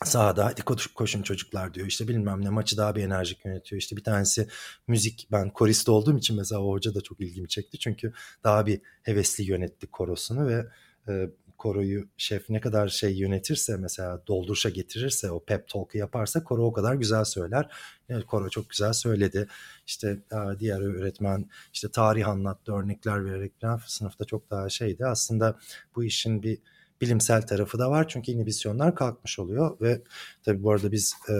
sahada 0.05 0.47
hadi 0.47 0.63
koşun 0.95 1.23
çocuklar 1.23 1.75
diyor 1.75 1.87
işte 1.87 2.09
bilmem 2.09 2.45
ne 2.45 2.49
maçı 2.51 2.77
daha 2.77 2.97
bir 2.97 3.05
enerjik 3.05 3.45
yönetiyor 3.45 3.81
işte 3.81 3.97
bir 3.97 4.05
tanesi 4.05 4.49
müzik 4.87 5.29
ben 5.33 5.51
korist 5.51 5.89
olduğum 5.89 6.19
için 6.19 6.37
mesela 6.37 6.61
o 6.61 6.71
hoca 6.73 6.95
da 6.95 7.01
çok 7.01 7.21
ilgimi 7.21 7.49
çekti 7.49 7.79
çünkü 7.79 8.13
daha 8.45 8.67
bir 8.67 8.81
hevesli 9.03 9.45
yönetti 9.45 9.87
korosunu 9.87 10.49
ve 10.49 10.67
e, 11.09 11.31
koroyu 11.59 12.09
şef 12.17 12.51
ne 12.51 12.61
kadar 12.61 12.89
şey 12.89 13.19
yönetirse 13.19 13.77
mesela 13.77 14.23
dolduruşa 14.27 14.69
getirirse 14.69 15.31
o 15.31 15.45
pep 15.45 15.69
talk'ı 15.69 15.99
yaparsa 15.99 16.45
koro 16.45 16.65
o 16.65 16.73
kadar 16.73 16.95
güzel 16.95 17.25
söyler. 17.25 17.69
Yani 18.09 18.25
koro 18.25 18.49
çok 18.49 18.71
güzel 18.71 18.93
söyledi. 18.93 19.49
İşte 19.87 20.19
diğer 20.59 20.81
öğretmen 20.81 21.51
işte 21.73 21.91
tarih 21.91 22.29
anlattı 22.29 22.73
örnekler 22.73 23.25
vererek 23.25 23.53
falan 23.61 23.81
sınıfta 23.87 24.25
çok 24.25 24.51
daha 24.51 24.69
şeydi. 24.69 25.07
Aslında 25.07 25.59
bu 25.97 26.05
işin 26.05 26.43
bir 26.43 26.59
bilimsel 27.01 27.43
tarafı 27.43 27.79
da 27.79 27.91
var 27.91 28.09
çünkü 28.09 28.33
inhibisyonlar 28.33 28.95
kalkmış 28.95 29.39
oluyor 29.39 29.81
ve 29.81 30.03
tabii 30.45 30.63
bu 30.63 30.73
arada 30.73 30.93
biz 30.93 31.15
e, 31.29 31.33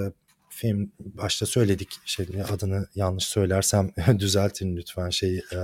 film 0.51 0.93
başta 0.99 1.47
söyledik 1.47 1.89
şey 2.05 2.27
adını 2.53 2.87
yanlış 2.95 3.25
söylersem 3.25 3.91
düzeltin 4.19 4.77
lütfen 4.77 5.11
şey 5.11 5.37
e, 5.37 5.59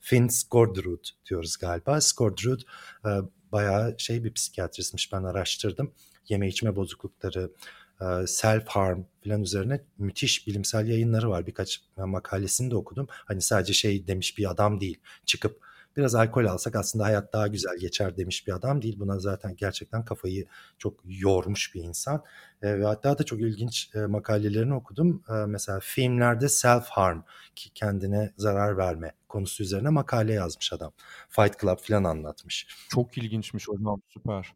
Finn 0.00 0.28
Skårderud 0.28 1.04
diyoruz 1.30 1.56
galiba. 1.56 2.00
Skårderud 2.00 2.60
e, 3.04 3.10
bayağı 3.52 3.94
şey 3.98 4.24
bir 4.24 4.32
psikiyatristmiş 4.32 5.12
ben 5.12 5.22
araştırdım. 5.22 5.92
Yeme 6.28 6.48
içme 6.48 6.76
bozuklukları, 6.76 7.52
e, 8.00 8.26
self 8.26 8.68
harm 8.68 9.04
falan 9.24 9.42
üzerine 9.42 9.84
müthiş 9.98 10.46
bilimsel 10.46 10.88
yayınları 10.88 11.30
var. 11.30 11.46
Birkaç 11.46 11.80
makalesini 11.96 12.70
de 12.70 12.76
okudum. 12.76 13.06
Hani 13.10 13.40
sadece 13.40 13.72
şey 13.72 14.06
demiş 14.06 14.38
bir 14.38 14.50
adam 14.50 14.80
değil. 14.80 15.00
Çıkıp 15.26 15.60
biraz 15.96 16.14
alkol 16.14 16.44
alsak 16.44 16.76
aslında 16.76 17.04
hayat 17.04 17.32
daha 17.32 17.46
güzel 17.46 17.76
geçer 17.78 18.16
demiş 18.16 18.46
bir 18.46 18.52
adam 18.52 18.82
değil. 18.82 18.98
Buna 18.98 19.18
zaten 19.18 19.56
gerçekten 19.56 20.04
kafayı 20.04 20.46
çok 20.78 21.00
yormuş 21.04 21.74
bir 21.74 21.82
insan. 21.82 22.22
E, 22.62 22.80
ve 22.80 22.84
hatta 22.84 23.18
da 23.18 23.24
çok 23.24 23.40
ilginç 23.40 23.90
e, 23.94 23.98
makalelerini 23.98 24.74
okudum. 24.74 25.22
E, 25.28 25.32
mesela 25.32 25.80
filmlerde 25.80 26.48
self 26.48 26.86
harm 26.88 27.22
ki 27.54 27.70
kendine 27.74 28.32
zarar 28.36 28.76
verme 28.76 29.14
konusu 29.28 29.62
üzerine 29.62 29.88
makale 29.88 30.32
yazmış 30.32 30.72
adam. 30.72 30.92
Fight 31.28 31.60
Club 31.60 31.78
falan 31.78 32.04
anlatmış. 32.04 32.66
Çok 32.88 33.18
ilginçmiş 33.18 33.68
hocam 33.68 34.02
süper. 34.08 34.52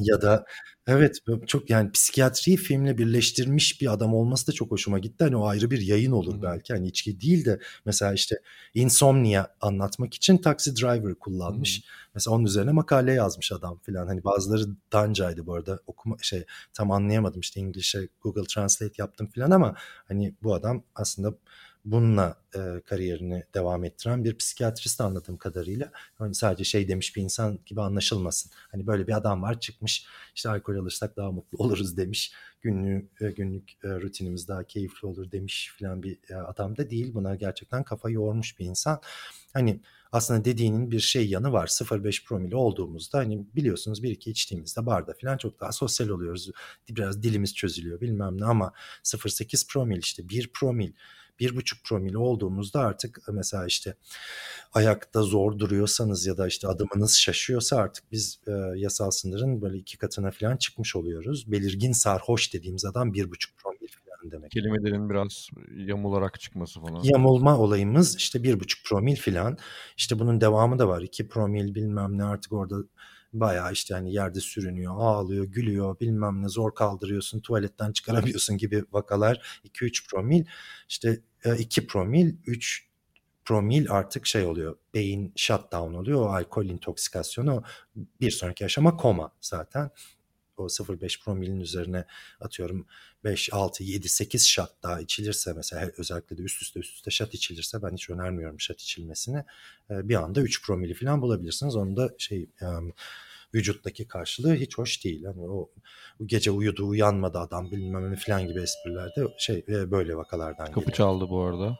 Ya 0.00 0.22
da 0.22 0.44
evet 0.86 1.18
çok 1.46 1.70
yani 1.70 1.92
psikiyatriyi 1.92 2.56
filmle 2.56 2.98
birleştirmiş 2.98 3.80
bir 3.80 3.92
adam 3.92 4.14
olması 4.14 4.46
da 4.46 4.52
çok 4.52 4.70
hoşuma 4.70 4.98
gitti. 4.98 5.24
Hani 5.24 5.36
o 5.36 5.46
ayrı 5.46 5.70
bir 5.70 5.80
yayın 5.80 6.12
olur 6.12 6.38
Hı. 6.38 6.42
belki. 6.42 6.72
Hani 6.72 6.88
içki 6.88 7.20
değil 7.20 7.44
de 7.44 7.60
mesela 7.84 8.12
işte 8.12 8.36
insomnia 8.74 9.46
anlatmak 9.60 10.14
için 10.14 10.38
Taxi 10.38 10.76
Driver 10.76 11.14
kullanmış. 11.14 11.78
Hı. 11.78 11.82
Mesela 12.14 12.34
onun 12.36 12.44
üzerine 12.44 12.70
makale 12.70 13.12
yazmış 13.12 13.52
adam 13.52 13.78
filan. 13.78 14.06
Hani 14.06 14.24
bazıları 14.24 14.64
Dancaydı 14.92 15.46
bu 15.46 15.54
arada. 15.54 15.78
Okuma 15.86 16.16
şey 16.22 16.44
tam 16.74 16.90
anlayamadım 16.90 17.40
işte 17.40 17.60
İngilizce 17.60 18.08
Google 18.22 18.44
Translate 18.48 18.94
yaptım 18.98 19.26
filan 19.26 19.50
ama 19.50 19.74
hani 20.08 20.34
bu 20.42 20.54
adam 20.54 20.82
aslında 20.94 21.34
bununla 21.92 22.36
e, 22.54 22.80
kariyerini 22.86 23.44
devam 23.54 23.84
ettiren 23.84 24.24
bir 24.24 24.36
psikiyatrist 24.36 25.00
anladığım 25.00 25.36
kadarıyla. 25.36 25.92
Hani 26.18 26.34
sadece 26.34 26.64
şey 26.64 26.88
demiş 26.88 27.16
bir 27.16 27.22
insan 27.22 27.58
gibi 27.66 27.80
anlaşılmasın. 27.80 28.52
Hani 28.72 28.86
böyle 28.86 29.06
bir 29.06 29.16
adam 29.16 29.42
var 29.42 29.60
çıkmış 29.60 30.06
işte 30.34 30.48
alkol 30.48 30.76
alırsak 30.76 31.16
daha 31.16 31.32
mutlu 31.32 31.58
oluruz 31.64 31.96
demiş. 31.96 32.32
Günlük, 32.60 33.22
e, 33.22 33.30
günlük 33.30 33.72
e, 33.84 33.88
rutinimiz 33.88 34.48
daha 34.48 34.64
keyifli 34.64 35.08
olur 35.08 35.32
demiş 35.32 35.72
filan 35.76 36.02
bir 36.02 36.18
e, 36.30 36.34
adam 36.34 36.76
da 36.76 36.90
değil. 36.90 37.14
Buna 37.14 37.34
gerçekten 37.34 37.84
kafa 37.84 38.10
yormuş 38.10 38.58
bir 38.58 38.64
insan. 38.64 39.00
Hani 39.52 39.80
aslında 40.12 40.44
dediğinin 40.44 40.90
bir 40.90 41.00
şey 41.00 41.28
yanı 41.28 41.52
var. 41.52 41.66
0.5 41.66 42.24
promil 42.24 42.52
olduğumuzda 42.52 43.18
hani 43.18 43.46
biliyorsunuz 43.56 44.02
bir 44.02 44.10
iki 44.10 44.30
içtiğimizde 44.30 44.86
barda 44.86 45.14
falan 45.22 45.36
çok 45.36 45.60
daha 45.60 45.72
sosyal 45.72 46.08
oluyoruz. 46.08 46.50
Biraz 46.88 47.22
dilimiz 47.22 47.54
çözülüyor 47.54 48.00
bilmem 48.00 48.40
ne 48.40 48.44
ama 48.44 48.72
0.8 49.04 49.72
promil 49.72 49.98
işte 49.98 50.28
1 50.28 50.50
promil 50.52 50.92
bir 51.40 51.56
buçuk 51.56 51.84
promil 51.84 52.14
olduğumuzda 52.14 52.80
artık 52.80 53.20
mesela 53.32 53.66
işte 53.66 53.94
ayakta 54.72 55.22
zor 55.22 55.58
duruyorsanız 55.58 56.26
ya 56.26 56.36
da 56.36 56.46
işte 56.46 56.68
adımınız 56.68 57.16
şaşıyorsa 57.16 57.76
artık 57.76 58.12
biz 58.12 58.40
e, 58.46 58.52
yasal 58.76 59.10
sınırın 59.10 59.62
böyle 59.62 59.76
iki 59.76 59.98
katına 59.98 60.30
falan 60.30 60.56
çıkmış 60.56 60.96
oluyoruz. 60.96 61.52
Belirgin 61.52 61.92
sarhoş 61.92 62.54
dediğimiz 62.54 62.84
adam 62.84 63.14
bir 63.14 63.30
buçuk 63.30 63.58
promil 63.58 63.88
falan 63.88 64.30
demek. 64.32 64.50
Kelimelerin 64.50 65.10
biraz 65.10 65.48
yamularak 65.76 66.40
çıkması 66.40 66.80
falan. 66.80 67.00
Yamulma 67.02 67.58
olayımız 67.58 68.16
işte 68.16 68.42
bir 68.42 68.60
buçuk 68.60 68.86
promil 68.86 69.16
falan. 69.16 69.58
İşte 69.96 70.18
bunun 70.18 70.40
devamı 70.40 70.78
da 70.78 70.88
var. 70.88 71.02
iki 71.02 71.28
promil 71.28 71.74
bilmem 71.74 72.18
ne 72.18 72.24
artık 72.24 72.52
orada 72.52 72.76
bayağı 73.32 73.72
işte 73.72 73.94
hani 73.94 74.12
yerde 74.12 74.40
sürünüyor, 74.40 74.94
ağlıyor, 74.98 75.44
gülüyor, 75.44 76.00
bilmem 76.00 76.42
ne 76.42 76.48
zor 76.48 76.74
kaldırıyorsun, 76.74 77.40
tuvaletten 77.40 77.92
çıkaramıyorsun 77.92 78.56
gibi 78.58 78.84
vakalar 78.92 79.60
2-3 79.64 80.08
promil. 80.10 80.44
İşte 80.88 81.20
2 81.58 81.86
promil, 81.86 82.34
3 82.46 82.88
promil 83.44 83.90
artık 83.90 84.26
şey 84.26 84.44
oluyor. 84.44 84.76
Beyin 84.94 85.32
shutdown 85.36 85.94
oluyor. 85.94 86.20
O 86.20 86.28
alkol 86.28 86.64
intoksikasyonu 86.64 87.62
bir 87.96 88.30
sonraki 88.30 88.64
aşama 88.64 88.96
koma 88.96 89.32
zaten. 89.40 89.90
O 90.56 90.64
0.5 90.64 91.24
promilin 91.24 91.60
üzerine 91.60 92.04
atıyorum 92.40 92.86
5, 93.24 93.52
6, 93.52 93.84
7, 93.84 94.08
8 94.08 94.46
shot 94.46 94.70
daha 94.82 95.00
içilirse 95.00 95.52
mesela 95.52 95.90
özellikle 95.98 96.38
de 96.38 96.42
üst 96.42 96.62
üste 96.62 96.80
üst 96.80 96.94
üste 96.94 97.10
shot 97.10 97.34
içilirse 97.34 97.82
ben 97.82 97.92
hiç 97.92 98.10
önermiyorum 98.10 98.60
shot 98.60 98.80
içilmesini. 98.80 99.44
Bir 99.90 100.14
anda 100.14 100.40
3 100.40 100.66
promili 100.66 100.94
falan 100.94 101.22
bulabilirsiniz. 101.22 101.76
Onu 101.76 101.96
da 101.96 102.14
şey 102.18 102.50
vücuttaki 103.54 104.08
karşılığı 104.08 104.54
hiç 104.54 104.78
hoş 104.78 105.04
değil. 105.04 105.24
Hani 105.24 105.48
o 105.48 105.70
gece 106.26 106.50
uyudu 106.50 106.88
uyanmadı 106.88 107.38
adam 107.38 107.70
bilmem 107.70 108.12
ne 108.12 108.16
falan 108.16 108.46
gibi 108.46 108.62
esprilerde 108.62 109.34
şey 109.38 109.64
e, 109.68 109.90
böyle 109.90 110.16
vakalardan 110.16 110.66
Kapı 110.66 110.80
geliyor. 110.80 110.96
çaldı 110.96 111.26
bu 111.30 111.42
arada. 111.42 111.78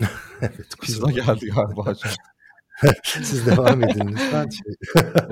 evet, 0.40 0.66
Pizza 0.82 1.10
geldi 1.10 1.46
galiba. 1.46 1.94
Siz 3.02 3.46
devam 3.46 3.84
edin 3.84 4.08
lütfen. 4.08 4.48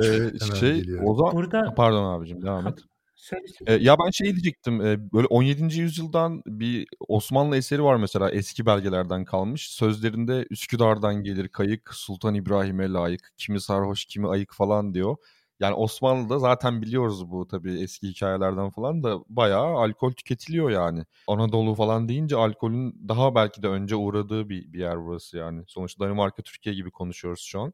Şey, 0.03 0.26
ee, 0.26 0.57
şey 0.61 0.85
o 1.05 1.14
zaman 1.14 1.32
Burada... 1.35 1.74
pardon 1.76 2.05
abicim 2.05 2.43
devam 2.43 2.66
et. 2.66 2.78
Söyle, 3.14 3.46
ya 3.84 3.96
ben 4.06 4.10
şey 4.10 4.26
diyecektim. 4.32 4.80
e, 4.80 5.12
Böyle 5.12 5.26
17. 5.26 5.80
yüzyıldan 5.80 6.42
bir 6.46 6.86
Osmanlı 7.08 7.56
eseri 7.56 7.82
var 7.84 7.96
mesela 7.96 8.30
eski 8.30 8.66
belgelerden 8.66 9.24
kalmış. 9.24 9.70
Sözlerinde 9.70 10.46
Üsküdar'dan 10.50 11.14
gelir 11.14 11.48
kayık, 11.48 11.94
Sultan 11.94 12.34
İbrahim'e 12.34 12.88
layık, 12.88 13.30
kimi 13.36 13.60
sarhoş, 13.60 14.04
kimi 14.04 14.28
ayık 14.28 14.52
falan 14.54 14.94
diyor. 14.94 15.16
Yani 15.60 15.74
Osmanlı'da 15.74 16.38
zaten 16.38 16.82
biliyoruz 16.82 17.30
bu 17.30 17.46
tabii 17.48 17.80
eski 17.80 18.08
hikayelerden 18.08 18.70
falan 18.70 19.02
da 19.02 19.18
bayağı 19.28 19.74
alkol 19.76 20.12
tüketiliyor 20.12 20.70
yani. 20.70 21.04
Anadolu 21.26 21.74
falan 21.74 22.08
deyince 22.08 22.36
alkolün 22.36 23.08
daha 23.08 23.34
belki 23.34 23.62
de 23.62 23.68
önce 23.68 23.96
uğradığı 23.96 24.48
bir, 24.48 24.72
bir 24.72 24.78
yer 24.78 25.04
burası 25.06 25.36
yani. 25.36 25.64
Sonuçta 25.66 26.04
Danimarka, 26.04 26.42
Türkiye 26.42 26.74
gibi 26.74 26.90
konuşuyoruz 26.90 27.40
şu 27.40 27.60
an. 27.60 27.72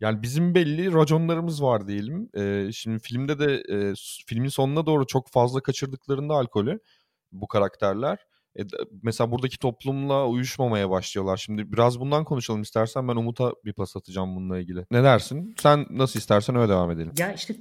Yani 0.00 0.22
bizim 0.22 0.54
belli 0.54 0.92
raconlarımız 0.92 1.62
var 1.62 1.88
diyelim. 1.88 2.30
Ee, 2.36 2.72
şimdi 2.72 2.98
filmde 2.98 3.38
de 3.38 3.54
e, 3.54 3.94
filmin 4.26 4.48
sonuna 4.48 4.86
doğru 4.86 5.06
çok 5.06 5.30
fazla 5.30 5.60
kaçırdıklarında 5.60 6.34
alkolü 6.34 6.78
bu 7.32 7.48
karakterler. 7.48 8.18
E, 8.58 8.62
mesela 9.02 9.30
buradaki 9.30 9.58
toplumla 9.58 10.28
uyuşmamaya 10.28 10.90
başlıyorlar. 10.90 11.36
Şimdi 11.36 11.72
biraz 11.72 12.00
bundan 12.00 12.24
konuşalım 12.24 12.62
istersen 12.62 13.08
ben 13.08 13.16
Umut'a 13.16 13.52
bir 13.64 13.72
pas 13.72 13.96
atacağım 13.96 14.36
bununla 14.36 14.58
ilgili. 14.58 14.86
Ne 14.90 15.02
dersin? 15.02 15.54
Sen 15.58 15.86
nasıl 15.90 16.20
istersen 16.20 16.56
öyle 16.56 16.68
devam 16.68 16.90
edelim. 16.90 17.12
Ya 17.18 17.32
işte 17.32 17.56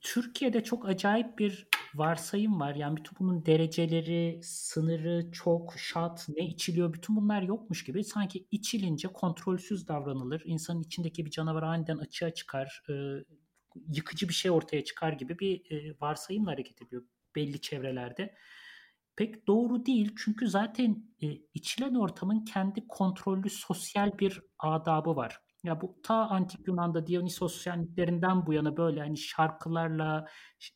Türkiye'de 0.00 0.64
çok 0.64 0.88
acayip 0.88 1.38
bir 1.38 1.68
varsayım 1.94 2.60
var. 2.60 2.74
Yani 2.74 2.96
bütün 2.96 3.18
bunun 3.18 3.46
dereceleri, 3.46 4.40
sınırı, 4.42 5.32
çok, 5.32 5.74
şat, 5.78 6.26
ne 6.28 6.46
içiliyor 6.46 6.92
bütün 6.92 7.16
bunlar 7.16 7.42
yokmuş 7.42 7.84
gibi. 7.84 8.04
Sanki 8.04 8.46
içilince 8.50 9.08
kontrolsüz 9.08 9.88
davranılır. 9.88 10.42
İnsanın 10.44 10.80
içindeki 10.80 11.26
bir 11.26 11.30
canavar 11.30 11.62
aniden 11.62 11.98
açığa 11.98 12.30
çıkar. 12.34 12.82
E, 12.88 12.94
yıkıcı 13.88 14.28
bir 14.28 14.34
şey 14.34 14.50
ortaya 14.50 14.84
çıkar 14.84 15.12
gibi 15.12 15.38
bir 15.38 15.70
e, 15.70 15.96
varsayımla 16.00 16.50
hareket 16.50 16.82
ediyor 16.82 17.02
belli 17.36 17.60
çevrelerde. 17.60 18.34
Pek 19.16 19.46
doğru 19.46 19.86
değil 19.86 20.14
çünkü 20.18 20.48
zaten 20.48 21.12
e, 21.22 21.26
içilen 21.54 21.94
ortamın 21.94 22.44
kendi 22.44 22.86
kontrollü 22.88 23.50
sosyal 23.50 24.18
bir 24.18 24.42
adabı 24.58 25.16
var. 25.16 25.43
Ya 25.64 25.80
bu 25.80 26.00
ta 26.02 26.14
antik 26.28 26.68
Yunan'da 26.68 27.06
Dionysos 27.06 27.62
şenliklerinden 27.64 28.46
bu 28.46 28.52
yana 28.52 28.76
böyle 28.76 29.00
hani 29.00 29.16
şarkılarla, 29.18 30.26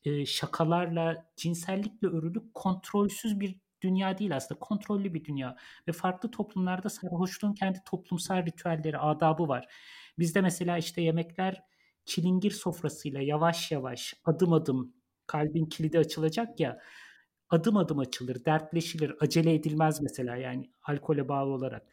e, 0.04 0.26
şakalarla, 0.26 1.26
cinsellikle 1.36 2.08
örülü 2.08 2.52
kontrolsüz 2.54 3.40
bir 3.40 3.60
dünya 3.82 4.18
değil 4.18 4.36
aslında. 4.36 4.58
Kontrollü 4.60 5.14
bir 5.14 5.24
dünya. 5.24 5.56
Ve 5.88 5.92
farklı 5.92 6.30
toplumlarda 6.30 6.88
sarhoşluğun 6.88 7.52
kendi 7.54 7.78
toplumsal 7.84 8.46
ritüelleri, 8.46 8.98
adabı 8.98 9.48
var. 9.48 9.66
Bizde 10.18 10.40
mesela 10.40 10.78
işte 10.78 11.02
yemekler 11.02 11.62
çilingir 12.04 12.50
sofrasıyla 12.50 13.20
yavaş 13.22 13.70
yavaş, 13.72 14.14
adım 14.24 14.52
adım 14.52 14.94
kalbin 15.26 15.66
kilidi 15.66 15.98
açılacak 15.98 16.60
ya 16.60 16.78
adım 17.50 17.76
adım 17.76 17.98
açılır, 17.98 18.44
dertleşilir, 18.44 19.14
acele 19.20 19.54
edilmez 19.54 20.00
mesela 20.02 20.36
yani 20.36 20.70
alkole 20.82 21.28
bağlı 21.28 21.50
olarak. 21.50 21.86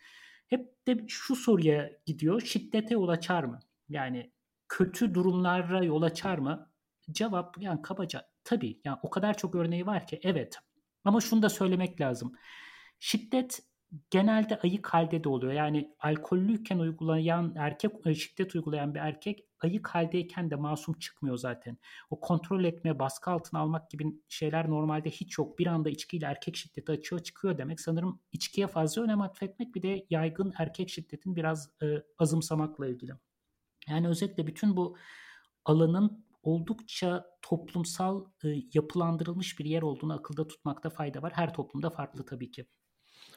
Hep 0.47 0.87
de 0.87 1.05
şu 1.07 1.35
soruya 1.35 1.91
gidiyor, 2.05 2.41
şiddete 2.41 2.93
yol 2.93 3.07
açar 3.07 3.43
mı? 3.43 3.59
Yani 3.89 4.31
kötü 4.69 5.13
durumlara 5.13 5.83
yol 5.83 6.01
açar 6.01 6.37
mı? 6.37 6.71
Cevap 7.11 7.61
yani 7.61 7.81
kabaca 7.81 8.27
tabii 8.43 8.81
yani 8.85 8.97
o 9.03 9.09
kadar 9.09 9.37
çok 9.37 9.55
örneği 9.55 9.85
var 9.85 10.07
ki 10.07 10.19
evet. 10.23 10.57
Ama 11.03 11.21
şunu 11.21 11.41
da 11.41 11.49
söylemek 11.49 12.01
lazım. 12.01 12.33
Şiddet 12.99 13.59
genelde 14.09 14.59
ayık 14.59 14.87
halde 14.87 15.23
de 15.23 15.29
oluyor. 15.29 15.53
Yani 15.53 15.95
alkollüyken 15.99 16.79
uygulayan 16.79 17.53
erkek 17.57 17.91
e, 18.05 18.15
şiddet 18.15 18.55
uygulayan 18.55 18.95
bir 18.95 18.99
erkek 18.99 19.45
ayık 19.65 19.87
haldeyken 19.87 20.51
de 20.51 20.55
masum 20.55 20.93
çıkmıyor 20.99 21.37
zaten. 21.37 21.77
O 22.09 22.19
kontrol 22.19 22.63
etme, 22.63 22.99
baskı 22.99 23.31
altına 23.31 23.59
almak 23.59 23.91
gibi 23.91 24.05
şeyler 24.29 24.69
normalde 24.69 25.09
hiç 25.09 25.37
yok. 25.37 25.59
Bir 25.59 25.67
anda 25.67 25.89
içkiyle 25.89 26.25
erkek 26.25 26.55
şiddeti 26.55 26.91
açığa 26.91 27.19
çıkıyor 27.19 27.57
demek. 27.57 27.81
Sanırım 27.81 28.19
içkiye 28.31 28.67
fazla 28.67 29.01
önem 29.01 29.21
atfetmek 29.21 29.75
bir 29.75 29.81
de 29.81 30.05
yaygın 30.09 30.53
erkek 30.57 30.89
şiddetin 30.89 31.35
biraz 31.35 31.69
e, 31.81 32.03
azımsamakla 32.19 32.87
ilgili. 32.87 33.11
Yani 33.89 34.07
özetle 34.07 34.47
bütün 34.47 34.77
bu 34.77 34.97
alanın 35.65 36.25
oldukça 36.43 37.25
toplumsal 37.41 38.25
e, 38.43 38.47
yapılandırılmış 38.73 39.59
bir 39.59 39.65
yer 39.65 39.81
olduğunu 39.81 40.13
akılda 40.13 40.47
tutmakta 40.47 40.89
fayda 40.89 41.21
var. 41.21 41.33
Her 41.35 41.53
toplumda 41.53 41.89
farklı 41.89 42.25
tabii 42.25 42.51
ki 42.51 42.65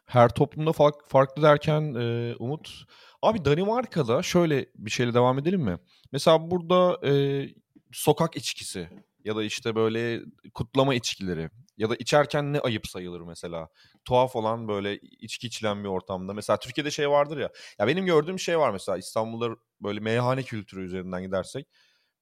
her 0.07 0.28
toplumda 0.28 0.72
fark, 0.72 0.94
farklı 1.09 1.42
derken 1.42 1.94
e, 1.94 2.34
Umut. 2.38 2.84
Abi 3.22 3.44
Danimarka'da 3.44 4.22
şöyle 4.22 4.66
bir 4.74 4.90
şeyle 4.90 5.14
devam 5.14 5.38
edelim 5.38 5.61
mi? 5.61 5.78
Mesela 6.12 6.51
burada 6.51 7.09
e, 7.09 7.44
sokak 7.92 8.36
içkisi 8.36 8.88
ya 9.24 9.36
da 9.36 9.44
işte 9.44 9.74
böyle 9.74 10.20
kutlama 10.55 10.94
içkileri 10.94 11.51
ya 11.76 11.90
da 11.90 11.96
içerken 11.96 12.53
ne 12.53 12.61
ayıp 12.61 12.86
sayılır 12.86 13.20
mesela. 13.20 13.68
Tuhaf 14.05 14.36
olan 14.36 14.68
böyle 14.68 14.99
içki 14.99 15.46
içilen 15.46 15.84
bir 15.84 15.88
ortamda. 15.88 16.34
Mesela 16.34 16.59
Türkiye'de 16.59 16.90
şey 16.90 17.11
vardır 17.11 17.38
ya. 17.38 17.51
Ya 17.78 17.86
benim 17.86 18.07
gördüğüm 18.07 18.38
şey 18.38 18.59
var 18.59 18.70
mesela 18.70 18.99
İstanbul'da 18.99 19.57
böyle 19.80 20.01
meyhane 20.01 20.42
kültürü 20.42 20.84
üzerinden 20.84 21.22
gidersek. 21.22 21.66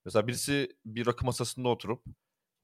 Mesela 0.05 0.27
birisi 0.27 0.69
bir 0.85 1.07
rakı 1.07 1.27
masasında 1.27 1.69
oturup 1.69 2.05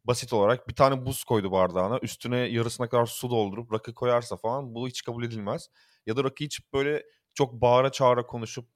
basit 0.05 0.32
olarak 0.32 0.68
bir 0.68 0.74
tane 0.74 1.07
buz 1.07 1.24
koydu 1.24 1.53
bardağına. 1.53 1.98
Üstüne 2.03 2.38
yarısına 2.38 2.88
kadar 2.88 3.07
su 3.07 3.30
doldurup 3.30 3.72
rakı 3.72 3.94
koyarsa 3.94 4.36
falan 4.36 4.74
bu 4.74 4.88
hiç 4.88 5.03
kabul 5.03 5.24
edilmez. 5.24 5.68
Ya 6.07 6.16
da 6.16 6.24
rakı 6.24 6.44
içip 6.44 6.72
böyle 6.72 7.03
çok 7.34 7.53
bağıra 7.53 7.92
çağıra 7.92 8.26
konuşup 8.26 8.68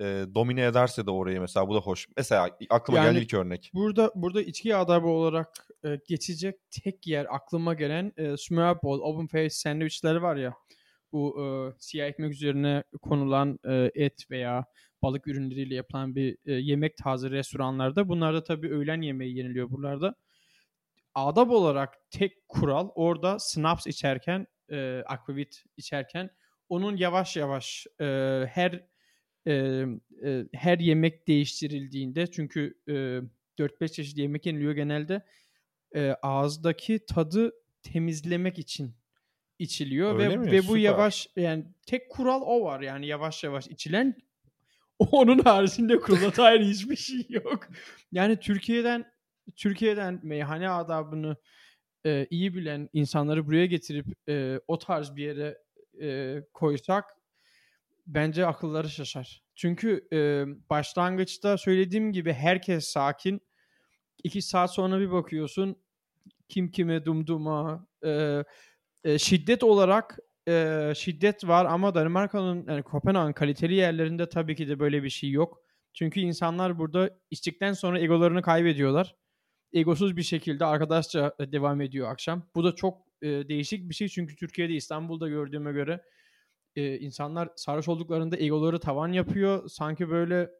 e, 0.00 0.04
domine 0.34 0.64
ederse 0.64 1.06
de 1.06 1.10
orayı 1.10 1.40
mesela 1.40 1.68
bu 1.68 1.74
da 1.74 1.78
hoş. 1.78 2.08
Mesela 2.16 2.50
aklıma 2.70 2.98
yani, 2.98 3.12
geldi 3.12 3.24
ilk 3.24 3.34
örnek. 3.34 3.70
Burada 3.74 4.12
burada 4.14 4.42
içki 4.42 4.76
adabı 4.76 5.06
olarak 5.06 5.48
e, 5.84 6.00
geçecek 6.08 6.54
tek 6.70 7.06
yer 7.06 7.26
aklıma 7.30 7.74
gelen 7.74 8.12
e, 8.16 8.22
Smørrebrød, 8.22 9.00
Open 9.00 9.26
Face 9.26 9.50
sandviçleri 9.50 10.22
var 10.22 10.36
ya. 10.36 10.54
Bu 11.12 11.42
e, 11.42 11.46
siyah 11.78 12.06
ekmek 12.06 12.32
üzerine 12.32 12.84
konulan 13.02 13.58
e, 13.64 13.90
et 13.94 14.30
veya 14.30 14.64
balık 15.02 15.26
ürünleriyle 15.26 15.74
yapılan 15.74 16.14
bir 16.14 16.36
e, 16.44 16.52
yemek 16.52 16.96
tarzı 16.96 17.30
restoranlarda. 17.30 18.08
Bunlarda 18.08 18.44
tabii 18.44 18.70
öğlen 18.70 19.02
yemeği 19.02 19.36
yeniliyor 19.36 19.70
buralarda 19.70 20.14
adab 21.16 21.50
olarak 21.50 22.10
tek 22.10 22.48
kural 22.48 22.88
orada 22.94 23.36
snaps 23.38 23.86
içerken, 23.86 24.46
e, 24.70 25.02
akvavit 25.06 25.64
içerken 25.76 26.30
onun 26.68 26.96
yavaş 26.96 27.36
yavaş 27.36 27.86
e, 28.00 28.04
her 28.48 28.86
e, 29.46 29.52
e, 30.24 30.44
her 30.52 30.78
yemek 30.78 31.28
değiştirildiğinde 31.28 32.26
çünkü 32.26 32.78
e, 32.88 32.92
4-5 33.58 33.92
çeşit 33.92 34.18
yemek 34.18 34.46
yeniliyor 34.46 34.72
genelde 34.72 35.26
e, 35.94 36.10
ağızdaki 36.22 37.06
tadı 37.06 37.52
temizlemek 37.82 38.58
için 38.58 38.94
içiliyor 39.58 40.14
Öyle 40.14 40.30
ve 40.30 40.36
mi? 40.36 40.52
ve 40.52 40.58
bu 40.58 40.62
Süper. 40.62 40.78
yavaş 40.78 41.28
yani 41.36 41.64
tek 41.86 42.10
kural 42.10 42.42
o 42.44 42.64
var 42.64 42.80
yani 42.80 43.06
yavaş 43.06 43.44
yavaş 43.44 43.66
içilen 43.66 44.14
onun 44.98 45.38
haricinde 45.38 45.98
kurula 45.98 46.36
dair 46.36 46.60
hiçbir 46.60 46.96
şey 46.96 47.26
yok. 47.28 47.68
Yani 48.12 48.36
Türkiye'den 48.40 49.15
Türkiye'den 49.56 50.20
meyhane 50.22 50.70
adabını 50.70 51.36
e, 52.06 52.26
iyi 52.30 52.54
bilen 52.54 52.88
insanları 52.92 53.46
buraya 53.46 53.66
getirip 53.66 54.06
e, 54.28 54.60
o 54.68 54.78
tarz 54.78 55.16
bir 55.16 55.24
yere 55.24 55.58
e, 56.00 56.40
koysak 56.54 57.04
bence 58.06 58.46
akılları 58.46 58.90
şaşar. 58.90 59.42
Çünkü 59.54 60.08
e, 60.12 60.44
başlangıçta 60.70 61.58
söylediğim 61.58 62.12
gibi 62.12 62.32
herkes 62.32 62.84
sakin. 62.84 63.40
İki 64.24 64.42
saat 64.42 64.74
sonra 64.74 65.00
bir 65.00 65.10
bakıyorsun 65.10 65.76
kim 66.48 66.70
kime 66.70 67.04
dumduma 67.04 67.86
e, 68.04 68.42
e, 69.04 69.18
şiddet 69.18 69.62
olarak 69.64 70.18
e, 70.48 70.92
şiddet 70.96 71.48
var 71.48 71.64
ama 71.64 71.94
Danimarka'nın 71.94 72.64
yani 72.68 72.82
Kopenhag'ın 72.82 73.32
kaliteli 73.32 73.74
yerlerinde 73.74 74.28
tabii 74.28 74.56
ki 74.56 74.68
de 74.68 74.78
böyle 74.78 75.02
bir 75.02 75.10
şey 75.10 75.30
yok. 75.30 75.62
Çünkü 75.94 76.20
insanlar 76.20 76.78
burada 76.78 77.10
içtikten 77.30 77.72
sonra 77.72 78.00
egolarını 78.00 78.42
kaybediyorlar. 78.42 79.16
Egosuz 79.76 80.16
bir 80.16 80.22
şekilde 80.22 80.64
arkadaşça 80.64 81.34
e, 81.38 81.52
devam 81.52 81.80
ediyor 81.80 82.10
akşam. 82.10 82.42
Bu 82.54 82.64
da 82.64 82.74
çok 82.74 82.98
e, 83.22 83.28
değişik 83.28 83.88
bir 83.88 83.94
şey 83.94 84.08
çünkü 84.08 84.36
Türkiye'de 84.36 84.72
İstanbul'da 84.72 85.28
gördüğüme 85.28 85.72
göre 85.72 86.02
e, 86.76 86.98
insanlar 86.98 87.48
sarhoş 87.56 87.88
olduklarında 87.88 88.36
egoları 88.36 88.80
tavan 88.80 89.12
yapıyor. 89.12 89.68
Sanki 89.68 90.10
böyle 90.10 90.50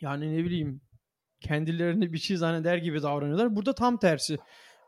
yani 0.00 0.38
ne 0.38 0.44
bileyim 0.44 0.80
kendilerini 1.40 2.12
bir 2.12 2.18
şey 2.18 2.36
zanneder 2.36 2.76
gibi 2.76 3.02
davranıyorlar. 3.02 3.56
Burada 3.56 3.74
tam 3.74 3.98
tersi. 3.98 4.38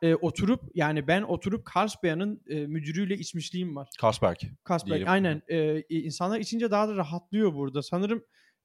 E, 0.03 0.15
oturup 0.15 0.61
yani 0.75 1.07
ben 1.07 1.23
oturup 1.23 1.67
Carlsberg'ın 1.77 2.43
e, 2.49 2.67
müdürüyle 2.67 3.15
içmişliğim 3.15 3.77
var. 3.77 3.89
Carlsberg. 4.03 4.37
Carlsberg 4.71 4.87
diyelim. 4.87 5.09
aynen. 5.09 5.43
E, 5.49 5.83
insanlar 5.89 6.41
içince 6.41 6.71
daha 6.71 6.89
da 6.89 6.97
rahatlıyor 6.97 7.55
burada. 7.55 7.83
Sanırım 7.83 8.25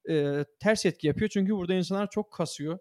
e, 0.09 0.45
ters 0.59 0.85
etki 0.85 1.07
yapıyor 1.07 1.29
çünkü 1.29 1.55
burada 1.55 1.73
insanlar 1.73 2.09
çok 2.09 2.33
kasıyor 2.33 2.79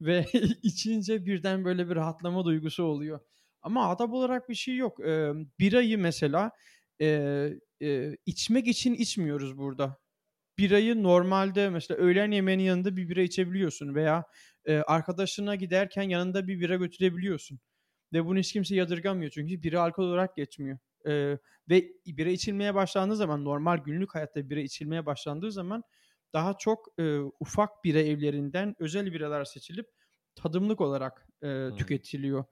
ve 0.00 0.26
içince 0.62 1.26
birden 1.26 1.64
böyle 1.64 1.90
bir 1.90 1.96
rahatlama 1.96 2.44
duygusu 2.44 2.84
oluyor. 2.84 3.20
Ama 3.62 3.88
adab 3.88 4.12
olarak 4.12 4.48
bir 4.48 4.54
şey 4.54 4.76
yok. 4.76 5.00
E, 5.06 5.32
birayı 5.58 5.98
mesela 5.98 6.50
e, 7.00 7.06
e, 7.82 8.16
içmek 8.26 8.66
için 8.68 8.94
içmiyoruz 8.94 9.58
burada. 9.58 9.98
Birayı 10.58 11.02
normalde 11.02 11.70
mesela 11.70 11.98
öğlen 12.00 12.30
yemeğinin 12.30 12.62
yanında 12.64 12.96
bir 12.96 13.08
bira 13.08 13.22
içebiliyorsun 13.22 13.94
veya 13.94 14.24
e, 14.64 14.76
arkadaşına 14.76 15.54
giderken 15.54 16.02
yanında 16.02 16.48
bir 16.48 16.60
bira 16.60 16.76
götürebiliyorsun. 16.76 17.60
Ve 18.12 18.26
bunu 18.26 18.38
hiç 18.38 18.52
kimse 18.52 18.74
yadırgamıyor 18.76 19.30
çünkü 19.30 19.62
bira 19.62 19.82
alkol 19.82 20.04
olarak 20.04 20.36
geçmiyor. 20.36 20.78
E, 21.06 21.38
ve 21.68 21.92
bira 22.06 22.30
içilmeye 22.30 22.74
başlandığı 22.74 23.16
zaman 23.16 23.44
normal 23.44 23.78
günlük 23.78 24.14
hayatta 24.14 24.50
bira 24.50 24.60
içilmeye 24.60 25.06
başlandığı 25.06 25.52
zaman 25.52 25.82
daha 26.32 26.58
çok 26.58 26.88
e, 26.98 27.18
ufak 27.40 27.84
bira 27.84 27.98
evlerinden 27.98 28.74
özel 28.78 29.12
biralar 29.12 29.44
seçilip 29.44 29.86
tadımlık 30.34 30.80
olarak 30.80 31.26
e, 31.42 31.68
tüketiliyor. 31.76 32.44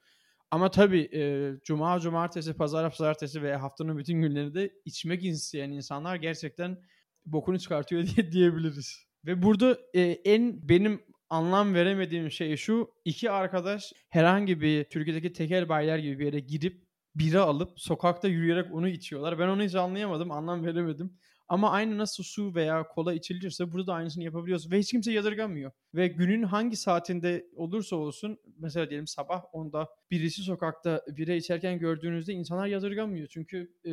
Ama 0.50 0.70
tabii 0.70 1.10
e, 1.14 1.52
cuma, 1.64 2.00
cumartesi, 2.00 2.54
pazar, 2.54 2.90
pazartesi 2.90 3.42
ve 3.42 3.56
haftanın 3.56 3.98
bütün 3.98 4.22
günlerinde 4.22 4.72
içmek 4.84 5.24
isteyen 5.24 5.70
insanlar 5.70 6.16
gerçekten 6.16 6.82
bokunu 7.26 7.58
çıkartıyor 7.58 8.06
diye 8.16 8.32
diyebiliriz. 8.32 9.06
Ve 9.26 9.42
burada 9.42 9.78
e, 9.94 10.00
en 10.02 10.68
benim 10.68 11.02
anlam 11.30 11.74
veremediğim 11.74 12.30
şey 12.30 12.56
şu. 12.56 12.90
iki 13.04 13.30
arkadaş 13.30 13.92
herhangi 14.08 14.60
bir 14.60 14.84
Türkiye'deki 14.84 15.32
tekel 15.32 15.68
bayiler 15.68 15.98
gibi 15.98 16.18
bir 16.18 16.24
yere 16.24 16.40
gidip 16.40 16.88
bira 17.14 17.42
alıp 17.42 17.80
sokakta 17.80 18.28
yürüyerek 18.28 18.74
onu 18.74 18.88
içiyorlar. 18.88 19.38
Ben 19.38 19.48
onu 19.48 19.62
hiç 19.62 19.74
anlayamadım, 19.74 20.30
anlam 20.30 20.64
veremedim. 20.64 21.18
Ama 21.48 21.70
aynı 21.70 21.98
nasıl 21.98 22.24
su 22.24 22.54
veya 22.54 22.88
kola 22.88 23.14
içilirse 23.14 23.72
burada 23.72 23.86
da 23.86 23.94
aynısını 23.94 24.24
yapabiliyoruz. 24.24 24.70
Ve 24.70 24.78
hiç 24.78 24.90
kimse 24.90 25.12
yadırgamıyor. 25.12 25.70
Ve 25.94 26.08
günün 26.08 26.42
hangi 26.42 26.76
saatinde 26.76 27.46
olursa 27.56 27.96
olsun 27.96 28.38
mesela 28.58 28.90
diyelim 28.90 29.06
sabah 29.06 29.44
10'da 29.52 29.88
birisi 30.10 30.42
sokakta 30.42 31.04
bira 31.08 31.32
içerken 31.32 31.78
gördüğünüzde 31.78 32.32
insanlar 32.32 32.66
yadırgamıyor. 32.66 33.28
Çünkü 33.28 33.72
e, 33.86 33.92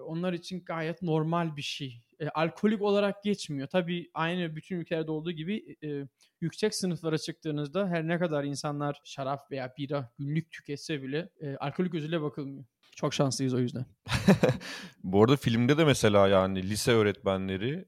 onlar 0.00 0.32
için 0.32 0.64
gayet 0.64 1.02
normal 1.02 1.56
bir 1.56 1.62
şey. 1.62 2.02
E, 2.20 2.28
alkolik 2.28 2.82
olarak 2.82 3.22
geçmiyor. 3.22 3.68
Tabii 3.68 4.10
aynı 4.14 4.56
bütün 4.56 4.76
ülkelerde 4.80 5.10
olduğu 5.10 5.32
gibi 5.32 5.76
e, 5.84 6.06
yüksek 6.40 6.74
sınıflara 6.74 7.18
çıktığınızda 7.18 7.88
her 7.88 8.08
ne 8.08 8.18
kadar 8.18 8.44
insanlar 8.44 9.00
şarap 9.04 9.50
veya 9.50 9.74
bira 9.78 10.12
günlük 10.18 10.50
tüketse 10.50 11.02
bile 11.02 11.28
e, 11.40 11.56
alkolik 11.56 11.92
gözüyle 11.92 12.22
bakılmıyor. 12.22 12.64
Çok 12.96 13.14
şanslıyız 13.14 13.54
o 13.54 13.58
yüzden. 13.58 13.86
Bu 15.04 15.22
arada 15.22 15.36
filmde 15.36 15.78
de 15.78 15.84
mesela 15.84 16.28
yani 16.28 16.62
lise 16.70 16.92
öğretmenleri 16.92 17.84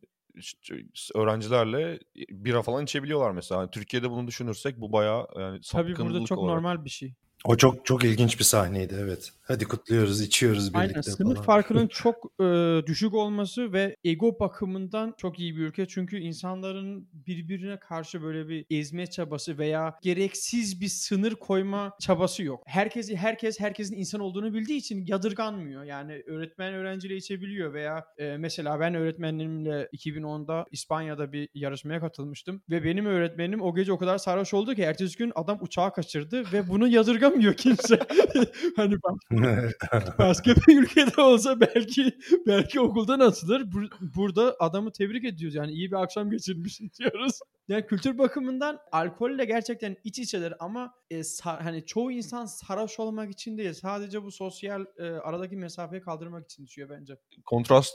öğrencilerle 1.15 1.99
bira 2.31 2.63
falan 2.63 2.85
içebiliyorlar 2.85 3.31
mesela. 3.31 3.61
Yani 3.61 3.71
Türkiye'de 3.71 4.11
bunu 4.11 4.27
düşünürsek 4.27 4.81
bu 4.81 4.93
bayağı 4.93 5.27
yani 5.39 5.61
Tabii 5.73 5.97
burada 5.97 6.25
çok 6.25 6.39
olarak. 6.39 6.55
normal 6.55 6.85
bir 6.85 6.91
şey. 6.91 7.15
O 7.45 7.57
çok 7.57 7.87
çok 7.87 8.05
ilginç 8.05 8.39
bir 8.39 8.45
sahneydi 8.45 8.95
evet. 8.99 9.33
Hadi 9.43 9.65
kutluyoruz, 9.65 10.21
içiyoruz 10.21 10.75
birlikte 10.75 10.79
Aynen 10.79 11.01
sınıf 11.01 11.35
falan. 11.35 11.47
farkının 11.47 11.87
çok 11.89 12.33
e, 12.41 12.47
düşük 12.87 13.15
olması 13.15 13.73
ve 13.73 13.97
ego 14.05 14.41
bakımından 14.41 15.15
çok 15.17 15.39
iyi 15.39 15.57
bir 15.57 15.61
ülke. 15.61 15.87
Çünkü 15.87 16.19
insanların 16.19 17.09
birbirine 17.13 17.79
karşı 17.79 18.23
böyle 18.23 18.49
bir 18.49 18.67
ezme 18.71 19.07
çabası 19.07 19.59
veya 19.59 19.99
gereksiz 20.03 20.81
bir 20.81 20.89
sınır 20.89 21.35
koyma 21.35 21.93
çabası 22.01 22.43
yok. 22.43 22.63
Herkesi 22.67 23.17
herkes 23.17 23.61
herkesin 23.61 23.97
insan 23.97 24.21
olduğunu 24.21 24.55
bildiği 24.55 24.79
için 24.79 25.07
yadırganmıyor. 25.07 25.85
Yani 25.85 26.23
öğretmen 26.27 26.75
öğrenciyle 26.75 27.17
içebiliyor 27.17 27.73
veya 27.73 28.05
e, 28.19 28.37
mesela 28.37 28.81
ben 28.81 28.95
öğretmenimle 28.95 29.89
2010'da 29.93 30.67
İspanya'da 30.71 31.33
bir 31.33 31.49
yarışmaya 31.55 32.01
katılmıştım 32.01 32.63
ve 32.71 32.85
benim 32.85 33.07
öğretmenim 33.07 33.63
o 33.63 33.75
gece 33.75 33.93
o 33.93 33.99
kadar 33.99 34.19
sarhoş 34.19 34.55
oldu 34.55 34.75
ki 34.75 34.83
ertesi 34.83 35.19
gün 35.19 35.33
adam 35.35 35.59
uçağı 35.61 35.93
kaçırdı 35.93 36.45
ve 36.53 36.69
bunu 36.69 36.89
yadırgamıyor 37.29 37.55
kimse. 37.55 37.99
hani 38.77 38.95
bak 39.03 40.19
Başka 40.19 40.55
bir 40.57 40.83
ülkede 40.83 41.21
olsa 41.21 41.61
belki 41.61 42.13
belki 42.47 42.81
okuldan 42.81 43.21
atılır. 43.21 43.61
Bur- 43.61 44.15
burada 44.17 44.57
adamı 44.61 44.93
tebrik 44.93 45.25
ediyoruz. 45.25 45.55
Yani 45.55 45.73
iyi 45.73 45.91
bir 45.91 45.97
akşam 45.97 46.31
geçirmiş 46.31 46.81
diyoruz. 46.99 47.39
Yani 47.69 47.87
kültür 47.87 48.19
bakımından 48.19 48.79
alkolle 48.93 49.45
gerçekten 49.45 49.97
iç 50.05 50.19
içeler 50.19 50.55
ama 50.61 50.95
e, 51.11 51.19
sa- 51.19 51.63
hani 51.63 51.87
çoğu 51.87 52.13
insan 52.13 52.47
sarhoş 52.47 53.01
olmak 53.01 53.31
için 53.31 53.59
değil. 53.59 53.73
Sadece 53.73 54.23
bu 54.23 54.31
sosyal 54.31 54.85
e, 54.99 55.05
aradaki 55.05 55.57
mesafeyi 55.57 56.03
kaldırmak 56.03 56.45
için 56.45 56.65
içiyor 56.65 56.89
bence. 56.91 57.17
Kontrast 57.45 57.95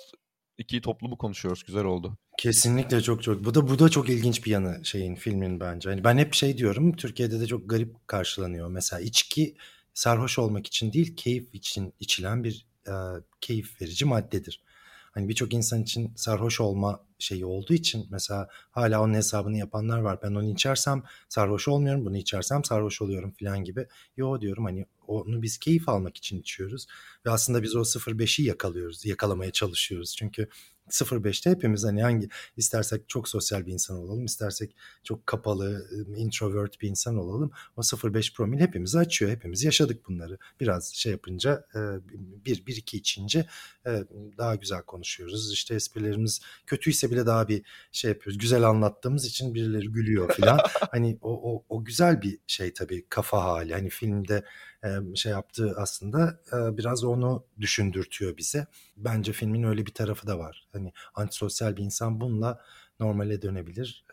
iki 0.58 0.82
toplumu 0.82 1.18
konuşuyoruz. 1.18 1.64
Güzel 1.64 1.84
oldu. 1.86 2.18
Kesinlikle 2.38 3.02
çok 3.02 3.24
çok. 3.24 3.46
Bu 3.46 3.56
da 3.56 3.68
bu 3.70 3.80
da 3.80 3.90
çok 3.90 4.10
ilginç 4.10 4.46
bir 4.46 4.52
yanı 4.52 4.86
şeyin 4.86 5.16
filmin 5.16 5.60
bence. 5.60 5.90
Hani 5.90 6.04
ben 6.04 6.18
hep 6.18 6.34
şey 6.34 6.58
diyorum. 6.58 6.96
Türkiye'de 6.96 7.40
de 7.40 7.48
çok 7.48 7.70
garip 7.70 8.08
karşılanıyor. 8.08 8.68
Mesela 8.68 9.00
içki 9.00 9.56
sarhoş 9.94 10.40
olmak 10.40 10.68
için 10.68 10.94
değil, 10.94 11.16
keyif 11.16 11.56
için 11.56 11.94
içilen 12.00 12.44
bir 12.44 12.66
e, 12.88 12.94
keyif 13.42 13.82
verici 13.82 14.06
maddedir. 14.06 14.64
Hani 15.14 15.30
birçok 15.30 15.54
insan 15.54 15.84
için 15.84 16.12
sarhoş 16.16 16.62
olma 16.62 17.00
şeyi 17.20 17.46
olduğu 17.46 17.74
için 17.74 18.08
mesela 18.12 18.48
hala 18.72 19.02
onun 19.02 19.14
hesabını 19.14 19.58
yapanlar 19.58 20.00
var. 20.00 20.20
Ben 20.24 20.32
onu 20.32 20.52
içersem 20.52 21.04
sarhoş 21.30 21.68
olmuyorum, 21.68 22.06
bunu 22.06 22.18
içersem 22.18 22.64
sarhoş 22.64 23.02
oluyorum 23.02 23.34
falan 23.40 23.64
gibi. 23.64 23.88
Yo 24.18 24.42
diyorum 24.42 24.66
hani 24.66 24.86
onu 25.08 25.42
biz 25.42 25.58
keyif 25.58 25.90
almak 25.90 26.18
için 26.18 26.40
içiyoruz. 26.40 26.88
Ve 27.26 27.30
aslında 27.30 27.64
biz 27.64 27.76
o 27.76 27.80
0.5'i 27.80 28.46
yakalıyoruz, 28.46 29.06
yakalamaya 29.06 29.52
çalışıyoruz. 29.52 30.16
Çünkü 30.16 30.48
0.5'te 30.90 31.50
hepimiz 31.50 31.84
hani 31.84 32.04
hangi 32.04 32.30
istersek 32.58 33.10
çok 33.10 33.30
sosyal 33.30 33.66
bir 33.66 33.72
insan 33.72 33.98
olalım, 33.98 34.26
istersek 34.26 34.76
çok 35.04 35.28
kapalı, 35.28 35.88
introvert 36.16 36.82
bir 36.82 36.90
insan 36.90 37.18
olalım. 37.18 37.52
O 37.78 37.82
0.5 37.82 38.34
promil 38.34 38.60
hepimizi 38.60 39.00
açıyor. 39.00 39.32
Hepimiz 39.32 39.64
yaşadık 39.64 40.08
bunları. 40.08 40.38
Biraz 40.60 40.94
şey 40.94 41.12
yapınca 41.12 41.66
bir, 42.46 42.66
bir 42.66 42.76
iki 42.76 42.98
içince 42.98 43.46
daha 44.38 44.56
güzel 44.56 44.82
konuşuyoruz. 44.82 45.54
İşte 45.54 45.76
esprilerimiz 45.76 46.42
kötüyse 46.66 47.12
bile 47.12 47.26
daha 47.26 47.48
bir 47.48 47.64
şey 47.92 48.12
yapıyoruz. 48.12 48.38
Güzel 48.38 48.64
anlattığımız 48.64 49.26
için 49.26 49.54
birileri 49.54 49.88
gülüyor 49.88 50.32
falan. 50.32 50.60
hani 50.92 51.18
o, 51.22 51.54
o, 51.54 51.66
o 51.70 51.86
güzel 51.86 52.22
bir 52.22 52.40
şey 52.48 52.74
tabii 52.74 53.06
kafa 53.10 53.44
hali. 53.44 53.74
Hani 53.74 53.90
filmde 53.90 54.44
şey 55.16 55.32
yaptığı 55.32 55.74
aslında 55.78 56.40
biraz 56.52 57.04
onu 57.04 57.44
düşündürtüyor 57.60 58.38
bize. 58.38 58.68
Bence 58.98 59.32
filmin 59.32 59.64
öyle 59.64 59.86
bir 59.86 59.94
tarafı 59.94 60.28
da 60.28 60.40
var. 60.40 60.68
Hani 60.74 60.94
antisosyal 61.16 61.78
bir 61.78 61.84
insan 61.84 62.22
bununla 62.22 62.62
normale 63.00 63.42
dönebilir. 63.42 64.06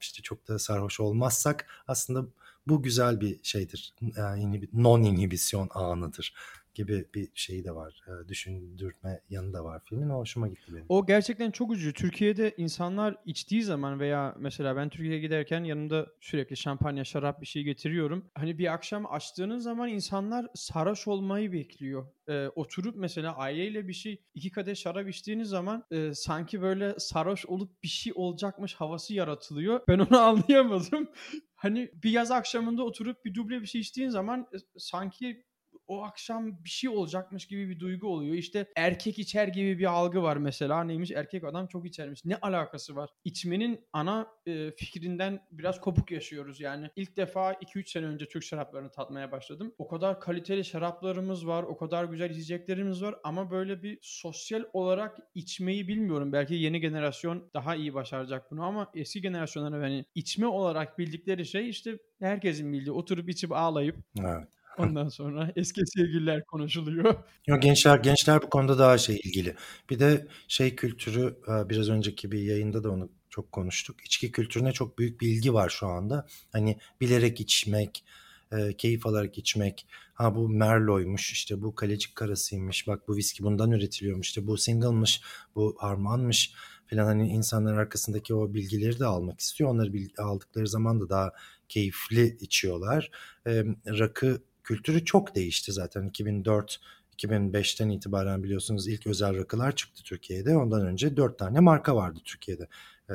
İşte 0.00 0.22
çok 0.22 0.48
da 0.48 0.58
sarhoş 0.58 1.00
olmazsak 1.00 1.66
aslında 1.88 2.26
bu 2.66 2.82
güzel 2.82 3.20
bir 3.20 3.40
şeydir. 3.42 3.94
Yani 4.16 4.68
non 4.72 5.02
inhibisyon 5.02 5.68
anıdır 5.74 6.34
gibi 6.74 7.04
bir 7.14 7.28
şey 7.34 7.64
de 7.64 7.74
var. 7.74 8.00
E, 8.06 8.28
düşündürme 8.28 9.20
yanı 9.30 9.52
da 9.52 9.64
var 9.64 9.82
filmin. 9.84 10.08
O 10.08 10.18
hoşuma 10.18 10.48
gitti 10.48 10.74
benim. 10.74 10.86
O 10.88 11.06
gerçekten 11.06 11.50
çok 11.50 11.72
üzücü. 11.72 11.92
Türkiye'de 11.92 12.54
insanlar 12.56 13.16
içtiği 13.24 13.62
zaman 13.62 14.00
veya 14.00 14.34
mesela 14.38 14.76
ben 14.76 14.88
Türkiye'ye 14.88 15.20
giderken 15.20 15.64
yanımda 15.64 16.06
sürekli 16.20 16.56
şampanya, 16.56 17.04
şarap 17.04 17.40
bir 17.40 17.46
şey 17.46 17.62
getiriyorum. 17.62 18.30
Hani 18.34 18.58
bir 18.58 18.72
akşam 18.72 19.06
açtığınız 19.06 19.62
zaman 19.62 19.88
insanlar 19.88 20.46
sarhoş 20.54 21.08
olmayı 21.08 21.52
bekliyor. 21.52 22.06
Ee, 22.28 22.48
oturup 22.48 22.96
mesela 22.96 23.36
aileyle 23.36 23.88
bir 23.88 23.92
şey 23.92 24.22
iki 24.34 24.50
kadeh 24.50 24.74
şarap 24.74 25.08
içtiğiniz 25.08 25.48
zaman 25.48 25.84
e, 25.90 26.14
sanki 26.14 26.62
böyle 26.62 26.94
sarhoş 26.98 27.46
olup 27.46 27.82
bir 27.82 27.88
şey 27.88 28.12
olacakmış 28.16 28.74
havası 28.74 29.14
yaratılıyor. 29.14 29.80
Ben 29.88 29.98
onu 29.98 30.20
anlayamadım. 30.20 31.08
Hani 31.54 31.90
bir 31.94 32.10
yaz 32.10 32.30
akşamında 32.30 32.82
oturup 32.82 33.24
bir 33.24 33.34
duble 33.34 33.60
bir 33.60 33.66
şey 33.66 33.80
içtiğin 33.80 34.08
zaman 34.08 34.46
e, 34.54 34.56
sanki 34.78 35.44
o 35.88 36.02
akşam 36.02 36.64
bir 36.64 36.70
şey 36.70 36.90
olacakmış 36.90 37.46
gibi 37.46 37.68
bir 37.68 37.80
duygu 37.80 38.08
oluyor. 38.08 38.34
İşte 38.34 38.66
erkek 38.76 39.18
içer 39.18 39.48
gibi 39.48 39.78
bir 39.78 39.84
algı 39.84 40.22
var 40.22 40.36
mesela. 40.36 40.84
Neymiş? 40.84 41.10
Erkek 41.10 41.44
adam 41.44 41.66
çok 41.66 41.86
içermiş. 41.86 42.24
Ne 42.24 42.36
alakası 42.36 42.96
var? 42.96 43.10
İçmenin 43.24 43.80
ana 43.92 44.26
e, 44.46 44.70
fikrinden 44.70 45.46
biraz 45.50 45.80
kopuk 45.80 46.10
yaşıyoruz 46.10 46.60
yani. 46.60 46.90
İlk 46.96 47.16
defa 47.16 47.52
2-3 47.52 47.90
sene 47.90 48.06
önce 48.06 48.28
Türk 48.28 48.44
şaraplarını 48.44 48.90
tatmaya 48.90 49.32
başladım. 49.32 49.74
O 49.78 49.88
kadar 49.88 50.20
kaliteli 50.20 50.64
şaraplarımız 50.64 51.46
var. 51.46 51.62
O 51.62 51.76
kadar 51.76 52.04
güzel 52.04 52.30
içeceklerimiz 52.30 53.02
var. 53.02 53.14
Ama 53.24 53.50
böyle 53.50 53.82
bir 53.82 53.98
sosyal 54.02 54.64
olarak 54.72 55.18
içmeyi 55.34 55.88
bilmiyorum. 55.88 56.32
Belki 56.32 56.54
yeni 56.54 56.80
generasyon 56.80 57.50
daha 57.54 57.76
iyi 57.76 57.94
başaracak 57.94 58.50
bunu 58.50 58.64
ama 58.64 58.90
eski 58.94 59.20
generasyonlara 59.20 59.82
hani 59.82 60.04
içme 60.14 60.46
olarak 60.46 60.98
bildikleri 60.98 61.46
şey 61.46 61.68
işte 61.68 61.98
herkesin 62.20 62.72
bildiği 62.72 62.92
oturup 62.92 63.28
içip 63.28 63.52
ağlayıp 63.52 63.96
Evet. 64.20 64.48
Ondan 64.78 65.08
sonra 65.08 65.52
eski 65.56 65.86
sevgililer 65.86 66.44
konuşuluyor. 66.44 67.14
Yok 67.46 67.62
gençler 67.62 67.98
gençler 67.98 68.42
bu 68.42 68.50
konuda 68.50 68.78
daha 68.78 68.98
şey 68.98 69.16
ilgili. 69.16 69.54
Bir 69.90 69.98
de 69.98 70.26
şey 70.48 70.76
kültürü 70.76 71.36
e, 71.48 71.68
biraz 71.68 71.88
önceki 71.88 72.32
bir 72.32 72.38
yayında 72.38 72.84
da 72.84 72.90
onu 72.90 73.10
çok 73.30 73.52
konuştuk. 73.52 74.04
İçki 74.04 74.32
kültürüne 74.32 74.72
çok 74.72 74.98
büyük 74.98 75.20
bir 75.20 75.28
ilgi 75.28 75.54
var 75.54 75.68
şu 75.68 75.86
anda. 75.86 76.26
Hani 76.52 76.78
bilerek 77.00 77.40
içmek, 77.40 78.04
e, 78.52 78.76
keyif 78.76 79.06
alarak 79.06 79.38
içmek. 79.38 79.86
Ha 80.14 80.34
bu 80.34 80.48
Merlot'ymuş, 80.48 81.32
işte 81.32 81.62
bu 81.62 81.74
kalecik 81.74 82.14
karasıymış, 82.14 82.86
bak 82.86 83.08
bu 83.08 83.16
viski 83.16 83.42
bundan 83.42 83.70
üretiliyormuş, 83.70 84.26
işte 84.26 84.46
bu 84.46 84.56
single'mış, 84.56 85.20
bu 85.54 85.76
harmanmış 85.78 86.54
falan 86.90 87.04
hani 87.04 87.28
insanların 87.28 87.76
arkasındaki 87.76 88.34
o 88.34 88.54
bilgileri 88.54 88.98
de 88.98 89.06
almak 89.06 89.40
istiyor. 89.40 89.70
Onları 89.70 89.92
aldıkları 90.18 90.68
zaman 90.68 91.00
da 91.00 91.08
daha 91.08 91.32
keyifli 91.68 92.36
içiyorlar. 92.40 93.10
E, 93.46 93.64
rakı 93.86 94.42
kültürü 94.64 95.04
çok 95.04 95.34
değişti 95.34 95.72
zaten 95.72 96.08
2004 96.08 96.80
2005'ten 97.18 97.88
itibaren 97.88 98.42
biliyorsunuz 98.42 98.88
ilk 98.88 99.06
özel 99.06 99.36
rakılar 99.36 99.76
çıktı 99.76 100.02
Türkiye'de. 100.02 100.56
Ondan 100.56 100.86
önce 100.86 101.16
4 101.16 101.38
tane 101.38 101.60
marka 101.60 101.96
vardı 101.96 102.20
Türkiye'de. 102.24 102.68
E, 103.10 103.14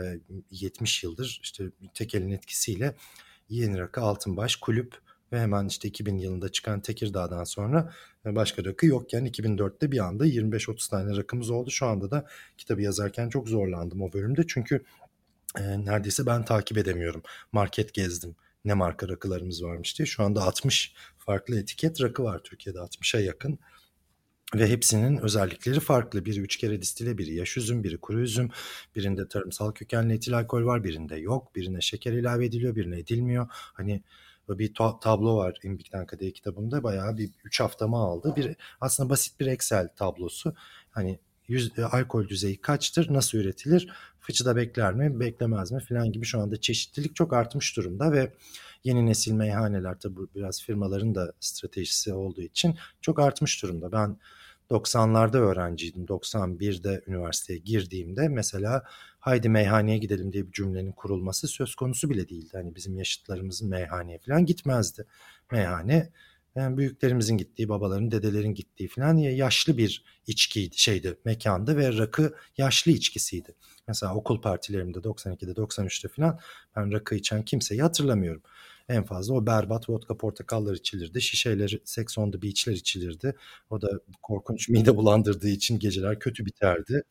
70 0.52 1.04
yıldır 1.04 1.40
işte 1.44 1.66
tek 1.94 2.16
elin 2.16 2.32
etkisiyle 2.32 2.96
Yeni 3.50 3.80
Rakı, 3.80 4.02
Altınbaş, 4.02 4.56
Kulüp 4.56 4.98
ve 5.32 5.40
hemen 5.40 5.68
işte 5.68 5.88
2000 5.88 6.18
yılında 6.18 6.52
çıkan 6.52 6.82
Tekirdağ'dan 6.82 7.44
sonra 7.44 7.94
başka 8.26 8.66
rakı 8.66 8.86
yokken 8.86 9.26
2004'te 9.26 9.92
bir 9.92 10.00
anda 10.00 10.28
25-30 10.28 10.90
tane 10.90 11.18
rakımız 11.18 11.50
oldu. 11.50 11.72
Şu 11.72 11.86
anda 11.86 12.12
da 12.12 12.28
kitabı 12.58 12.82
yazarken 12.82 13.30
çok 13.30 13.50
zorlandım 13.50 14.02
o 14.02 14.14
bölümde 14.14 14.48
çünkü 14.48 14.84
e, 15.60 15.86
neredeyse 15.86 16.26
ben 16.26 16.46
takip 16.46 16.78
edemiyorum. 16.78 17.24
Market 17.52 17.94
gezdim 17.94 18.36
ne 18.68 18.74
marka 18.74 19.08
rakılarımız 19.08 19.64
varmış 19.64 19.98
diye. 19.98 20.06
Şu 20.06 20.24
anda 20.24 20.44
60 20.44 20.94
farklı 21.18 21.60
etiket 21.60 22.02
rakı 22.02 22.24
var 22.24 22.40
Türkiye'de 22.44 22.80
60'a 22.80 23.20
yakın. 23.20 23.60
Ve 24.56 24.70
hepsinin 24.70 25.18
özellikleri 25.18 25.80
farklı. 25.80 26.26
Biri 26.26 26.40
üç 26.40 26.58
kere 26.58 26.82
distile, 26.82 27.18
biri 27.18 27.34
yaş 27.34 27.58
üzüm, 27.58 27.84
biri 27.84 27.98
kuru 27.98 28.20
üzüm. 28.20 28.50
Birinde 28.96 29.28
tarımsal 29.28 29.72
kökenli 29.72 30.14
etil 30.14 30.38
alkol 30.38 30.66
var, 30.66 30.84
birinde 30.84 31.16
yok. 31.16 31.56
Birine 31.56 31.82
şeker 31.82 32.14
ilave 32.14 32.46
ediliyor, 32.46 32.76
birine 32.76 33.00
edilmiyor. 33.00 33.48
Hani 33.52 34.04
bir 34.50 34.74
tablo 34.74 35.38
var 35.38 35.60
İmbik'ten 35.64 36.06
Kadeh 36.06 36.34
kitabımda. 36.34 36.84
Bayağı 36.84 37.18
bir 37.18 37.30
üç 37.44 37.60
haftamı 37.60 37.98
aldı. 37.98 38.34
Bir, 38.36 38.56
aslında 38.82 39.10
basit 39.10 39.40
bir 39.40 39.48
Excel 39.48 39.88
tablosu. 39.96 40.56
Hani 40.90 41.20
yüz, 41.48 41.80
alkol 41.80 42.28
düzeyi 42.28 42.62
kaçtır, 42.62 43.14
nasıl 43.14 43.38
üretilir, 43.38 43.94
fıçıda 44.28 44.56
bekler 44.56 44.94
mi, 44.94 45.20
beklemez 45.20 45.72
mi 45.72 45.80
filan 45.80 46.12
gibi 46.12 46.26
şu 46.26 46.40
anda 46.40 46.62
çeşitlilik 46.62 47.16
çok 47.16 47.34
artmış 47.34 47.78
durumda 47.78 48.12
ve 48.12 48.34
yeni 48.84 49.06
nesil 49.06 49.32
meyhaneler 49.32 50.00
tabi 50.00 50.16
biraz 50.36 50.64
firmaların 50.64 51.16
da 51.16 51.34
stratejisi 51.40 52.14
olduğu 52.14 52.42
için 52.42 52.76
çok 53.02 53.20
artmış 53.20 53.64
durumda. 53.64 53.92
Ben 53.92 54.18
90'larda 54.70 55.38
öğrenciydim. 55.38 56.06
91'de 56.06 57.04
üniversiteye 57.08 57.60
girdiğimde 57.60 58.28
mesela 58.28 58.84
haydi 59.20 59.50
meyhaneye 59.50 59.98
gidelim 59.98 60.34
diye 60.34 60.48
bir 60.48 60.52
cümlenin 60.52 60.92
kurulması 60.92 61.48
söz 61.48 61.76
konusu 61.76 62.10
bile 62.10 62.30
değildi. 62.30 62.50
Hani 62.54 62.76
bizim 62.76 62.98
yaşıtlarımızın 62.98 63.70
meyhaneye 63.70 64.20
falan 64.20 64.46
gitmezdi. 64.46 65.06
Meyhane 65.52 66.10
yani 66.56 66.78
büyüklerimizin 66.78 67.38
gittiği, 67.38 67.70
babaların, 67.70 68.12
dedelerin 68.12 68.54
gittiği 68.54 68.88
falan 68.88 69.18
yaşlı 69.18 69.78
bir 69.78 70.04
içkiydi, 70.28 70.78
şeydi, 70.78 71.18
mekandı 71.26 71.78
ve 71.78 71.98
rakı 71.98 72.34
yaşlı 72.58 72.92
içkisiydi. 72.92 73.56
Mesela 73.88 74.16
okul 74.16 74.42
partilerimde 74.42 75.04
92'de, 75.04 75.56
93'te 75.56 76.08
falan 76.08 76.40
ben 76.76 76.92
rakı 76.92 77.16
içen 77.16 77.44
kimseyi 77.46 77.82
hatırlamıyorum. 77.82 78.42
En 78.90 79.04
fazla 79.04 79.34
o 79.34 79.46
berbat 79.46 79.90
vodka 79.90 80.18
portakallar 80.18 80.74
içilirdi. 80.76 81.22
Şişeler, 81.22 81.80
Sex 81.86 82.18
on 82.18 82.32
the 82.32 82.42
Beach'ler 82.42 82.74
içilirdi. 82.74 83.36
O 83.70 83.82
da 83.82 83.90
korkunç 84.24 84.70
mide 84.70 84.96
bulandırdığı 84.96 85.50
için 85.50 85.80
geceler 85.80 86.20
kötü 86.20 86.46
biterdi. 86.46 87.04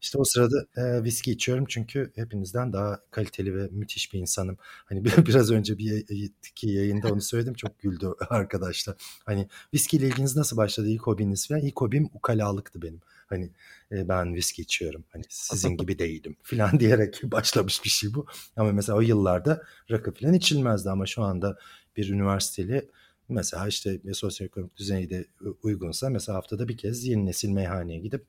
İşte 0.00 0.18
o 0.18 0.24
sırada 0.24 0.66
e, 0.76 1.04
viski 1.04 1.32
içiyorum 1.32 1.64
çünkü 1.68 2.12
hepinizden 2.14 2.72
daha 2.72 3.00
kaliteli 3.10 3.56
ve 3.56 3.68
müthiş 3.70 4.12
bir 4.12 4.18
insanım. 4.18 4.56
Hani 4.60 5.04
biraz 5.26 5.50
önce 5.50 5.78
bir 5.78 6.04
iki 6.50 6.68
yayında 6.68 7.12
onu 7.12 7.20
söyledim 7.20 7.54
çok 7.54 7.78
güldü 7.78 8.08
arkadaşlar. 8.30 8.96
Hani 9.24 9.48
viskiyle 9.74 10.06
ilginiz 10.06 10.36
nasıl 10.36 10.56
başladı 10.56 10.88
ilk 10.88 11.02
hobiniz 11.02 11.48
falan? 11.48 11.60
İlk 11.60 11.80
hobim 11.80 12.10
ukalalıktı 12.14 12.82
benim. 12.82 13.00
Hani 13.26 13.50
e, 13.92 14.08
ben 14.08 14.34
viski 14.34 14.62
içiyorum. 14.62 15.04
Hani 15.12 15.24
sizin 15.28 15.76
gibi 15.76 15.98
değilim 15.98 16.36
falan 16.42 16.80
diyerek 16.80 17.20
başlamış 17.22 17.84
bir 17.84 17.88
şey 17.88 18.14
bu. 18.14 18.26
Ama 18.56 18.72
mesela 18.72 18.98
o 18.98 19.00
yıllarda 19.00 19.62
rakı 19.90 20.14
falan 20.14 20.34
içilmezdi 20.34 20.90
ama 20.90 21.06
şu 21.06 21.22
anda 21.22 21.58
bir 21.96 22.08
üniversiteli 22.10 22.88
mesela 23.28 23.68
işte 23.68 24.00
sosyoekonomik 24.12 24.76
düzeyde 24.76 25.26
uygunsa 25.62 26.10
mesela 26.10 26.38
haftada 26.38 26.68
bir 26.68 26.76
kez 26.76 27.04
yeni 27.04 27.26
nesil 27.26 27.48
meyhaneye 27.48 27.98
gidip 27.98 28.26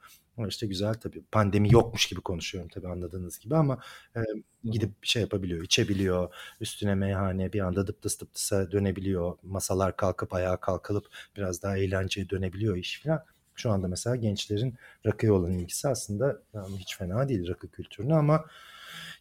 işte 0.48 0.68
güzel 0.68 0.94
tabii 0.94 1.24
pandemi 1.32 1.74
yokmuş 1.74 2.06
gibi 2.06 2.22
konuşuyorum 2.22 2.70
tabii 2.74 2.88
anladığınız 2.88 3.40
gibi 3.40 3.56
ama 3.56 3.80
e, 4.16 4.20
gidip 4.64 4.92
şey 5.02 5.22
yapabiliyor, 5.22 5.64
içebiliyor. 5.64 6.34
Üstüne 6.62 6.96
meyhane 6.96 7.54
bir 7.54 7.60
anda 7.60 7.88
dıptıs 7.88 8.20
dıptısa 8.20 8.72
dönebiliyor. 8.72 9.38
Masalar 9.44 9.98
kalkıp 9.98 10.34
ayağa 10.34 10.58
kalkılıp 10.58 11.08
biraz 11.38 11.64
daha 11.64 11.78
eğlenceye 11.78 12.30
dönebiliyor 12.30 12.76
iş 12.78 13.02
falan. 13.04 13.26
Şu 13.56 13.72
anda 13.72 13.88
mesela 13.88 14.16
gençlerin 14.16 14.76
rakıya 15.06 15.34
olan 15.34 15.52
ilgisi 15.52 15.88
aslında 15.88 16.42
yani 16.54 16.78
hiç 16.78 16.98
fena 16.98 17.30
değil 17.30 17.48
rakı 17.48 17.68
kültürüne 17.68 18.16
ama 18.16 18.46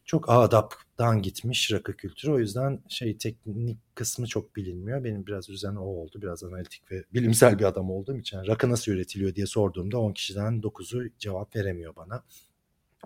çok 0.05 0.31
adaptan 0.31 1.23
gitmiş 1.23 1.73
rakı 1.73 1.97
kültürü. 1.97 2.33
O 2.33 2.39
yüzden 2.39 2.81
şey 2.89 3.19
teknik 3.19 3.79
kısmı 3.95 4.27
çok 4.27 4.57
bilinmiyor. 4.57 5.05
Benim 5.05 5.27
biraz 5.27 5.51
üzen 5.51 5.75
o 5.75 5.85
oldu. 5.85 6.23
Biraz 6.23 6.45
analitik 6.45 6.93
ve 6.93 7.05
bilimsel 7.15 7.59
bir 7.59 7.65
adam 7.65 7.91
olduğum 7.91 8.17
için 8.17 8.47
rakı 8.47 8.71
nasıl 8.71 8.93
üretiliyor 8.93 9.35
diye 9.35 9.47
sorduğumda 9.47 9.99
10 9.99 10.13
kişiden 10.13 10.61
9'u 10.61 11.11
cevap 11.19 11.57
veremiyor 11.57 11.97
bana. 11.97 12.23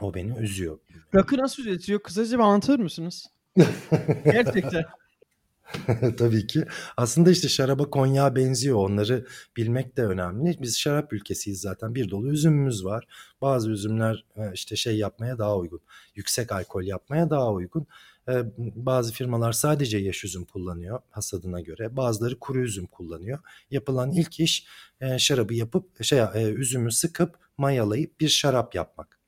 O 0.01 0.15
beni 0.15 0.39
üzüyor. 0.39 0.79
Rakı 1.15 1.39
nasıl 1.39 1.63
üretiliyor? 1.63 2.03
Kısaca 2.03 2.39
bir 2.39 2.43
anlatır 2.43 2.79
mısınız? 2.79 3.27
Gerçekten. 4.25 4.85
Tabii 6.19 6.47
ki. 6.47 6.65
Aslında 6.97 7.31
işte 7.31 7.49
şaraba 7.49 7.91
konyağa 7.91 8.37
benziyor. 8.37 8.77
Onları 8.77 9.27
bilmek 9.57 9.97
de 9.97 10.05
önemli. 10.07 10.57
Biz 10.63 10.79
şarap 10.79 11.13
ülkesiyiz 11.13 11.61
zaten. 11.61 11.95
Bir 11.95 12.11
dolu 12.11 12.33
üzümümüz 12.33 12.85
var. 12.85 13.07
Bazı 13.41 13.71
üzümler 13.71 14.25
e, 14.37 14.53
işte 14.55 14.77
şey 14.77 14.97
yapmaya 14.99 15.39
daha 15.39 15.57
uygun. 15.57 15.81
Yüksek 16.15 16.53
alkol 16.53 16.83
yapmaya 16.83 17.31
daha 17.31 17.53
uygun. 17.53 17.87
E, 18.29 18.33
bazı 18.57 19.13
firmalar 19.13 19.53
sadece 19.53 19.99
yaş 19.99 20.25
üzüm 20.25 20.45
kullanıyor 20.45 21.01
hasadına 21.11 21.61
göre. 21.61 21.97
Bazıları 21.97 22.39
kuru 22.39 22.61
üzüm 22.61 22.87
kullanıyor. 22.87 23.39
Yapılan 23.71 24.13
ilk 24.13 24.41
iş 24.41 24.67
e, 25.01 25.19
şarabı 25.19 25.55
yapıp 25.55 26.05
şey 26.05 26.21
üzümü 26.57 26.93
sıkıp 26.93 27.39
mayalayıp 27.59 28.21
bir 28.21 28.29
şarap 28.29 28.75
yapmak. 28.75 29.19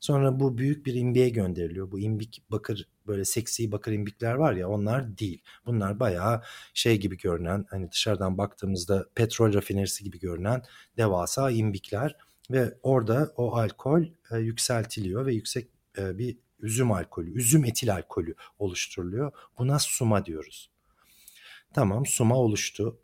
Sonra 0.00 0.40
bu 0.40 0.58
büyük 0.58 0.86
bir 0.86 0.94
imbiğe 0.94 1.28
gönderiliyor. 1.28 1.90
Bu 1.90 2.00
imbik 2.00 2.42
bakır 2.50 2.88
böyle 3.08 3.24
seksi 3.24 3.72
bakır 3.72 3.92
imbikler 3.92 4.34
var 4.34 4.52
ya 4.52 4.68
onlar 4.68 5.18
değil. 5.18 5.42
Bunlar 5.66 6.00
bayağı 6.00 6.42
şey 6.74 7.00
gibi 7.00 7.16
görünen 7.16 7.66
hani 7.70 7.92
dışarıdan 7.92 8.38
baktığımızda 8.38 9.06
petrol 9.14 9.54
rafinerisi 9.54 10.04
gibi 10.04 10.18
görünen 10.18 10.62
devasa 10.96 11.50
imbikler 11.50 12.16
ve 12.50 12.74
orada 12.82 13.32
o 13.36 13.56
alkol 13.56 14.02
e, 14.30 14.38
yükseltiliyor 14.38 15.26
ve 15.26 15.34
yüksek 15.34 15.68
e, 15.98 16.18
bir 16.18 16.38
üzüm 16.60 16.92
alkolü, 16.92 17.32
üzüm 17.38 17.64
etil 17.64 17.94
alkolü 17.94 18.34
oluşturuluyor. 18.58 19.32
Buna 19.58 19.78
suma 19.78 20.26
diyoruz. 20.26 20.70
Tamam 21.74 22.06
suma 22.06 22.36
oluştu. 22.36 22.98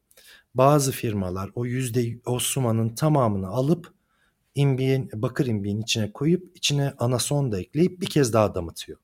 bazı 0.55 0.93
firmalar 0.93 1.51
o 1.55 1.67
yüzde 1.67 2.19
o 2.27 2.39
sumanın 2.39 2.95
tamamını 2.95 3.49
alıp 3.49 3.95
imbiğin, 4.55 5.11
bakır 5.15 5.47
imbiğin 5.47 5.83
içine 5.83 6.13
koyup 6.13 6.57
içine 6.57 6.93
anason 6.99 7.53
da 7.53 7.61
ekleyip 7.61 8.01
bir 8.01 8.07
kez 8.07 8.33
daha 8.33 8.55
damıtıyor. 8.55 8.99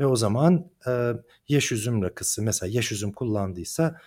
Ve 0.00 0.06
o 0.06 0.16
zaman 0.16 0.70
e, 0.86 1.12
yaş 1.48 1.72
üzüm 1.72 2.02
rakısı 2.02 2.42
mesela 2.42 2.72
yaş 2.72 2.92
üzüm 2.92 3.12
kullandıysa 3.12 4.00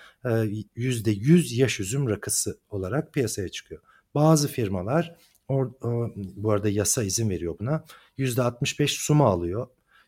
yüzde 0.76 1.12
yüz 1.12 1.58
yaş 1.58 1.80
üzüm 1.80 2.10
rakısı 2.10 2.58
olarak 2.70 3.14
piyasaya 3.14 3.50
çıkıyor. 3.50 3.82
Bazı 4.16 4.48
firmalar 4.48 5.16
or, 5.48 5.72
o, 5.82 6.12
bu 6.16 6.52
arada 6.52 6.70
yasa 6.70 7.04
izin 7.04 7.30
veriyor 7.30 7.56
buna. 7.60 7.86
Yüzde 8.18 8.42
65 8.42 8.92
suma 8.92 9.30
alıyor. 9.30 9.68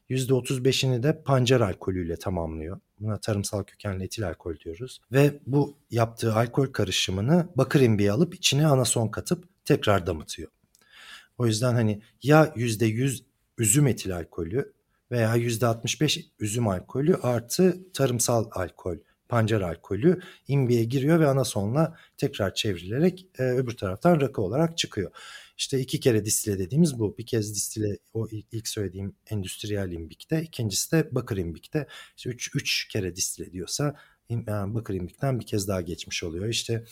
Yüzde 0.10 0.34
35'ini 0.34 1.04
de 1.04 1.24
pancar 1.24 1.62
alkolüyle 1.62 2.16
tamamlıyor. 2.16 2.80
Buna 3.00 3.18
tarımsal 3.18 3.64
kökenli 3.64 4.04
etil 4.04 4.28
alkol 4.28 4.60
diyoruz. 4.60 5.02
Ve 5.12 5.40
bu 5.48 5.78
yaptığı 5.92 6.36
alkol 6.36 6.68
karışımını 6.68 7.48
bakır 7.56 7.82
imbiğe 7.82 8.12
alıp 8.12 8.36
içine 8.36 8.68
anason 8.68 9.08
katıp 9.08 9.46
tekrar 9.66 10.08
damıtıyor. 10.08 10.50
O 11.38 11.46
yüzden 11.46 11.74
hani 11.74 12.02
ya 12.24 12.46
%100 12.56 13.24
üzüm 13.58 13.88
etil 13.88 14.16
alkolü 14.16 14.74
veya 15.12 15.38
%65 15.38 16.26
üzüm 16.40 16.68
alkolü 16.68 17.16
artı 17.16 17.92
tarımsal 17.94 18.50
alkol, 18.52 18.98
pancar 19.30 19.62
alkolü 19.62 20.20
imbiye 20.48 20.84
giriyor 20.84 21.20
ve 21.20 21.28
anasonla 21.28 21.96
tekrar 22.18 22.54
çevrilerek 22.54 23.28
e, 23.40 23.44
öbür 23.44 23.78
taraftan 23.78 24.22
rakı 24.22 24.42
olarak 24.42 24.78
çıkıyor. 24.78 25.12
İşte 25.58 25.80
iki 25.80 26.00
kere 26.00 26.26
distile 26.26 26.60
dediğimiz 26.60 27.00
bu. 27.00 27.18
Bir 27.18 27.26
kez 27.26 27.56
distile 27.56 27.98
o 28.14 28.28
ilk 28.52 28.68
söylediğim 28.68 29.16
endüstriyel 29.30 29.92
imbikte, 29.92 30.42
ikincisi 30.44 30.92
de 30.92 31.08
bakır 31.12 31.38
imbikte. 31.38 31.88
İşte 32.18 32.30
üç, 32.30 32.56
üç 32.56 32.88
kere 32.88 33.16
distile 33.16 33.52
diyorsa 33.52 33.96
yani 34.30 34.76
bakır 34.76 34.94
imbikten 34.94 35.40
bir 35.40 35.46
kez 35.46 35.68
daha 35.68 35.82
geçmiş 35.82 36.24
oluyor. 36.24 36.48
İşte 36.48 36.84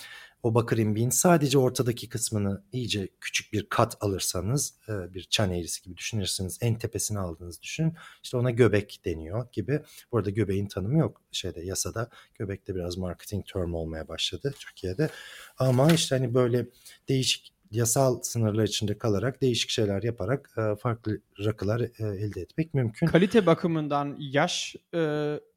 o 0.44 0.56
bakır 0.56 0.78
imbiğin 0.78 1.10
sadece 1.10 1.58
ortadaki 1.58 2.10
kısmını 2.10 2.64
iyice 2.72 3.10
küçük 3.22 3.54
bir 3.54 3.70
kat 3.70 3.98
alırsanız 4.02 4.74
e, 4.90 5.14
bir 5.14 5.24
çan 5.24 5.52
eğrisi 5.52 5.84
gibi 5.84 5.98
düşünürsünüz 5.98 6.58
en 6.62 6.76
tepesini 6.76 7.20
aldığınızı 7.20 7.62
düşün. 7.62 7.94
İşte 8.24 8.38
ona 8.38 8.52
göbek 8.52 9.02
deniyor 9.06 9.48
gibi. 9.52 9.82
Bu 10.12 10.18
arada 10.18 10.30
göbeğin 10.30 10.68
tanımı 10.68 10.98
yok 10.98 11.22
şeyde 11.32 11.62
yasada. 11.62 12.10
Göbek 12.36 12.68
de 12.68 12.76
biraz 12.76 12.98
marketing 12.98 13.46
term 13.54 13.74
olmaya 13.74 14.08
başladı 14.08 14.54
Türkiye'de. 14.60 15.10
Ama 15.58 15.92
işte 15.92 16.16
hani 16.16 16.34
böyle 16.34 16.66
değişik 17.10 17.56
yasal 17.72 18.22
sınırlar 18.22 18.64
içinde 18.64 18.98
kalarak 18.98 19.42
değişik 19.42 19.70
şeyler 19.70 20.04
yaparak 20.04 20.50
e, 20.58 20.76
farklı 20.76 21.22
rakılar 21.46 21.82
e, 21.82 21.92
elde 22.00 22.42
etmek 22.42 22.74
mümkün. 22.74 23.08
Kalite 23.08 23.46
bakımından 23.46 24.16
yaş 24.20 24.76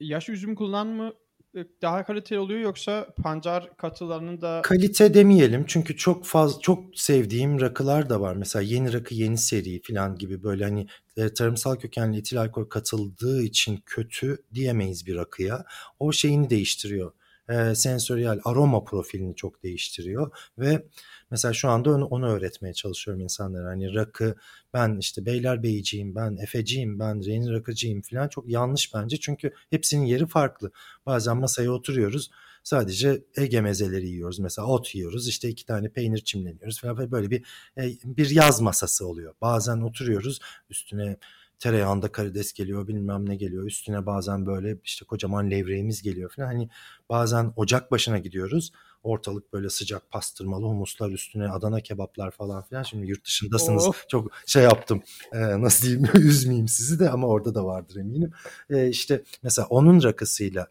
yaş 0.01 0.29
üzüm 0.29 0.55
kullanımı 0.55 1.13
daha 1.83 2.05
kaliteli 2.05 2.39
oluyor 2.39 2.61
yoksa 2.61 3.07
pancar 3.23 3.77
katılarının 3.77 4.41
da 4.41 4.63
Kalite 4.63 5.15
demeyelim 5.15 5.65
çünkü 5.67 5.97
çok 5.97 6.25
fazla 6.25 6.61
çok 6.61 6.85
sevdiğim 6.95 7.61
rakılar 7.61 8.11
da 8.11 8.21
var. 8.21 8.37
Mesela 8.37 8.63
yeni 8.63 8.93
rakı 8.93 9.15
yeni 9.15 9.39
seri 9.39 9.83
falan 9.83 10.17
gibi 10.19 10.43
böyle 10.43 10.65
hani 10.65 10.87
e, 11.17 11.35
tarımsal 11.35 11.77
kökenli 11.77 12.19
etil 12.19 12.41
alkol 12.41 12.65
katıldığı 12.65 13.43
için 13.43 13.83
kötü 13.87 14.39
diyemeyiz 14.55 15.07
bir 15.07 15.17
rakıya. 15.17 15.65
O 15.99 16.13
şeyini 16.13 16.51
değiştiriyor. 16.51 17.13
E, 17.49 17.75
sensöriyel 17.75 18.41
aroma 18.45 18.85
profilini 18.85 19.37
çok 19.37 19.63
değiştiriyor 19.63 20.31
ve 20.59 20.83
Mesela 21.31 21.55
şu 21.55 21.69
anda 21.69 21.91
onu, 21.91 22.05
onu 22.05 22.29
öğretmeye 22.29 22.75
çalışıyorum 22.75 23.23
insanlara. 23.23 23.69
Hani 23.69 23.95
rakı 23.95 24.35
ben 24.75 24.97
işte 25.01 25.27
Beylerbeyi'ciyim, 25.27 26.15
ben 26.15 26.37
Efe'ciyim, 26.37 26.99
ben 26.99 27.25
Reyni 27.25 27.53
Rakıcıyım 27.53 28.03
falan 28.03 28.29
çok 28.29 28.49
yanlış 28.49 28.95
bence. 28.95 29.17
Çünkü 29.17 29.53
hepsinin 29.71 30.05
yeri 30.05 30.27
farklı. 30.27 30.71
Bazen 31.07 31.37
masaya 31.37 31.71
oturuyoruz 31.71 32.31
sadece 32.63 33.25
Ege 33.37 33.61
mezeleri 33.61 34.09
yiyoruz. 34.09 34.39
Mesela 34.39 34.69
ot 34.69 34.95
yiyoruz 34.95 35.29
işte 35.29 35.49
iki 35.49 35.67
tane 35.67 35.89
peynir 35.89 36.19
çimleniyoruz 36.19 36.81
falan 36.81 37.11
böyle 37.11 37.31
bir 37.31 37.45
e, 37.79 37.83
bir 38.05 38.31
yaz 38.31 38.61
masası 38.61 39.07
oluyor. 39.07 39.35
Bazen 39.41 39.81
oturuyoruz 39.81 40.41
üstüne 40.71 41.17
tereyağında 41.59 42.13
karides 42.13 42.53
geliyor 42.53 42.89
bilmem 42.89 43.29
ne 43.29 43.37
geliyor 43.37 43.65
üstüne 43.65 44.07
bazen 44.07 44.47
böyle 44.47 44.79
işte 44.85 45.05
kocaman 45.05 45.51
levreğimiz 45.51 46.03
geliyor 46.03 46.31
falan 46.37 46.47
hani 46.47 46.69
bazen 47.09 47.53
ocak 47.57 47.91
başına 47.91 48.19
gidiyoruz 48.19 48.73
ortalık 49.03 49.53
böyle 49.53 49.71
sıcak 49.71 50.11
pastırmalı 50.11 50.67
humuslar 50.67 51.11
üstüne 51.11 51.49
Adana 51.51 51.81
kebaplar 51.81 52.31
falan 52.31 52.63
filan. 52.63 52.83
Şimdi 52.83 53.07
yurt 53.07 53.25
dışındasınız. 53.25 53.87
Oh. 53.89 53.93
Çok 54.09 54.31
şey 54.47 54.63
yaptım. 54.63 55.03
E, 55.33 55.39
nasıl 55.39 55.87
diyeyim 55.87 56.09
üzmeyeyim 56.15 56.69
sizi 56.69 56.99
de 56.99 57.11
ama 57.11 57.27
orada 57.27 57.55
da 57.55 57.65
vardır 57.65 57.97
eminim. 57.97 58.33
E, 58.71 58.89
işte 58.89 59.23
mesela 59.43 59.69
onun 59.69 60.03
rakısıyla 60.03 60.67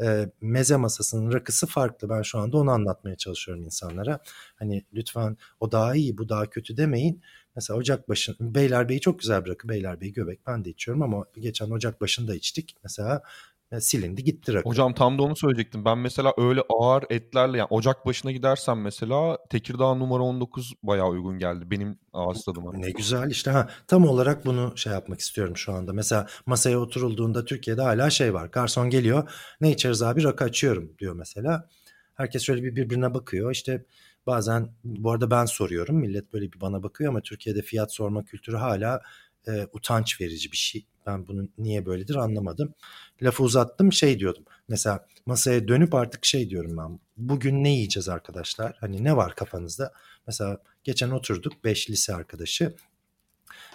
e, 0.00 0.30
meze 0.40 0.76
masasının 0.76 1.32
rakısı 1.32 1.66
farklı. 1.66 2.08
Ben 2.08 2.22
şu 2.22 2.38
anda 2.38 2.56
onu 2.56 2.70
anlatmaya 2.70 3.16
çalışıyorum 3.16 3.64
insanlara. 3.64 4.20
Hani 4.56 4.84
lütfen 4.94 5.36
o 5.60 5.72
daha 5.72 5.94
iyi 5.94 6.18
bu 6.18 6.28
daha 6.28 6.50
kötü 6.50 6.76
demeyin. 6.76 7.22
Mesela 7.56 7.78
Ocak 7.78 8.08
başın 8.08 8.36
Beylerbeyi 8.40 9.00
çok 9.00 9.18
güzel 9.20 9.44
bir 9.44 9.50
rakı. 9.50 9.68
Beylerbeyi 9.68 10.12
göbek 10.12 10.46
ben 10.46 10.64
de 10.64 10.70
içiyorum 10.70 11.02
ama 11.02 11.24
geçen 11.36 11.70
Ocak 11.70 12.00
başında 12.00 12.34
içtik. 12.34 12.76
Mesela 12.82 13.22
yani 13.70 13.82
silindi 13.82 14.24
gitti 14.24 14.54
rakı. 14.54 14.68
Hocam 14.68 14.94
tam 14.94 15.18
da 15.18 15.22
onu 15.22 15.36
söyleyecektim. 15.36 15.84
Ben 15.84 15.98
mesela 15.98 16.34
öyle 16.36 16.62
ağır 16.68 17.04
etlerle 17.10 17.58
yani 17.58 17.68
ocak 17.70 18.06
başına 18.06 18.32
gidersem 18.32 18.80
mesela 18.80 19.38
Tekirdağ 19.50 19.94
numara 19.94 20.22
19 20.22 20.74
bayağı 20.82 21.08
uygun 21.08 21.38
geldi 21.38 21.70
benim 21.70 21.98
ağız 22.12 22.44
tadıma. 22.44 22.72
Ne 22.72 22.90
güzel 22.90 23.30
işte 23.30 23.50
ha 23.50 23.68
tam 23.86 24.04
olarak 24.06 24.46
bunu 24.46 24.72
şey 24.76 24.92
yapmak 24.92 25.20
istiyorum 25.20 25.56
şu 25.56 25.72
anda. 25.72 25.92
Mesela 25.92 26.26
masaya 26.46 26.78
oturulduğunda 26.78 27.44
Türkiye'de 27.44 27.82
hala 27.82 28.10
şey 28.10 28.34
var. 28.34 28.46
Garson 28.46 28.90
geliyor. 28.90 29.30
Ne 29.60 29.70
içeriz 29.70 30.02
abi 30.02 30.24
rakı 30.24 30.44
açıyorum 30.44 30.92
diyor 30.98 31.14
mesela. 31.14 31.68
Herkes 32.14 32.42
şöyle 32.42 32.62
bir 32.62 32.76
birbirine 32.76 33.14
bakıyor. 33.14 33.52
İşte 33.52 33.84
bazen 34.26 34.68
bu 34.84 35.10
arada 35.12 35.30
ben 35.30 35.44
soruyorum. 35.44 35.96
Millet 35.96 36.32
böyle 36.32 36.52
bir 36.52 36.60
bana 36.60 36.82
bakıyor 36.82 37.10
ama 37.10 37.20
Türkiye'de 37.20 37.62
fiyat 37.62 37.94
sorma 37.94 38.24
kültürü 38.24 38.56
hala 38.56 39.02
e, 39.48 39.66
utanç 39.72 40.20
verici 40.20 40.52
bir 40.52 40.56
şey. 40.56 40.86
Ben 41.06 41.28
bunu 41.28 41.48
niye 41.58 41.86
böyledir 41.86 42.14
anlamadım. 42.14 42.74
Lafı 43.22 43.42
uzattım 43.42 43.92
şey 43.92 44.18
diyordum. 44.18 44.44
Mesela 44.68 45.06
masaya 45.26 45.68
dönüp 45.68 45.94
artık 45.94 46.24
şey 46.24 46.50
diyorum 46.50 46.76
ben. 46.76 47.00
Bugün 47.16 47.64
ne 47.64 47.70
yiyeceğiz 47.70 48.08
arkadaşlar? 48.08 48.76
Hani 48.80 49.04
ne 49.04 49.16
var 49.16 49.34
kafanızda? 49.34 49.92
Mesela 50.26 50.58
geçen 50.84 51.10
oturduk 51.10 51.64
5 51.64 51.90
lise 51.90 52.14
arkadaşı. 52.14 52.74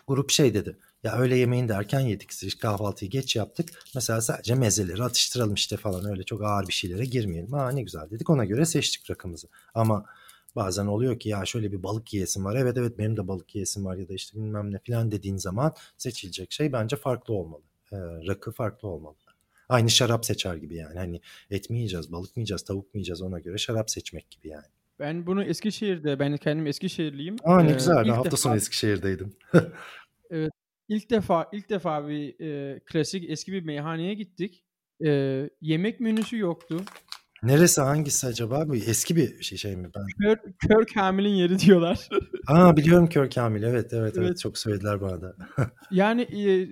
Grup 0.08 0.32
şey 0.32 0.54
dedi. 0.54 0.78
Ya 1.04 1.18
öyle 1.18 1.38
yemeğini 1.38 1.70
de 1.70 1.74
erken 1.74 2.00
yedik. 2.00 2.32
İşte 2.32 2.60
kahvaltıyı 2.60 3.12
geç 3.12 3.36
yaptık. 3.36 3.70
Mesela 3.96 4.22
sadece 4.22 4.56
mezeleri 4.56 5.04
atıştıralım 5.04 5.54
işte 5.54 5.78
falan. 5.78 6.06
Öyle 6.06 6.24
çok 6.24 6.44
ağır 6.44 6.68
bir 6.68 6.74
şeylere 6.74 7.06
girmeyelim. 7.06 7.54
Ha 7.54 7.72
ne 7.72 7.82
güzel 7.82 8.10
dedik. 8.10 8.30
Ona 8.30 8.46
göre 8.46 8.66
seçtik 8.66 9.10
rakımızı. 9.10 9.48
Ama 9.74 10.06
Bazen 10.56 10.86
oluyor 10.86 11.20
ki 11.20 11.30
ya 11.30 11.46
şöyle 11.46 11.72
bir 11.72 11.84
balık 11.84 12.14
yiyesim 12.14 12.46
var. 12.46 12.56
Evet 12.56 12.78
evet 12.78 12.98
benim 12.98 13.18
de 13.18 13.28
balık 13.28 13.56
yiyesim 13.56 13.86
var 13.86 13.96
ya 13.96 14.10
da 14.10 14.14
işte 14.14 14.38
bilmem 14.38 14.74
ne 14.74 14.80
falan 14.88 15.12
dediğin 15.12 15.38
zaman 15.38 15.74
seçilecek 15.98 16.52
şey 16.52 16.74
bence 16.74 16.96
farklı 16.96 17.34
olmalı. 17.34 17.62
Ee, 17.92 17.98
rakı 18.28 18.52
farklı 18.52 18.88
olmalı. 18.88 19.16
Aynı 19.70 19.90
şarap 19.90 20.26
seçer 20.26 20.56
gibi 20.56 20.76
yani. 20.76 20.98
Hani 21.00 21.22
et 21.52 21.70
mi 21.70 21.78
yiyeceğiz, 21.78 22.12
balık 22.12 22.38
mı 22.38 22.40
yiyeceğiz, 22.42 22.62
tavuk 22.62 22.86
mu 22.86 22.92
yiyeceğiz 22.94 23.22
ona 23.22 23.40
göre 23.40 23.58
şarap 23.58 23.90
seçmek 23.90 24.32
gibi 24.32 24.48
yani. 24.48 24.66
Ben 25.00 25.28
bunu 25.28 25.44
Eskişehir'de, 25.44 26.20
ben 26.20 26.38
kendim 26.38 26.68
Eskişehirliyim. 26.68 27.36
Aa 27.44 27.62
ne 27.62 27.72
güzel. 27.72 28.06
Ee, 28.06 28.12
hafta 28.12 28.26
defa, 28.26 28.38
sonu 28.38 28.56
Eskişehir'deydim. 28.56 29.36
evet. 30.30 30.52
İlk 30.88 31.10
defa 31.10 31.50
ilk 31.52 31.70
defa 31.70 32.08
bir 32.08 32.40
e, 32.40 32.80
klasik 32.80 33.30
eski 33.30 33.52
bir 33.52 33.64
meyhaneye 33.64 34.14
gittik. 34.14 34.64
E, 35.06 35.50
yemek 35.62 36.00
menüsü 36.00 36.38
yoktu. 36.38 36.82
Neresi 37.44 37.82
hangisi 37.82 38.28
acaba? 38.28 38.70
Bu 38.70 38.76
eski 38.76 39.16
bir 39.16 39.44
şey, 39.44 39.58
şey 39.58 39.76
mi? 39.76 39.90
Ben... 39.96 40.06
Kör, 40.22 40.38
Kör 40.68 40.86
Kamil'in 40.86 41.30
yeri 41.30 41.60
diyorlar. 41.60 42.10
Aa 42.48 42.78
biliyorum 42.78 43.10
Kör 43.10 43.30
Kamil. 43.30 43.64
Evet, 43.64 43.94
evet 43.94 44.14
evet 44.18 44.18
evet 44.18 44.40
çok 44.40 44.58
söylediler 44.58 45.02
bana 45.02 45.22
da. 45.22 45.36
yani 45.92 46.22
e, 46.22 46.70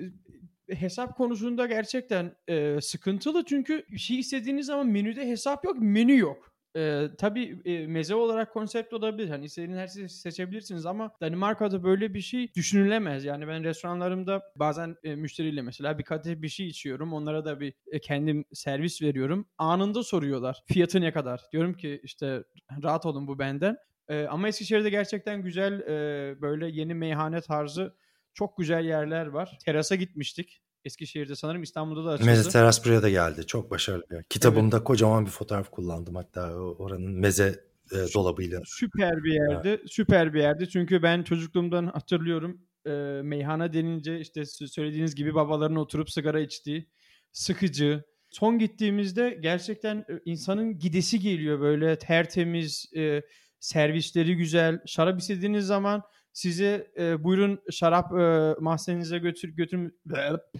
hesap 0.75 1.17
konusunda 1.17 1.65
gerçekten 1.65 2.35
e, 2.47 2.81
sıkıntılı 2.81 3.45
çünkü 3.45 3.97
şey 3.97 4.19
istediğiniz 4.19 4.65
zaman 4.65 4.87
menüde 4.87 5.27
hesap 5.27 5.65
yok, 5.65 5.75
menü 5.79 6.17
yok. 6.17 6.51
Ee, 6.75 7.07
tabii 7.17 7.61
e, 7.65 7.87
meze 7.87 8.15
olarak 8.15 8.53
konsept 8.53 8.93
olabilir. 8.93 9.29
Hani 9.29 9.45
istediğiniz 9.45 9.77
her 9.77 9.87
şeyi 9.87 10.09
seçebilirsiniz 10.09 10.85
ama 10.85 11.11
Danimarka'da 11.21 11.83
böyle 11.83 12.13
bir 12.13 12.21
şey 12.21 12.53
düşünülemez. 12.53 13.25
Yani 13.25 13.47
ben 13.47 13.63
restoranlarımda 13.63 14.43
bazen 14.55 14.95
e, 15.03 15.15
müşteriyle 15.15 15.61
mesela 15.61 15.97
bir 15.97 16.03
kadeh 16.03 16.41
bir 16.41 16.49
şey 16.49 16.67
içiyorum. 16.67 17.13
Onlara 17.13 17.45
da 17.45 17.59
bir 17.59 17.73
e, 17.91 17.99
kendim 17.99 18.45
servis 18.53 19.01
veriyorum. 19.01 19.47
Anında 19.57 20.03
soruyorlar. 20.03 20.63
Fiyatı 20.65 21.01
ne 21.01 21.13
kadar? 21.13 21.41
Diyorum 21.51 21.73
ki 21.73 22.01
işte 22.03 22.43
rahat 22.83 23.05
olun 23.05 23.27
bu 23.27 23.39
benden. 23.39 23.77
E, 24.07 24.25
ama 24.25 24.47
Eskişehir'de 24.47 24.89
gerçekten 24.89 25.41
güzel 25.43 25.79
e, 25.79 26.41
böyle 26.41 26.67
yeni 26.67 26.93
meyhane 26.93 27.41
tarzı 27.41 27.95
çok 28.33 28.57
güzel 28.57 28.85
yerler 28.85 29.25
var. 29.25 29.57
Terasa 29.65 29.95
gitmiştik. 29.95 30.61
Eskişehir'de 30.85 31.35
sanırım 31.35 31.63
İstanbul'da 31.63 32.05
da 32.05 32.11
açıldı. 32.11 32.29
Meze 32.29 32.49
Teras 32.49 32.85
buraya 32.85 33.01
da 33.01 33.09
geldi. 33.09 33.45
Çok 33.47 33.71
başarılı. 33.71 34.23
Kitabımda 34.29 34.77
evet. 34.77 34.85
kocaman 34.85 35.25
bir 35.25 35.31
fotoğraf 35.31 35.71
kullandım 35.71 36.15
hatta 36.15 36.53
oranın 36.55 37.11
meze 37.11 37.63
e, 37.91 37.95
dolabıyla. 38.13 38.61
Süper 38.65 39.23
bir 39.23 39.33
yerdi. 39.33 39.67
Evet. 39.67 39.81
Süper 39.87 40.33
bir 40.33 40.39
yerdi. 40.39 40.69
Çünkü 40.69 41.03
ben 41.03 41.23
çocukluğumdan 41.23 41.87
hatırlıyorum. 41.87 42.61
E, 42.85 42.91
meyhana 43.23 43.73
denince 43.73 44.19
işte 44.19 44.45
söylediğiniz 44.45 45.15
gibi 45.15 45.35
babaların 45.35 45.75
oturup 45.75 46.11
sigara 46.11 46.39
içtiği 46.39 46.87
sıkıcı, 47.31 48.03
Son 48.29 48.59
gittiğimizde 48.59 49.37
gerçekten 49.41 49.97
e, 49.97 50.21
insanın 50.25 50.79
gidesi 50.79 51.19
geliyor 51.19 51.59
böyle 51.59 51.97
tertemiz, 51.97 52.91
e, 52.95 53.21
servisleri 53.59 54.35
güzel. 54.35 54.79
Şarap 54.85 55.19
istediğiniz 55.19 55.65
zaman 55.65 56.03
size 56.39 56.91
e, 56.97 57.23
buyurun 57.23 57.59
şarap 57.71 58.11
e, 58.13 58.55
mahzeninize 58.59 59.17
götür 59.17 59.49
götür 59.49 59.91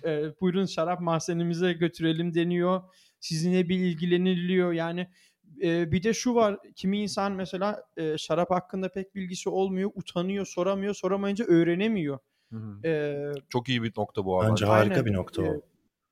e, 0.05 0.39
buyurun 0.41 0.65
şarap 0.65 1.01
mahzenimize 1.01 1.73
götürelim 1.73 2.33
deniyor. 2.33 2.81
Sizinle 3.19 3.69
bir 3.69 3.79
ilgileniliyor. 3.79 4.73
Yani 4.73 5.07
e, 5.63 5.91
bir 5.91 6.03
de 6.03 6.13
şu 6.13 6.35
var 6.35 6.57
kimi 6.75 7.01
insan 7.01 7.31
mesela 7.31 7.83
e, 7.97 8.17
şarap 8.17 8.51
hakkında 8.51 8.91
pek 8.91 9.15
bilgisi 9.15 9.49
olmuyor, 9.49 9.91
utanıyor, 9.95 10.45
soramıyor, 10.45 10.93
soramayınca 10.93 11.45
öğrenemiyor. 11.45 12.19
Hı 12.51 12.57
hı. 12.57 12.87
E, 12.87 13.31
Çok 13.49 13.69
iyi 13.69 13.83
bir 13.83 13.93
nokta 13.97 14.25
bu. 14.25 14.43
Bence 14.49 14.65
harika 14.65 14.93
Aynen. 14.93 15.05
bir 15.05 15.13
nokta 15.13 15.41
o. 15.41 15.45
Ee, 15.45 15.61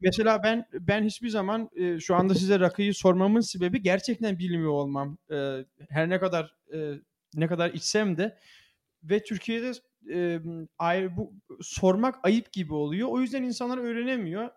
Mesela 0.01 0.43
ben 0.43 0.65
ben 0.73 1.03
hiçbir 1.03 1.29
zaman 1.29 1.69
e, 1.75 1.99
şu 1.99 2.15
anda 2.15 2.35
size 2.35 2.59
rakıyı 2.59 2.93
sormamın 2.93 3.41
sebebi 3.41 3.81
gerçekten 3.81 4.39
bilmiyor 4.39 4.71
olmam. 4.71 5.17
E, 5.31 5.65
her 5.89 6.09
ne 6.09 6.19
kadar 6.19 6.55
e, 6.73 6.93
ne 7.35 7.47
kadar 7.47 7.69
içsem 7.69 8.17
de 8.17 8.37
ve 9.09 9.23
Türkiye'de 9.23 9.71
e, 10.13 10.39
ayrı 10.77 11.17
bu 11.17 11.33
sormak 11.61 12.15
ayıp 12.23 12.53
gibi 12.53 12.73
oluyor. 12.73 13.09
O 13.11 13.19
yüzden 13.21 13.43
insanlar 13.43 13.77
öğrenemiyor. 13.77 14.49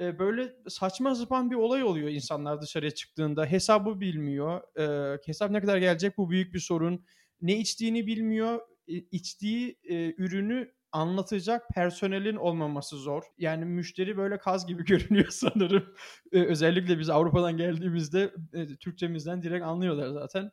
E, 0.00 0.18
böyle 0.18 0.52
saçma 0.68 1.14
sapan 1.14 1.50
bir 1.50 1.56
olay 1.56 1.84
oluyor 1.84 2.08
insanlar 2.08 2.62
dışarıya 2.62 2.90
çıktığında. 2.90 3.46
Hesabı 3.46 4.00
bilmiyor. 4.00 4.60
E, 4.78 5.18
hesap 5.26 5.50
ne 5.50 5.60
kadar 5.60 5.78
gelecek 5.78 6.18
bu 6.18 6.30
büyük 6.30 6.54
bir 6.54 6.60
sorun. 6.60 7.04
Ne 7.40 7.56
içtiğini 7.58 8.06
bilmiyor. 8.06 8.60
E, 8.88 8.94
içtiği 8.94 9.78
e, 9.84 10.14
ürünü 10.18 10.76
anlatacak 10.92 11.68
personelin 11.74 12.36
olmaması 12.36 12.96
zor. 12.96 13.22
Yani 13.38 13.64
müşteri 13.64 14.16
böyle 14.16 14.38
kaz 14.38 14.66
gibi 14.66 14.84
görünüyor 14.84 15.28
sanırım. 15.30 15.94
Ee, 16.32 16.44
özellikle 16.44 16.98
biz 16.98 17.10
Avrupa'dan 17.10 17.56
geldiğimizde 17.56 18.34
e, 18.52 18.66
Türkçemizden 18.76 19.42
direkt 19.42 19.64
anlıyorlar 19.64 20.08
zaten. 20.08 20.50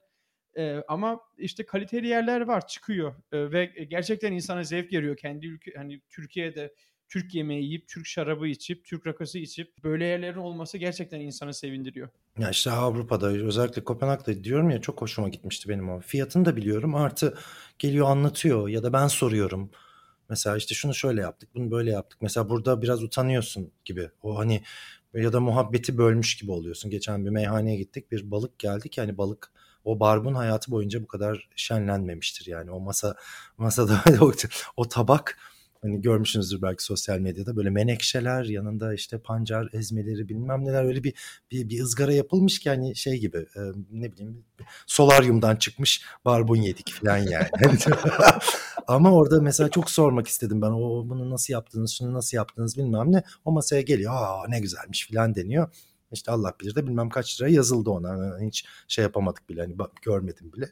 Ee, 0.57 0.83
ama 0.87 1.19
işte 1.37 1.65
kaliteli 1.65 2.07
yerler 2.07 2.41
var 2.41 2.67
çıkıyor 2.67 3.15
Ee, 3.31 3.51
ve 3.51 3.65
gerçekten 3.65 4.31
insana 4.31 4.63
zevk 4.63 4.93
veriyor 4.93 5.17
kendi 5.17 5.47
ülke 5.47 5.73
hani 5.77 6.01
Türkiye'de 6.09 6.73
Türk 7.09 7.35
yemeği 7.35 7.63
yiyip 7.63 7.87
Türk 7.87 8.05
şarabı 8.07 8.47
içip 8.47 8.85
Türk 8.85 9.07
rakısı 9.07 9.39
içip 9.39 9.83
böyle 9.83 10.05
yerlerin 10.05 10.37
olması 10.37 10.77
gerçekten 10.77 11.19
insanı 11.19 11.53
sevindiriyor. 11.53 12.09
Ya 12.39 12.49
işte 12.49 12.71
Avrupa'da 12.71 13.27
özellikle 13.27 13.83
Kopenhag'da 13.83 14.43
diyorum 14.43 14.69
ya 14.69 14.81
çok 14.81 15.01
hoşuma 15.01 15.29
gitmişti 15.29 15.69
benim 15.69 15.89
o. 15.89 15.99
Fiyatını 15.99 16.45
da 16.45 16.55
biliyorum 16.55 16.95
artı 16.95 17.37
geliyor 17.79 18.09
anlatıyor 18.09 18.69
ya 18.69 18.83
da 18.83 18.93
ben 18.93 19.07
soruyorum. 19.07 19.71
Mesela 20.29 20.57
işte 20.57 20.75
şunu 20.75 20.93
şöyle 20.93 21.21
yaptık, 21.21 21.49
bunu 21.55 21.71
böyle 21.71 21.91
yaptık. 21.91 22.21
Mesela 22.21 22.49
burada 22.49 22.81
biraz 22.81 23.03
utanıyorsun 23.03 23.71
gibi. 23.85 24.09
O 24.23 24.39
hani 24.39 24.63
ya 25.13 25.33
da 25.33 25.39
muhabbeti 25.39 25.97
bölmüş 25.97 26.35
gibi 26.35 26.51
oluyorsun. 26.51 26.91
Geçen 26.91 27.25
bir 27.25 27.29
meyhaneye 27.29 27.77
gittik, 27.77 28.11
bir 28.11 28.31
balık 28.31 28.59
geldik. 28.59 28.97
Yani 28.97 29.17
balık 29.17 29.51
o 29.84 29.99
barbun 29.99 30.34
hayatı 30.34 30.71
boyunca 30.71 31.03
bu 31.03 31.07
kadar 31.07 31.49
şenlenmemiştir 31.55 32.47
yani. 32.47 32.71
O 32.71 32.79
masa 32.79 33.15
masada 33.57 34.03
o, 34.77 34.88
tabak 34.89 35.38
hani 35.81 36.01
görmüşsünüzdür 36.01 36.61
belki 36.61 36.84
sosyal 36.84 37.19
medyada 37.19 37.55
böyle 37.55 37.69
menekşeler 37.69 38.43
yanında 38.43 38.93
işte 38.93 39.17
pancar 39.17 39.69
ezmeleri 39.73 40.29
bilmem 40.29 40.65
neler 40.65 40.84
öyle 40.84 41.03
bir 41.03 41.13
bir, 41.51 41.69
bir 41.69 41.84
ızgara 41.84 42.13
yapılmış 42.13 42.59
ki 42.59 42.69
hani 42.69 42.95
şey 42.95 43.19
gibi 43.19 43.38
e, 43.38 43.61
ne 43.91 44.11
bileyim 44.11 44.45
solaryumdan 44.88 45.55
çıkmış 45.55 46.05
barbun 46.25 46.55
yedik 46.55 46.93
falan 46.93 47.17
yani. 47.17 47.47
Ama 48.88 49.13
orada 49.13 49.41
mesela 49.41 49.69
çok 49.69 49.89
sormak 49.89 50.27
istedim 50.27 50.61
ben 50.61 50.71
o 50.71 51.09
bunu 51.09 51.29
nasıl 51.29 51.53
yaptınız 51.53 51.91
şunu 51.91 52.13
nasıl 52.13 52.38
yaptınız 52.38 52.77
bilmem 52.77 53.11
ne 53.11 53.23
o 53.45 53.51
masaya 53.51 53.81
geliyor 53.81 54.13
aa 54.15 54.47
ne 54.47 54.59
güzelmiş 54.59 55.07
falan 55.11 55.36
deniyor. 55.36 55.69
İşte 56.14 56.32
Allah 56.32 56.53
bilir 56.61 56.76
de 56.76 56.88
bilmem 56.88 57.09
kaç 57.09 57.41
lira 57.41 57.49
yazıldı 57.49 57.89
ona. 57.89 58.39
Hiç 58.39 58.66
şey 58.88 59.03
yapamadık 59.03 59.49
bile 59.49 59.61
hani 59.61 59.80
bak, 59.80 59.91
görmedim 60.01 60.53
bile. 60.53 60.72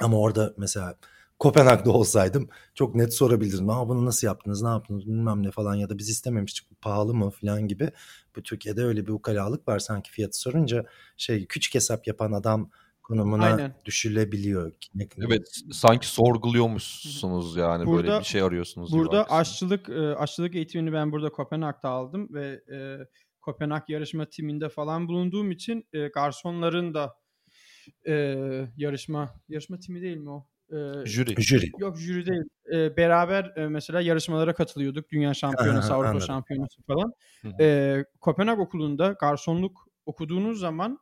Ama 0.00 0.18
orada 0.18 0.54
mesela 0.56 0.96
Kopenhag'da 1.38 1.90
olsaydım 1.90 2.48
çok 2.74 2.94
net 2.94 3.14
sorabilirdim. 3.14 3.70
Aa 3.70 3.88
bunu 3.88 4.04
nasıl 4.06 4.26
yaptınız, 4.26 4.62
ne 4.62 4.68
yaptınız 4.68 5.06
bilmem 5.06 5.42
ne 5.42 5.50
falan 5.50 5.74
ya 5.74 5.88
da 5.88 5.98
biz 5.98 6.08
istememiştik 6.08 6.80
pahalı 6.80 7.14
mı 7.14 7.30
falan 7.30 7.68
gibi. 7.68 7.90
Bu 8.36 8.42
Türkiye'de 8.42 8.84
öyle 8.84 9.06
bir 9.06 9.12
ukalalık 9.12 9.68
var 9.68 9.78
sanki 9.78 10.10
fiyatı 10.10 10.40
sorunca 10.40 10.86
şey 11.16 11.46
küçük 11.46 11.74
hesap 11.74 12.06
yapan 12.06 12.32
adam 12.32 12.70
konumuna 13.02 13.44
Aynen. 13.44 13.74
düşülebiliyor. 13.84 14.72
Evet 15.18 15.48
sanki 15.72 16.06
sorguluyormuşsunuz 16.06 17.56
yani 17.56 17.86
böyle 17.86 18.06
Burada- 18.06 18.20
bir 18.20 18.24
şey 18.24 18.42
arıyorsunuz. 18.42 18.92
Burada 18.92 19.30
aşçılık 19.30 19.88
aşçılık 20.18 20.54
eğitimini 20.54 20.92
ben 20.92 21.12
burada 21.12 21.32
Kopenhag'da 21.32 21.88
aldım 21.88 22.28
ve 22.30 22.62
e, 22.72 22.78
Kopenhag 23.46 23.82
yarışma 23.88 24.26
timinde 24.26 24.68
falan 24.68 25.08
bulunduğum 25.08 25.50
için 25.50 25.88
e, 25.92 26.08
garsonların 26.08 26.94
da 26.94 27.14
e, 28.06 28.12
yarışma 28.76 29.34
yarışma 29.48 29.78
timi 29.78 30.02
değil 30.02 30.16
mi 30.16 30.30
o? 30.30 30.46
E, 30.70 31.06
Jüri. 31.06 31.42
Jüri. 31.42 31.70
Yok 31.78 31.98
jüri 31.98 32.26
değil. 32.26 32.42
E, 32.72 32.96
beraber 32.96 33.52
e, 33.56 33.68
mesela 33.68 34.00
yarışmalara 34.00 34.54
katılıyorduk. 34.54 35.10
Dünya 35.10 35.34
şampiyonası, 35.34 35.94
Avrupa 35.94 36.08
anladım. 36.08 36.26
şampiyonası 36.26 36.82
falan. 36.82 37.12
Hı 37.42 37.48
hı. 37.48 37.62
E, 37.62 38.04
Kopenhag 38.20 38.58
okulunda 38.58 39.16
garsonluk 39.20 39.88
okuduğunuz 40.06 40.60
zaman 40.60 40.98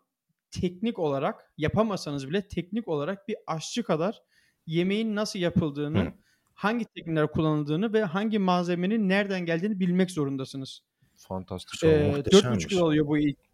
teknik 0.50 0.98
olarak 0.98 1.52
yapamasanız 1.58 2.28
bile 2.28 2.48
teknik 2.48 2.88
olarak 2.88 3.28
bir 3.28 3.36
aşçı 3.46 3.82
kadar 3.82 4.22
yemeğin 4.66 5.16
nasıl 5.16 5.38
yapıldığını, 5.38 6.00
Hı. 6.00 6.12
hangi 6.54 6.84
teknikler 6.84 7.32
kullanıldığını 7.32 7.92
ve 7.92 8.04
hangi 8.04 8.38
malzemenin 8.38 9.08
nereden 9.08 9.46
geldiğini 9.46 9.80
bilmek 9.80 10.10
zorundasınız. 10.10 10.80
Fantastik. 11.16 11.84
Ee, 11.84 11.88
dört 11.88 12.16
muhteşemmiş. 12.16 12.56
buçuk 12.56 12.72
yıl 12.72 12.82
alıyor 12.82 13.06
bu 13.06 13.18
eğitim. 13.18 13.44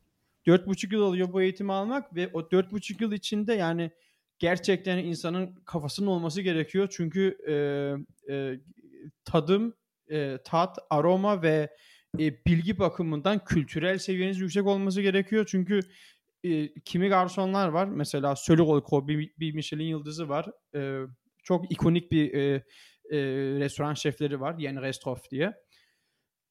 Dört 0.46 0.66
buçuk 0.66 0.92
yıl 0.92 1.02
alıyor 1.02 1.32
bu 1.32 1.42
eğitimi 1.42 1.72
almak 1.72 2.16
ve 2.16 2.30
o 2.32 2.50
dört 2.50 2.72
buçuk 2.72 3.00
yıl 3.00 3.12
içinde 3.12 3.54
yani 3.54 3.90
gerçekten 4.38 4.98
insanın 4.98 5.54
kafasının 5.64 6.06
olması 6.06 6.40
gerekiyor. 6.42 6.88
Çünkü 6.90 7.38
e, 7.48 7.54
e, 8.34 8.60
tadım, 9.24 9.74
e, 10.10 10.38
tat, 10.44 10.78
aroma 10.90 11.42
ve 11.42 11.76
e, 12.18 12.44
bilgi 12.44 12.78
bakımından 12.78 13.44
kültürel 13.44 13.98
seviyeniz 13.98 14.40
yüksek 14.40 14.66
olması 14.66 15.02
gerekiyor. 15.02 15.46
Çünkü 15.48 15.80
e, 16.44 16.74
kimi 16.74 17.08
garsonlar 17.08 17.68
var. 17.68 17.86
Mesela 17.86 18.36
Sölükolko 18.36 19.08
bir, 19.08 19.32
bir 19.38 19.54
Michelin 19.54 19.84
yıldızı 19.84 20.28
var. 20.28 20.46
E, 20.74 21.00
çok 21.42 21.72
ikonik 21.72 22.12
bir 22.12 22.34
e, 22.34 22.64
e, 23.10 23.18
restoran 23.60 23.94
şefleri 23.94 24.40
var. 24.40 24.54
Yani 24.58 24.82
Restroff 24.82 25.30
diye. 25.30 25.54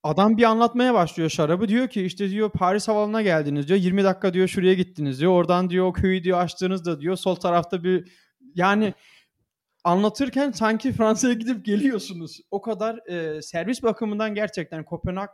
Adam 0.03 0.37
bir 0.37 0.43
anlatmaya 0.43 0.93
başlıyor 0.93 1.29
şarabı. 1.29 1.67
Diyor 1.67 1.87
ki 1.87 2.01
işte 2.05 2.29
diyor 2.29 2.49
Paris 2.51 2.87
Havalı'na 2.87 3.21
geldiniz 3.21 3.67
diyor. 3.67 3.79
20 3.79 4.03
dakika 4.03 4.33
diyor 4.33 4.47
şuraya 4.47 4.73
gittiniz 4.73 5.19
diyor. 5.19 5.31
Oradan 5.31 5.69
diyor 5.69 5.85
o 5.85 5.93
köyü 5.93 6.23
diyor 6.23 6.39
açtığınızda 6.39 7.01
diyor. 7.01 7.15
Sol 7.15 7.35
tarafta 7.35 7.83
bir 7.83 8.11
yani 8.55 8.93
anlatırken 9.83 10.51
sanki 10.51 10.91
Fransa'ya 10.93 11.33
gidip 11.33 11.65
geliyorsunuz. 11.65 12.39
O 12.51 12.61
kadar 12.61 13.07
e, 13.07 13.41
servis 13.41 13.83
bakımından 13.83 14.35
gerçekten 14.35 14.85
Kopenhag 14.85 15.29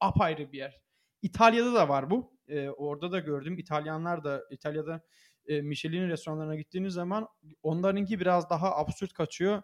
apayrı 0.00 0.52
bir 0.52 0.58
yer. 0.58 0.80
İtalya'da 1.22 1.74
da 1.74 1.88
var 1.88 2.10
bu. 2.10 2.32
E, 2.48 2.68
orada 2.68 3.12
da 3.12 3.18
gördüm. 3.18 3.58
İtalyanlar 3.58 4.24
da 4.24 4.42
İtalya'da 4.50 5.00
e, 5.46 5.60
Michelin 5.60 6.08
restoranlarına 6.08 6.56
gittiğiniz 6.56 6.94
zaman 6.94 7.28
onlarınki 7.62 8.20
biraz 8.20 8.50
daha 8.50 8.76
absürt 8.76 9.12
kaçıyor. 9.12 9.62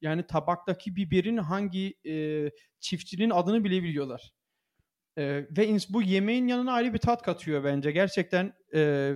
Yani 0.00 0.26
tabaktaki 0.26 0.96
biberin 0.96 1.36
hangi 1.36 1.94
e, 2.06 2.50
çiftçinin 2.80 3.30
adını 3.30 3.64
bile 3.64 3.82
biliyorlar. 3.82 4.32
E, 5.18 5.24
ve 5.26 5.78
bu 5.88 6.02
yemeğin 6.02 6.46
yanına 6.46 6.72
ayrı 6.72 6.94
bir 6.94 6.98
tat 6.98 7.22
katıyor 7.22 7.64
bence. 7.64 7.90
Gerçekten 7.90 8.52
e, 8.74 9.12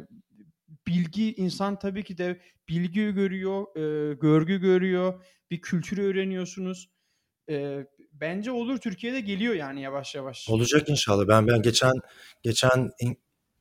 bilgi 0.86 1.34
insan 1.34 1.78
tabii 1.78 2.04
ki 2.04 2.18
de 2.18 2.40
bilgi 2.68 3.10
görüyor, 3.14 3.76
e, 3.76 4.14
görgü 4.14 4.60
görüyor, 4.60 5.24
bir 5.50 5.60
kültürü 5.60 6.02
öğreniyorsunuz. 6.02 6.90
E, 7.50 7.86
bence 8.12 8.50
olur 8.50 8.78
Türkiye'de 8.78 9.20
geliyor 9.20 9.54
yani 9.54 9.82
yavaş 9.82 10.14
yavaş. 10.14 10.48
Olacak 10.48 10.88
inşallah. 10.88 11.28
Ben 11.28 11.46
ben 11.46 11.62
geçen 11.62 11.92
geçen 12.42 12.90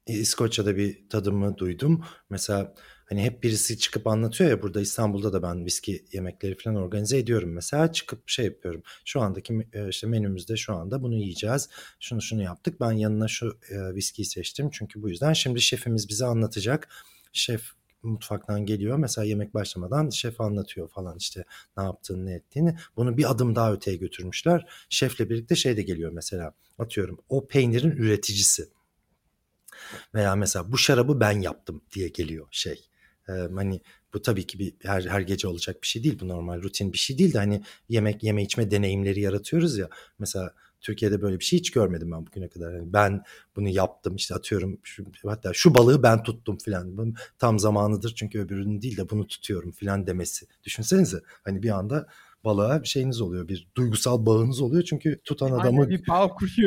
İskoçya'da 0.07 0.77
bir 0.77 1.09
tadımı 1.09 1.57
duydum. 1.57 2.05
Mesela 2.29 2.73
hani 3.09 3.23
hep 3.23 3.43
birisi 3.43 3.79
çıkıp 3.79 4.07
anlatıyor 4.07 4.49
ya 4.49 4.61
burada 4.61 4.81
İstanbul'da 4.81 5.33
da 5.33 5.43
ben 5.43 5.65
viski 5.65 6.05
yemekleri 6.11 6.57
falan 6.57 6.75
organize 6.75 7.17
ediyorum. 7.17 7.53
Mesela 7.53 7.91
çıkıp 7.91 8.29
şey 8.29 8.45
yapıyorum. 8.45 8.83
Şu 9.05 9.21
andaki 9.21 9.67
e, 9.73 9.89
işte 9.89 10.07
menümüzde 10.07 10.57
şu 10.57 10.73
anda 10.73 11.03
bunu 11.03 11.15
yiyeceğiz. 11.15 11.69
Şunu 11.99 12.21
şunu 12.21 12.43
yaptık. 12.43 12.81
Ben 12.81 12.91
yanına 12.91 13.27
şu 13.27 13.59
e, 13.69 13.95
viskiyi 13.95 14.25
seçtim. 14.25 14.69
Çünkü 14.71 15.01
bu 15.01 15.09
yüzden 15.09 15.33
şimdi 15.33 15.61
şefimiz 15.61 16.09
bize 16.09 16.25
anlatacak. 16.25 16.89
Şef 17.33 17.61
mutfaktan 18.03 18.65
geliyor. 18.65 18.97
Mesela 18.97 19.25
yemek 19.25 19.53
başlamadan 19.53 20.09
şef 20.09 20.41
anlatıyor 20.41 20.89
falan 20.89 21.17
işte 21.17 21.45
ne 21.77 21.83
yaptığını 21.83 22.25
ne 22.25 22.33
ettiğini. 22.33 22.77
Bunu 22.95 23.17
bir 23.17 23.31
adım 23.31 23.55
daha 23.55 23.73
öteye 23.73 23.97
götürmüşler. 23.97 24.65
Şefle 24.89 25.29
birlikte 25.29 25.55
şey 25.55 25.77
de 25.77 25.81
geliyor 25.81 26.11
mesela. 26.11 26.53
Atıyorum 26.77 27.19
o 27.29 27.47
peynirin 27.47 27.91
üreticisi. 27.91 28.69
Veya 30.13 30.35
mesela 30.35 30.71
bu 30.71 30.77
şarabı 30.77 31.19
ben 31.19 31.41
yaptım 31.41 31.81
diye 31.93 32.07
geliyor 32.07 32.47
şey. 32.51 32.89
Ee, 33.29 33.31
hani 33.55 33.81
bu 34.13 34.21
tabii 34.21 34.47
ki 34.47 34.59
bir 34.59 34.73
her 34.83 35.01
her 35.01 35.21
gece 35.21 35.47
olacak 35.47 35.81
bir 35.81 35.87
şey 35.87 36.03
değil. 36.03 36.19
Bu 36.19 36.27
normal 36.27 36.61
rutin 36.61 36.93
bir 36.93 36.97
şey 36.97 37.17
değil 37.17 37.33
de 37.33 37.37
hani 37.37 37.61
yemek 37.89 38.23
yeme 38.23 38.43
içme 38.43 38.71
deneyimleri 38.71 39.21
yaratıyoruz 39.21 39.77
ya. 39.77 39.89
Mesela 40.19 40.53
Türkiye'de 40.81 41.21
böyle 41.21 41.39
bir 41.39 41.45
şey 41.45 41.59
hiç 41.59 41.71
görmedim 41.71 42.11
ben 42.11 42.27
bugüne 42.27 42.47
kadar. 42.47 42.73
Yani 42.73 42.93
ben 42.93 43.23
bunu 43.55 43.69
yaptım 43.69 44.15
işte 44.15 44.35
atıyorum 44.35 44.79
şu, 44.83 45.05
hatta 45.25 45.53
şu 45.53 45.75
balığı 45.75 46.03
ben 46.03 46.23
tuttum 46.23 46.57
filan. 46.57 47.15
Tam 47.39 47.59
zamanıdır 47.59 48.13
çünkü 48.15 48.39
öbürünün 48.39 48.81
değil 48.81 48.97
de 48.97 49.09
bunu 49.09 49.27
tutuyorum 49.27 49.71
filan 49.71 50.07
demesi. 50.07 50.47
Düşünsenize 50.63 51.21
hani 51.43 51.63
bir 51.63 51.69
anda 51.69 52.07
balığa 52.43 52.83
bir 52.83 52.87
şeyiniz 52.87 53.21
oluyor. 53.21 53.47
Bir 53.47 53.67
duygusal 53.77 54.25
bağınız 54.25 54.61
oluyor. 54.61 54.83
Çünkü 54.83 55.21
tutan 55.23 55.51
adamı 55.51 55.89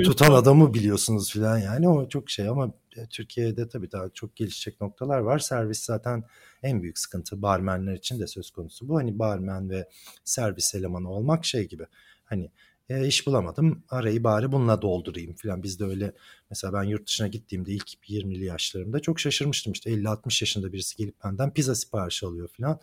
tutan 0.04 0.32
adamı 0.32 0.74
biliyorsunuz 0.74 1.32
filan 1.32 1.58
yani 1.58 1.88
o 1.88 2.08
çok 2.08 2.30
şey 2.30 2.48
ama 2.48 2.72
Türkiye'de 3.10 3.68
tabii 3.68 3.92
daha 3.92 4.08
çok 4.08 4.36
gelişecek 4.36 4.80
noktalar 4.80 5.18
var. 5.18 5.38
Servis 5.38 5.80
zaten 5.80 6.24
en 6.62 6.82
büyük 6.82 6.98
sıkıntı 6.98 7.42
barmenler 7.42 7.94
için 7.94 8.20
de 8.20 8.26
söz 8.26 8.50
konusu. 8.50 8.88
Bu 8.88 8.96
hani 8.96 9.18
barmen 9.18 9.70
ve 9.70 9.88
servis 10.24 10.74
elemanı 10.74 11.10
olmak 11.10 11.44
şey 11.44 11.68
gibi. 11.68 11.86
Hani 12.24 12.50
e, 12.88 13.06
iş 13.06 13.26
bulamadım 13.26 13.82
arayı 13.90 14.24
bari 14.24 14.52
bununla 14.52 14.82
doldurayım 14.82 15.34
filan. 15.34 15.62
Biz 15.62 15.80
de 15.80 15.84
öyle 15.84 16.12
mesela 16.50 16.72
ben 16.72 16.82
yurt 16.82 17.06
dışına 17.06 17.26
gittiğimde 17.26 17.72
ilk 17.72 18.10
20'li 18.10 18.44
yaşlarımda 18.44 19.00
çok 19.00 19.20
şaşırmıştım 19.20 19.72
işte 19.72 19.90
50-60 19.90 20.44
yaşında 20.44 20.72
birisi 20.72 20.96
gelip 20.96 21.24
benden 21.24 21.52
pizza 21.52 21.74
siparişi 21.74 22.26
alıyor 22.26 22.48
filan. 22.48 22.80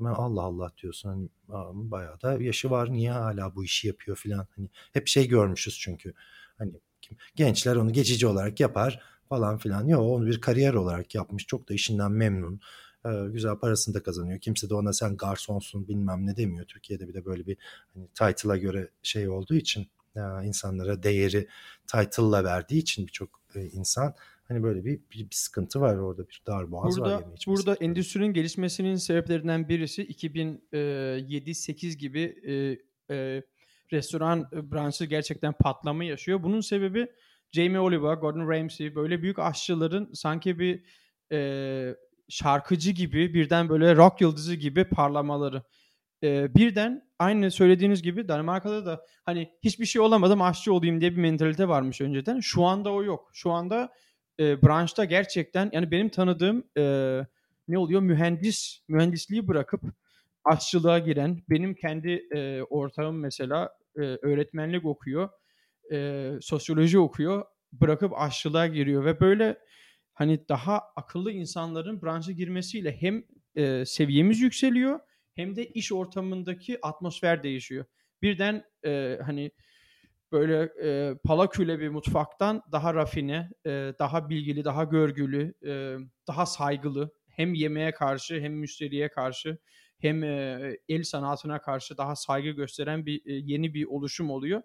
Ben 0.00 0.04
Allah 0.04 0.42
Allah 0.42 0.72
diyorsun 0.82 1.08
hani 1.08 1.28
bayağı 1.90 2.22
da 2.22 2.42
yaşı 2.42 2.70
var 2.70 2.92
niye 2.92 3.10
hala 3.10 3.54
bu 3.54 3.64
işi 3.64 3.86
yapıyor 3.86 4.16
filan. 4.16 4.46
Hani 4.56 4.68
hep 4.92 5.08
şey 5.08 5.28
görmüşüz 5.28 5.78
çünkü 5.78 6.14
hani 6.58 6.72
gençler 7.36 7.76
onu 7.76 7.92
geçici 7.92 8.26
olarak 8.26 8.60
yapar 8.60 9.00
falan 9.30 9.58
filan. 9.58 9.88
Yok 9.88 10.02
onu 10.02 10.26
bir 10.26 10.40
kariyer 10.40 10.74
olarak 10.74 11.14
yapmış 11.14 11.46
çok 11.46 11.68
da 11.68 11.74
işinden 11.74 12.12
memnun. 12.12 12.60
Ee, 13.06 13.10
güzel 13.32 13.56
parasını 13.56 13.94
da 13.94 14.02
kazanıyor. 14.02 14.38
Kimse 14.38 14.70
de 14.70 14.74
ona 14.74 14.92
sen 14.92 15.16
garsonsun 15.16 15.88
bilmem 15.88 16.26
ne 16.26 16.36
demiyor. 16.36 16.66
Türkiye'de 16.66 17.08
bir 17.08 17.14
de 17.14 17.24
böyle 17.24 17.46
bir 17.46 17.56
hani 17.94 18.08
title'a 18.08 18.56
göre 18.56 18.88
şey 19.02 19.28
olduğu 19.28 19.54
için 19.54 19.88
e, 20.16 20.20
insanlara 20.44 21.02
değeri 21.02 21.48
title'la 21.86 22.44
verdiği 22.44 22.78
için 22.78 23.06
birçok 23.06 23.40
e, 23.54 23.66
insan 23.66 24.14
hani 24.48 24.62
böyle 24.62 24.84
bir, 24.84 25.00
bir, 25.12 25.30
bir 25.30 25.34
sıkıntı 25.34 25.80
var 25.80 25.96
orada 25.96 26.28
bir 26.28 26.42
darboğaz 26.46 26.98
burada, 26.98 27.16
var. 27.16 27.24
Burada 27.46 27.74
endüstrinin 27.74 28.32
gelişmesinin 28.32 28.96
sebeplerinden 28.96 29.68
birisi 29.68 30.06
2007-8 30.06 31.96
gibi 31.96 32.20
e, 32.20 32.52
e, 33.14 33.42
restoran 33.92 34.48
branşı 34.52 35.04
gerçekten 35.04 35.52
patlama 35.52 36.04
yaşıyor. 36.04 36.42
Bunun 36.42 36.60
sebebi 36.60 37.08
Jamie 37.52 37.78
Oliver, 37.78 38.14
Gordon 38.14 38.48
Ramsay 38.50 38.94
böyle 38.94 39.22
büyük 39.22 39.38
aşçıların 39.38 40.12
sanki 40.12 40.58
bir 40.58 40.84
e, 41.32 41.94
şarkıcı 42.28 42.90
gibi 42.90 43.34
birden 43.34 43.68
böyle 43.68 43.96
rock 43.96 44.20
yıldızı 44.20 44.54
gibi 44.54 44.84
parlamaları. 44.84 45.62
Ee, 46.22 46.54
birden 46.54 47.02
aynı 47.18 47.50
söylediğiniz 47.50 48.02
gibi 48.02 48.28
Danimarka'da 48.28 48.86
da 48.86 49.06
hani 49.24 49.50
hiçbir 49.62 49.86
şey 49.86 50.02
olamadım 50.02 50.42
aşçı 50.42 50.72
olayım 50.72 51.00
diye 51.00 51.12
bir 51.12 51.16
mentalite 51.16 51.68
varmış 51.68 52.00
önceden. 52.00 52.40
Şu 52.40 52.64
anda 52.64 52.92
o 52.92 53.02
yok. 53.02 53.30
Şu 53.32 53.50
anda 53.50 53.92
e, 54.40 54.62
branşta 54.62 55.04
gerçekten 55.04 55.70
yani 55.72 55.90
benim 55.90 56.08
tanıdığım 56.08 56.64
e, 56.78 56.82
ne 57.68 57.78
oluyor 57.78 58.00
mühendis 58.00 58.80
mühendisliği 58.88 59.48
bırakıp 59.48 59.82
aşçılığa 60.44 60.98
giren 60.98 61.42
benim 61.50 61.74
kendi 61.74 62.10
e, 62.34 62.62
ortağım 62.62 63.18
mesela 63.18 63.70
e, 63.96 64.00
öğretmenlik 64.00 64.84
okuyor 64.84 65.28
e, 65.92 66.30
sosyoloji 66.40 66.98
okuyor 66.98 67.44
bırakıp 67.72 68.12
aşçılığa 68.16 68.66
giriyor 68.66 69.04
ve 69.04 69.20
böyle 69.20 69.58
hani 70.14 70.48
daha 70.48 70.82
akıllı 70.96 71.32
insanların 71.32 72.02
branşa 72.02 72.32
girmesiyle 72.32 72.96
hem 73.00 73.24
e, 73.54 73.84
seviyemiz 73.86 74.40
yükseliyor 74.40 75.00
hem 75.34 75.56
de 75.56 75.66
iş 75.66 75.92
ortamındaki 75.92 76.78
atmosfer 76.86 77.42
değişiyor. 77.42 77.84
Birden 78.22 78.64
e, 78.84 79.18
hani 79.26 79.50
böyle 80.32 80.72
e, 80.82 81.14
palaküle 81.24 81.80
bir 81.80 81.88
mutfaktan 81.88 82.62
daha 82.72 82.94
rafine, 82.94 83.50
e, 83.66 83.70
daha 83.98 84.28
bilgili, 84.28 84.64
daha 84.64 84.84
görgülü, 84.84 85.54
e, 85.66 85.96
daha 86.28 86.46
saygılı 86.46 87.14
hem 87.28 87.54
yemeğe 87.54 87.92
karşı 87.92 88.40
hem 88.40 88.52
müşteriye 88.52 89.08
karşı 89.08 89.58
hem 89.98 90.24
e, 90.24 90.76
el 90.88 91.02
sanatına 91.02 91.60
karşı 91.60 91.98
daha 91.98 92.16
saygı 92.16 92.50
gösteren 92.50 93.06
bir 93.06 93.16
e, 93.26 93.32
yeni 93.32 93.74
bir 93.74 93.84
oluşum 93.84 94.30
oluyor. 94.30 94.62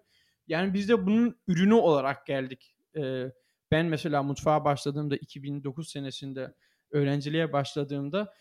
Yani 0.48 0.74
biz 0.74 0.88
de 0.88 1.06
bunun 1.06 1.38
ürünü 1.48 1.74
olarak 1.74 2.26
geldik. 2.26 2.76
E, 2.96 3.32
ben 3.70 3.86
mesela 3.86 4.22
mutfağa 4.22 4.64
başladığımda 4.64 5.16
2009 5.16 5.90
senesinde 5.90 6.54
öğrenciliğe 6.90 7.52
başladığımda 7.52 8.32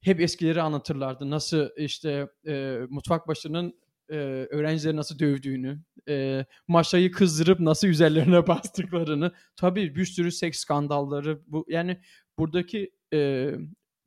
hep 0.00 0.20
eskileri 0.20 0.62
anlatırlardı. 0.62 1.30
Nasıl 1.30 1.68
işte 1.76 2.28
e, 2.46 2.78
mutfak 2.88 3.28
başının 3.28 3.74
e, 4.10 4.14
öğrencileri 4.50 4.96
nasıl 4.96 5.18
dövdüğünü, 5.18 5.82
e, 6.08 6.44
maşayı 6.68 7.12
kızdırıp 7.12 7.60
nasıl 7.60 7.88
üzerlerine 7.88 8.46
bastıklarını. 8.46 9.32
Tabii 9.56 9.94
bir 9.96 10.04
sürü 10.04 10.32
seks 10.32 10.58
skandalları. 10.58 11.42
Bu 11.46 11.66
yani 11.68 12.00
buradaki 12.38 12.90
e, 13.12 13.50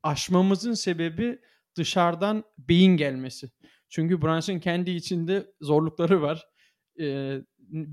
aşmamızın 0.03 0.73
sebebi 0.73 1.39
dışarıdan 1.77 2.43
beyin 2.57 2.97
gelmesi. 2.97 3.51
Çünkü 3.89 4.21
branşın 4.21 4.59
kendi 4.59 4.91
içinde 4.91 5.51
zorlukları 5.61 6.21
var. 6.21 6.47
E, 6.99 7.37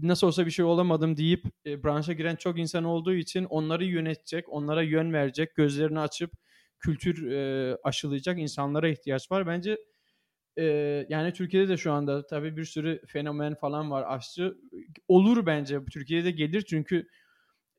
nasıl 0.03 0.27
olsa 0.27 0.47
bir 0.47 0.51
şey 0.51 0.65
olamadım 0.65 1.17
deyip 1.17 1.45
e, 1.67 1.85
branşa 1.85 2.13
giren 2.13 2.37
çok 2.37 2.59
insan 2.59 2.85
olduğu 2.85 3.15
için 3.15 3.45
onları 3.45 3.85
yönetecek, 3.85 4.49
onlara 4.49 4.83
yön 4.83 5.13
verecek, 5.13 5.55
gözlerini 5.55 6.01
açıp 6.01 6.33
kültür 6.79 7.31
e, 7.31 7.77
aşılayacak 7.85 8.39
insanlara 8.39 8.89
ihtiyaç 8.89 9.31
var. 9.31 9.47
Bence 9.47 9.79
e, 10.59 10.65
yani 11.09 11.33
Türkiye'de 11.33 11.69
de 11.69 11.77
şu 11.77 11.93
anda 11.93 12.27
tabii 12.27 12.57
bir 12.57 12.65
sürü 12.65 13.01
fenomen 13.07 13.55
falan 13.55 13.91
var 13.91 14.05
aşçı. 14.09 14.55
Olur 15.09 15.47
bence 15.47 15.81
Türkiye'de 15.93 16.31
gelir 16.31 16.63
çünkü 16.63 17.09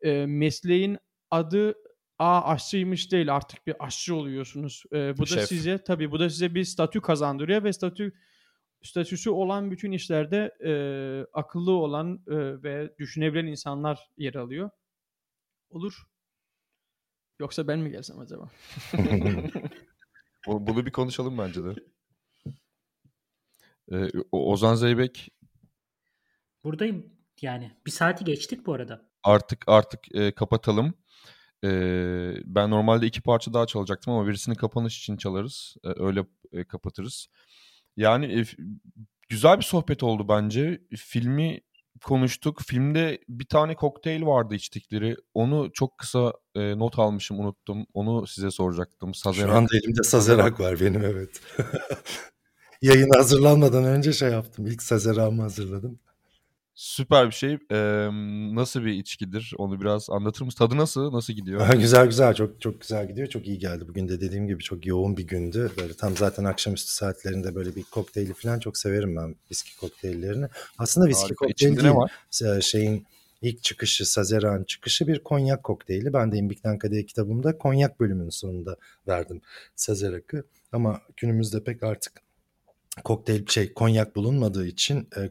e, 0.02 0.26
mesleğin 0.26 0.98
adı 1.32 1.76
a 2.20 2.52
aşçıymış 2.52 3.12
değil 3.12 3.36
artık 3.36 3.68
bir 3.68 3.76
aşçı 3.80 4.16
oluyorsunuz. 4.16 4.84
E, 4.94 5.18
bu 5.18 5.28
Şef. 5.28 5.38
da 5.38 5.48
size 5.48 5.84
tabii 5.84 6.12
bu 6.12 6.20
da 6.20 6.30
size 6.30 6.56
bir 6.56 6.64
statü 6.64 7.02
kazandırıyor 7.02 7.64
ve 7.64 7.74
statü 7.74 8.14
statüsü 8.86 9.30
olan 9.30 9.72
bütün 9.72 9.92
işlerde 9.92 10.52
e, 10.66 10.72
akıllı 11.34 11.72
olan 11.72 12.24
e, 12.28 12.64
ve 12.64 12.94
düşünebilen 13.00 13.46
insanlar 13.46 14.10
yer 14.18 14.36
alıyor. 14.36 14.70
Olur. 15.70 16.04
Yoksa 17.40 17.68
ben 17.68 17.80
mi 17.80 17.92
gelsem 17.92 18.20
acaba? 18.20 18.50
Bunu 20.48 20.86
bir 20.86 20.92
konuşalım 20.92 21.38
bence 21.38 21.64
de. 21.64 21.76
Ee, 23.92 24.10
Ozan 24.32 24.76
Zeybek. 24.76 25.30
Buradayım 26.64 27.14
yani. 27.42 27.72
Bir 27.86 27.92
saati 27.92 28.26
geçtik 28.26 28.66
bu 28.66 28.74
arada. 28.74 29.10
Artık 29.24 29.64
artık 29.68 30.16
e, 30.16 30.32
kapatalım. 30.32 30.94
E, 31.64 31.70
ben 32.46 32.70
normalde 32.70 33.06
iki 33.06 33.22
parça 33.22 33.54
daha 33.54 33.66
çalacaktım 33.66 34.14
ama 34.14 34.28
birisini 34.28 34.56
kapanış 34.56 35.00
için 35.00 35.18
çalarız. 35.18 35.76
E, 35.84 35.88
öyle 36.04 36.26
e, 36.52 36.64
kapatırız. 36.64 37.28
Yani 37.98 38.40
e, 38.40 38.44
güzel 39.30 39.58
bir 39.58 39.64
sohbet 39.64 40.04
oldu 40.04 40.26
bence. 40.30 40.82
Filmi 40.96 41.62
konuştuk. 42.04 42.62
Filmde 42.62 43.20
bir 43.30 43.46
tane 43.46 43.76
kokteyl 43.76 44.26
vardı 44.26 44.56
içtikleri. 44.56 45.16
Onu 45.34 45.72
çok 45.74 45.98
kısa 45.98 46.34
e, 46.56 46.80
not 46.80 47.00
almışım 47.00 47.40
unuttum. 47.40 47.86
Onu 47.94 48.28
size 48.28 48.52
soracaktım. 48.52 49.14
Sazerak. 49.14 49.50
Şu 49.50 49.56
anda 49.56 49.78
elimde 49.78 50.04
Sazerak 50.04 50.60
var 50.60 50.80
benim 50.80 51.04
evet. 51.04 51.42
Yayın 52.82 53.10
hazırlanmadan 53.10 53.84
önce 53.84 54.14
şey 54.14 54.30
yaptım. 54.30 54.68
İlk 54.68 54.84
Sazerak'ımı 54.84 55.42
hazırladım. 55.42 56.00
Süper 56.76 57.28
bir 57.28 57.32
şey. 57.32 57.58
Ee, 57.72 58.10
nasıl 58.56 58.86
bir 58.86 58.94
içkidir? 58.94 59.54
Onu 59.58 59.82
biraz 59.82 60.10
anlatır 60.10 60.46
mısın? 60.46 60.58
Tadı 60.58 60.78
nasıl? 60.78 61.14
Nasıl 61.14 61.34
gidiyor? 61.34 61.74
güzel 61.80 62.06
güzel. 62.06 62.34
Çok 62.34 62.62
çok 62.62 62.82
güzel 62.82 63.08
gidiyor. 63.08 63.28
Çok 63.28 63.48
iyi 63.48 63.60
geldi. 63.60 63.88
Bugün 63.88 64.10
de 64.10 64.22
dediğim 64.22 64.48
gibi 64.48 64.64
çok 64.64 64.86
yoğun 64.86 65.18
bir 65.18 65.28
gündü. 65.28 65.72
Böyle 65.82 65.94
tam 65.94 66.18
zaten 66.18 66.44
akşamüstü 66.44 66.92
saatlerinde 66.92 67.56
böyle 67.56 67.76
bir 67.76 67.84
kokteyli 67.84 68.34
falan 68.34 68.60
çok 68.60 68.78
severim 68.78 69.16
ben 69.16 69.36
viski 69.52 69.78
kokteyllerini. 69.78 70.46
Aslında 70.78 71.08
viski 71.08 71.22
Harika. 71.22 71.46
kokteyli 71.46 71.84
değil. 71.84 71.94
Var? 71.94 72.62
Şeyin 72.62 73.06
ilk 73.42 73.64
çıkışı, 73.64 74.12
Sazeran 74.12 74.64
çıkışı 74.64 75.08
bir 75.08 75.20
konyak 75.24 75.64
kokteyli. 75.64 76.14
Ben 76.14 76.32
de 76.32 76.38
İmbik'ten 76.38 76.78
Kadeh 76.78 77.08
kitabımda 77.08 77.58
konyak 77.58 78.00
bölümünün 78.00 78.30
sonunda 78.30 78.78
verdim 79.08 79.42
Sazerak'ı. 79.76 80.44
Ama 80.72 81.02
günümüzde 81.18 81.64
pek 81.64 81.84
artık 81.84 82.25
kokteyl 83.04 83.46
şey 83.48 83.74
konyak 83.74 84.16
bulunmadığı 84.16 84.68
için 84.68 85.10
e, 85.18 85.30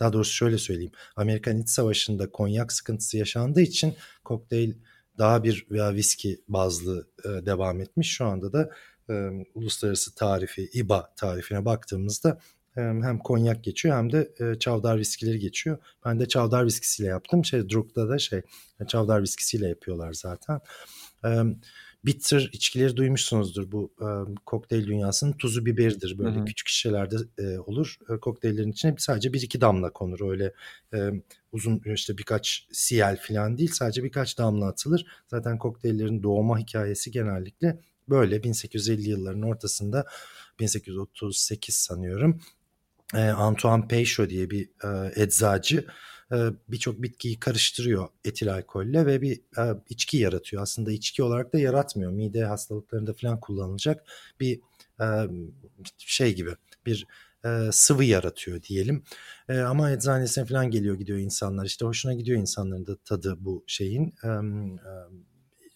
daha 0.00 0.12
doğrusu 0.12 0.32
şöyle 0.32 0.58
söyleyeyim. 0.58 0.92
Amerikan 1.16 1.58
İç 1.58 1.68
Savaşı'nda 1.68 2.30
konyak 2.30 2.72
sıkıntısı 2.72 3.16
yaşandığı 3.16 3.60
için 3.60 3.94
kokteyl 4.24 4.72
daha 5.18 5.44
bir 5.44 5.66
veya 5.70 5.94
viski 5.94 6.40
bazlı 6.48 7.08
e, 7.24 7.28
devam 7.28 7.80
etmiş. 7.80 8.10
Şu 8.10 8.26
anda 8.26 8.52
da 8.52 8.70
e, 9.10 9.30
uluslararası 9.54 10.14
tarifi 10.14 10.70
IBA 10.72 11.14
tarifine 11.16 11.64
baktığımızda 11.64 12.38
hem 12.76 13.18
konyak 13.18 13.64
geçiyor 13.64 13.96
hem 13.96 14.12
de 14.12 14.28
çavdar 14.60 14.98
viskileri 14.98 15.38
geçiyor. 15.38 15.78
Ben 16.04 16.20
de 16.20 16.28
çavdar 16.28 16.66
viskisiyle 16.66 17.08
yaptım. 17.08 17.44
Şey 17.44 17.70
Druk'ta 17.70 18.08
da 18.08 18.18
şey 18.18 18.42
çavdar 18.88 19.22
viskisiyle 19.22 19.68
yapıyorlar 19.68 20.12
zaten. 20.12 20.60
Bitter 22.06 22.50
içkileri 22.52 22.96
duymuşsunuzdur. 22.96 23.72
Bu 23.72 23.92
e, 24.00 24.06
kokteyl 24.46 24.86
dünyasının 24.86 25.32
tuzu 25.32 25.66
biberidir. 25.66 26.18
Böyle 26.18 26.36
Hı 26.36 26.40
hı. 26.40 26.44
küçük 26.44 26.68
şişelerde 26.68 27.16
e, 27.38 27.58
olur. 27.58 27.98
E, 28.10 28.20
kokteyllerin 28.20 28.72
içine 28.72 28.94
sadece 28.98 29.32
bir 29.32 29.42
iki 29.42 29.60
damla 29.60 29.92
konur. 29.92 30.30
Öyle 30.30 30.52
e, 30.94 31.10
uzun 31.52 31.82
işte 31.94 32.18
birkaç 32.18 32.66
siyel 32.72 33.20
falan 33.28 33.58
değil 33.58 33.70
sadece 33.72 34.04
birkaç 34.04 34.38
damla 34.38 34.66
atılır. 34.66 35.06
Zaten 35.28 35.58
kokteyllerin 35.58 36.22
doğma 36.22 36.58
hikayesi 36.58 37.10
genellikle 37.10 37.80
böyle 38.08 38.42
1850 38.42 39.10
yılların 39.10 39.42
ortasında 39.42 40.06
1838 40.60 41.74
sanıyorum 41.74 42.40
e, 43.14 43.20
Antoine 43.20 43.88
Peychaud 43.88 44.30
diye 44.30 44.50
bir 44.50 44.68
e, 44.84 45.22
eczacı 45.22 45.86
birçok 46.68 47.02
bitkiyi 47.02 47.40
karıştırıyor 47.40 48.08
etil 48.24 48.54
alkolle 48.54 49.06
ve 49.06 49.22
bir 49.22 49.40
e, 49.58 49.62
içki 49.88 50.16
yaratıyor. 50.16 50.62
Aslında 50.62 50.92
içki 50.92 51.22
olarak 51.22 51.52
da 51.52 51.58
yaratmıyor. 51.58 52.12
Mide 52.12 52.44
hastalıklarında 52.44 53.12
falan 53.12 53.40
kullanılacak 53.40 54.04
bir 54.40 54.60
e, 55.00 55.06
şey 55.98 56.34
gibi 56.34 56.50
bir 56.86 57.06
e, 57.44 57.68
sıvı 57.72 58.04
yaratıyor 58.04 58.62
diyelim. 58.62 59.04
E, 59.48 59.58
ama 59.58 59.90
eczanesine 59.90 60.44
falan 60.44 60.70
geliyor 60.70 60.98
gidiyor 60.98 61.18
insanlar. 61.18 61.64
İşte 61.64 61.84
hoşuna 61.84 62.14
gidiyor 62.14 62.40
insanların 62.40 62.86
da 62.86 62.96
tadı 62.96 63.36
bu 63.40 63.64
şeyin 63.66 64.14
e, 64.24 64.28
e, 64.28 64.92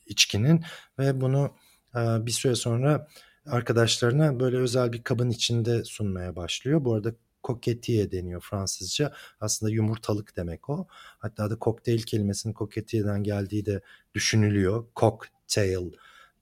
içkinin 0.07 0.65
ve 0.99 1.20
bunu 1.20 1.55
e, 1.95 2.27
bir 2.27 2.31
süre 2.31 2.55
sonra 2.55 3.09
arkadaşlarına 3.47 4.41
böyle 4.41 4.57
özel 4.57 4.93
bir 4.93 5.03
kabın 5.03 5.31
içinde 5.31 5.85
sunmaya 5.85 6.37
başlıyor. 6.37 6.85
Bu 6.85 6.95
arada 6.95 7.15
koketiye 7.49 8.11
deniyor 8.12 8.41
Fransızca. 8.41 9.12
Aslında 9.41 9.73
yumurtalık 9.73 10.37
demek 10.37 10.70
o. 10.70 10.87
Hatta 11.19 11.51
da 11.51 11.59
kokteyl 11.59 12.03
kelimesinin 12.03 12.55
koketiyeden 12.55 13.23
geldiği 13.23 13.66
de 13.66 13.81
düşünülüyor. 14.15 14.87
Cocktail 14.97 15.93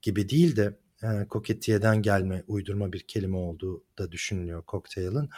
gibi 0.02 0.28
değil 0.28 0.56
de 0.56 0.78
e, 1.02 1.28
koketiyeden 1.28 2.02
gelme 2.02 2.42
uydurma 2.46 2.92
bir 2.92 3.00
kelime 3.00 3.36
olduğu 3.36 3.84
da 3.98 4.12
düşünülüyor 4.12 4.62
kokteylin. 4.62 5.30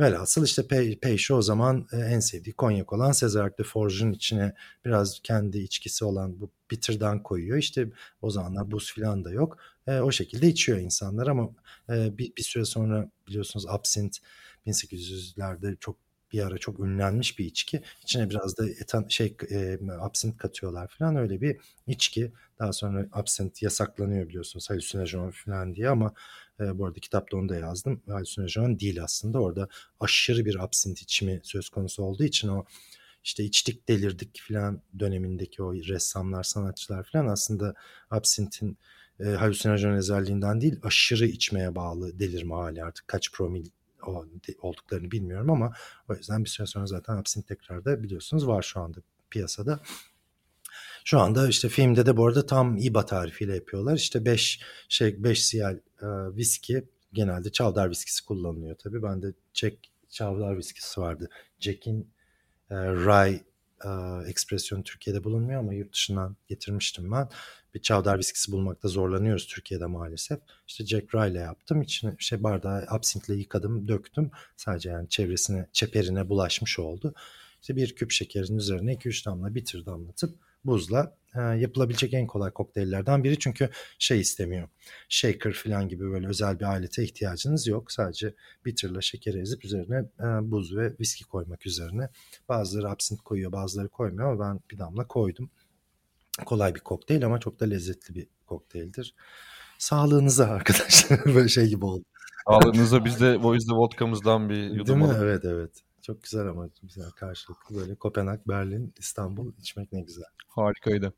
Velhasıl 0.00 0.44
işte 0.44 0.66
Pe 0.66 0.98
Peyşo 0.98 1.36
o 1.36 1.42
zaman 1.42 1.86
e, 1.92 1.96
en 1.96 2.20
sevdiği 2.20 2.52
konyak 2.52 2.92
olan 2.92 3.12
César 3.12 3.58
de 3.58 3.62
Forge'un 3.62 4.12
içine 4.12 4.54
biraz 4.84 5.20
kendi 5.22 5.58
içkisi 5.58 6.04
olan 6.04 6.40
bu 6.40 6.50
bitter'dan 6.70 7.22
koyuyor. 7.22 7.58
İşte 7.58 7.88
o 8.22 8.30
zamanlar 8.30 8.70
buz 8.70 8.94
falan 8.94 9.24
da 9.24 9.30
yok. 9.30 9.58
E, 9.86 10.00
o 10.00 10.12
şekilde 10.12 10.48
içiyor 10.48 10.78
insanlar 10.78 11.26
ama 11.26 11.50
e, 11.90 12.18
bir, 12.18 12.36
bir 12.36 12.42
süre 12.42 12.64
sonra 12.64 13.10
biliyorsunuz 13.28 13.66
absint 13.68 14.18
1800'lerde 14.66 15.76
çok 15.80 15.96
bir 16.32 16.46
ara 16.46 16.58
çok 16.58 16.80
ünlenmiş 16.80 17.38
bir 17.38 17.44
içki. 17.44 17.82
İçine 18.02 18.30
biraz 18.30 18.58
da 18.58 18.68
etan 18.68 19.06
şey 19.08 19.36
e, 19.50 19.78
absint 20.00 20.38
katıyorlar 20.38 20.88
falan 20.98 21.16
öyle 21.16 21.40
bir 21.40 21.56
içki. 21.86 22.32
Daha 22.58 22.72
sonra 22.72 23.06
absint 23.12 23.62
yasaklanıyor 23.62 24.28
biliyorsunuz 24.28 24.70
halüsinojen 24.70 25.30
falan 25.30 25.74
diye 25.74 25.88
ama 25.88 26.14
e, 26.60 26.78
bu 26.78 26.86
arada 26.86 27.00
kitapta 27.00 27.36
onu 27.36 27.48
da 27.48 27.56
yazdım. 27.56 28.02
Halüsinojen 28.08 28.80
değil 28.80 29.02
aslında. 29.02 29.40
Orada 29.40 29.68
aşırı 30.00 30.44
bir 30.44 30.64
absint 30.64 31.02
içimi 31.02 31.40
söz 31.42 31.68
konusu 31.68 32.02
olduğu 32.02 32.24
için 32.24 32.48
o 32.48 32.64
işte 33.24 33.44
içtik 33.44 33.88
delirdik 33.88 34.42
falan 34.48 34.82
dönemindeki 34.98 35.62
o 35.62 35.74
ressamlar, 35.74 36.42
sanatçılar 36.42 37.08
falan 37.12 37.26
aslında 37.26 37.74
absintin 38.10 38.78
e, 39.20 39.24
halüsinojen 39.24 39.92
özelliğinden 39.92 40.60
değil 40.60 40.80
aşırı 40.82 41.26
içmeye 41.26 41.74
bağlı 41.74 42.18
delirme 42.18 42.54
hali 42.54 42.84
artık 42.84 43.08
kaç 43.08 43.32
promil 43.32 43.66
olduklarını 44.62 45.10
bilmiyorum 45.10 45.50
ama 45.50 45.72
o 46.08 46.14
yüzden 46.14 46.44
bir 46.44 46.48
süre 46.48 46.66
sonra 46.66 46.86
zaten 46.86 47.16
absint 47.16 47.48
tekrar 47.48 47.84
da 47.84 48.02
biliyorsunuz 48.02 48.46
var 48.46 48.62
şu 48.62 48.80
anda 48.80 48.98
piyasada. 49.30 49.80
Şu 51.04 51.20
anda 51.20 51.48
işte 51.48 51.68
filmde 51.68 52.06
de 52.06 52.16
bu 52.16 52.26
arada 52.26 52.46
tam 52.46 52.76
IBA 52.76 53.06
tarifiyle 53.06 53.54
yapıyorlar. 53.54 53.96
İşte 53.96 54.24
5 54.24 54.60
şey 54.88 55.24
5 55.24 55.44
siyal 55.44 55.74
e, 56.02 56.06
viski 56.36 56.84
genelde 57.12 57.52
çavdar 57.52 57.90
viskisi 57.90 58.24
kullanılıyor 58.24 58.76
tabii. 58.76 59.02
Ben 59.02 59.22
de 59.22 59.32
Jack 59.54 59.76
çavdar 60.08 60.58
viskisi 60.58 61.00
vardı. 61.00 61.28
Jack'in 61.58 62.10
e, 62.70 62.74
Rye 62.76 63.44
e, 63.84 63.90
ekspresyonu 64.30 64.82
Türkiye'de 64.82 65.24
bulunmuyor 65.24 65.60
ama 65.60 65.74
yurt 65.74 65.92
dışından 65.92 66.36
getirmiştim 66.48 67.12
ben. 67.12 67.28
Bir 67.74 67.82
çavdar 67.82 68.18
viskisi 68.18 68.52
bulmakta 68.52 68.88
zorlanıyoruz 68.88 69.46
Türkiye'de 69.46 69.86
maalesef. 69.86 70.38
İşte 70.68 70.86
Jack 70.86 71.14
Rye 71.14 71.40
yaptım. 71.40 71.82
İçine 71.82 72.14
şey 72.18 72.42
bardağı 72.42 72.86
absintle 72.88 73.34
yıkadım, 73.34 73.88
döktüm. 73.88 74.30
Sadece 74.56 74.90
yani 74.90 75.08
çevresine, 75.08 75.68
çeperine 75.72 76.28
bulaşmış 76.28 76.78
oldu. 76.78 77.14
İşte 77.60 77.76
bir 77.76 77.94
küp 77.94 78.10
şekerin 78.10 78.56
üzerine 78.56 78.92
2-3 78.92 79.26
damla 79.26 79.54
bitir 79.54 79.86
damlatıp 79.86 80.49
buzla 80.64 81.16
e, 81.34 81.40
yapılabilecek 81.40 82.14
en 82.14 82.26
kolay 82.26 82.50
kokteyllerden 82.50 83.24
biri. 83.24 83.38
Çünkü 83.38 83.70
şey 83.98 84.20
istemiyor. 84.20 84.68
Shaker 85.08 85.52
falan 85.52 85.88
gibi 85.88 86.10
böyle 86.10 86.26
özel 86.26 86.60
bir 86.60 86.64
alete 86.64 87.04
ihtiyacınız 87.04 87.66
yok. 87.66 87.92
Sadece 87.92 88.34
bitterla 88.64 89.00
şekeri 89.00 89.40
ezip 89.40 89.64
üzerine 89.64 89.98
e, 90.20 90.24
buz 90.50 90.76
ve 90.76 90.92
viski 91.00 91.24
koymak 91.24 91.66
üzerine. 91.66 92.08
Bazıları 92.48 92.90
absint 92.90 93.20
koyuyor 93.20 93.52
bazıları 93.52 93.88
koymuyor 93.88 94.32
ama 94.32 94.44
ben 94.44 94.60
bir 94.70 94.78
damla 94.78 95.06
koydum. 95.06 95.50
Kolay 96.46 96.74
bir 96.74 96.80
kokteyl 96.80 97.26
ama 97.26 97.40
çok 97.40 97.60
da 97.60 97.64
lezzetli 97.64 98.14
bir 98.14 98.26
kokteyldir. 98.46 99.14
Sağlığınıza 99.78 100.46
arkadaşlar 100.46 101.24
böyle 101.34 101.48
şey 101.48 101.68
gibi 101.68 101.84
oldu. 101.84 102.04
Sağlığınıza 102.48 103.04
biz 103.04 103.20
de 103.20 103.38
o 103.38 103.54
yüzden 103.54 103.76
vodkamızdan 103.76 104.48
bir 104.48 104.62
yudum 104.62 104.86
Değil 104.86 104.98
mi? 104.98 105.04
alalım. 105.04 105.22
Evet 105.22 105.44
evet. 105.44 105.70
Çok 106.02 106.22
güzel 106.22 106.48
ama 106.48 106.68
güzel 106.82 107.10
karşılıklı 107.10 107.76
böyle 107.76 107.94
Kopenhag, 107.94 108.40
Berlin, 108.48 108.94
İstanbul 108.98 109.52
içmek 109.58 109.92
ne 109.92 110.00
güzel. 110.00 110.24
Harikaydı. 110.48 111.12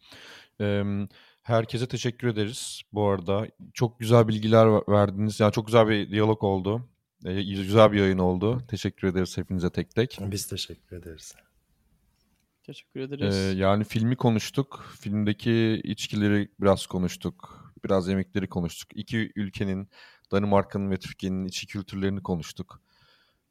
Ee, 0.60 0.84
herkese 1.42 1.88
teşekkür 1.88 2.28
ederiz 2.28 2.82
bu 2.92 3.08
arada. 3.08 3.46
Çok 3.74 4.00
güzel 4.00 4.28
bilgiler 4.28 4.72
ver- 4.72 4.82
verdiniz. 4.88 5.40
Yani 5.40 5.52
çok 5.52 5.66
güzel 5.66 5.88
bir 5.88 6.10
diyalog 6.10 6.42
oldu. 6.44 6.88
Ee, 7.24 7.42
güzel 7.42 7.92
bir 7.92 7.98
yayın 7.98 8.18
oldu. 8.18 8.62
Teşekkür 8.68 9.08
ederiz 9.08 9.38
hepinize 9.38 9.70
tek 9.70 9.94
tek. 9.94 10.18
Biz 10.20 10.46
teşekkür 10.46 10.96
ederiz. 10.96 11.34
Teşekkür 12.66 13.00
Ee, 13.00 13.02
ederiz. 13.04 13.58
yani 13.58 13.84
filmi 13.84 14.16
konuştuk. 14.16 14.84
Filmdeki 15.00 15.80
içkileri 15.84 16.48
biraz 16.60 16.86
konuştuk. 16.86 17.58
Biraz 17.84 18.08
yemekleri 18.08 18.48
konuştuk. 18.48 18.88
İki 18.94 19.32
ülkenin, 19.36 19.88
Danimarka'nın 20.32 20.90
ve 20.90 20.96
Türkiye'nin 20.96 21.44
içki 21.44 21.66
kültürlerini 21.66 22.22
konuştuk. 22.22 22.80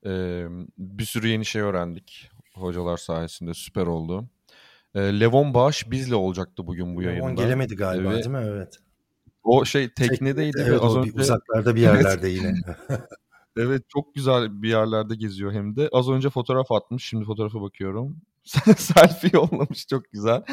Ee, 0.05 0.45
bir 0.77 1.05
sürü 1.05 1.27
yeni 1.27 1.45
şey 1.45 1.61
öğrendik. 1.61 2.29
Hocalar 2.53 2.97
sayesinde 2.97 3.53
süper 3.53 3.85
oldu. 3.85 4.29
Ee, 4.95 4.99
Levon 4.99 5.53
Bağış 5.53 5.91
bizle 5.91 6.15
olacaktı 6.15 6.67
bugün 6.67 6.95
bu 6.95 7.01
yayında. 7.01 7.25
On 7.25 7.35
gelemedi 7.35 7.75
galiba 7.75 8.09
Ve- 8.09 8.15
değil 8.15 8.27
mi? 8.27 8.43
Evet. 8.45 8.79
O 9.43 9.65
şey 9.65 9.93
teknedeydi 9.93 10.57
ve 10.57 10.63
Evet 10.63 10.81
az 10.83 10.95
o 10.95 11.03
bir 11.03 11.09
önce 11.09 11.21
uzaklarda 11.21 11.75
bir 11.75 11.81
yerlerde 11.91 12.29
yine. 12.29 12.53
evet 13.57 13.83
çok 13.89 14.15
güzel 14.15 14.61
bir 14.61 14.69
yerlerde 14.69 15.15
geziyor 15.15 15.53
hem 15.53 15.75
de. 15.75 15.89
Az 15.91 16.09
önce 16.09 16.29
fotoğraf 16.29 16.71
atmış. 16.71 17.05
Şimdi 17.05 17.25
fotoğrafa 17.25 17.61
bakıyorum. 17.61 18.17
Selfie 18.77 19.29
yollamış 19.33 19.87
çok 19.87 20.11
güzel. 20.11 20.43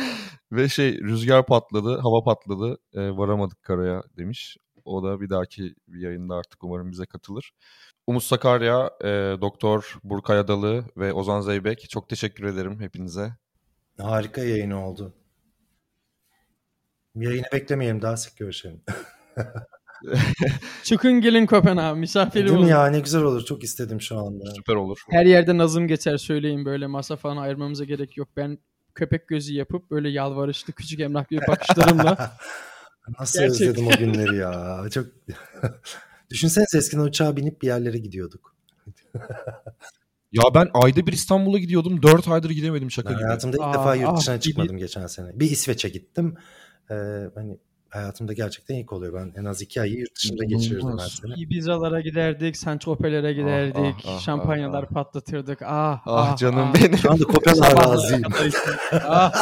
Ve 0.53 0.69
şey 0.69 0.99
rüzgar 1.01 1.47
patladı, 1.47 1.99
hava 1.99 2.25
patladı. 2.25 2.79
e, 2.95 3.16
varamadık 3.16 3.62
karaya 3.62 4.03
demiş. 4.16 4.57
O 4.89 5.02
da 5.02 5.20
bir 5.20 5.31
dahaki 5.31 5.74
bir 5.89 6.01
yayında 6.01 6.35
artık 6.35 6.65
umarım 6.65 6.90
bize 6.90 7.06
katılır. 7.06 7.52
Umut 8.06 8.23
Sakarya, 8.23 8.90
e, 9.05 9.06
Doktor 9.40 9.98
Burkay 10.05 10.39
Adalı 10.39 10.85
ve 10.97 11.12
Ozan 11.12 11.40
Zeybek 11.40 11.90
çok 11.90 12.09
teşekkür 12.09 12.44
ederim 12.44 12.81
hepinize. 12.81 13.32
Harika 14.01 14.40
yayın 14.40 14.70
oldu. 14.70 15.15
Yayını 17.15 17.47
beklemeyelim 17.52 18.02
daha 18.02 18.16
sık 18.16 18.36
görüşelim. 18.36 18.82
Çıkın 20.85 21.20
gelin 21.20 21.47
Kopenhag 21.47 21.97
misafiri 21.97 22.44
Değil 22.44 22.52
mi 22.52 22.59
olun. 22.59 22.66
ya 22.66 22.86
ne 22.86 23.01
güzel 23.01 23.23
olur 23.23 23.44
çok 23.44 23.65
istedim 23.65 24.01
şu 24.01 24.19
anda. 24.19 24.44
Süper 24.56 24.74
olur. 24.74 24.98
Her 25.10 25.27
yerde 25.27 25.59
nazım 25.59 25.89
geçer 25.89 26.16
söyleyin 26.16 26.65
böyle 26.65 26.86
masa 26.86 27.16
falan 27.16 27.36
ayırmamıza 27.36 27.85
gerek 27.85 28.16
yok. 28.16 28.28
Ben 28.36 28.59
köpek 28.94 29.28
gözü 29.28 29.55
yapıp 29.55 29.90
böyle 29.90 30.09
yalvarışlı 30.09 30.73
küçük 30.73 31.01
emlak 31.01 31.31
bir 31.31 31.47
bakışlarımla 31.48 32.32
Nasıl 33.21 33.39
Gerçek. 33.41 33.61
özledim 33.69 33.87
o 33.87 33.91
günleri 33.91 34.37
ya. 34.37 34.81
Çok 34.91 35.07
Düşünsenize 36.31 36.79
eskiden 36.79 37.03
uçağa 37.03 37.37
binip 37.37 37.63
bir 37.63 37.67
yerlere 37.67 37.99
gidiyorduk. 37.99 38.55
Ya 40.33 40.43
ben 40.55 40.69
ayda 40.75 41.07
bir 41.07 41.13
İstanbul'a 41.13 41.59
gidiyordum. 41.59 42.03
Dört 42.03 42.29
aydır 42.29 42.51
gidemedim 42.51 42.91
şaka 42.91 43.09
Ben 43.11 43.17
gibi. 43.17 43.25
hayatımda 43.25 43.57
ilk 43.57 43.63
Aa, 43.65 43.73
defa 43.75 43.95
yurt 43.95 44.09
ah, 44.09 44.17
dışına 44.17 44.35
gibi. 44.35 44.43
çıkmadım 44.43 44.77
geçen 44.79 45.07
sene. 45.07 45.31
Bir 45.41 45.51
İsveç'e 45.51 45.89
gittim. 45.89 46.35
Ee, 46.91 46.95
hani 47.35 47.59
hayatımda 47.89 48.33
gerçekten 48.33 48.75
ilk 48.75 48.93
oluyor. 48.93 49.15
Ben 49.15 49.41
en 49.41 49.45
az 49.45 49.63
iki 49.63 49.81
ayı 49.81 49.95
yurt 49.99 50.17
dışında 50.17 50.45
geçirirdim 50.45 50.99
her 50.99 51.09
sene. 51.09 51.35
Ibizalara 51.37 52.01
giderdik, 52.01 52.57
Saint-Tropez'lere 52.57 53.33
giderdik, 53.33 54.05
ah, 54.07 54.17
ah, 54.17 54.21
şampanyalar 54.21 54.83
ah. 54.83 54.95
patlatırdık. 54.95 55.63
Ah, 55.63 56.01
Ah 56.07 56.37
canım 56.37 56.69
ah. 56.71 56.75
benim. 56.75 56.99
Şu 56.99 57.11
anda 57.13 57.25
Kopenhag'a 57.33 57.93
razıyım. 57.93 58.23
ah. 58.93 59.33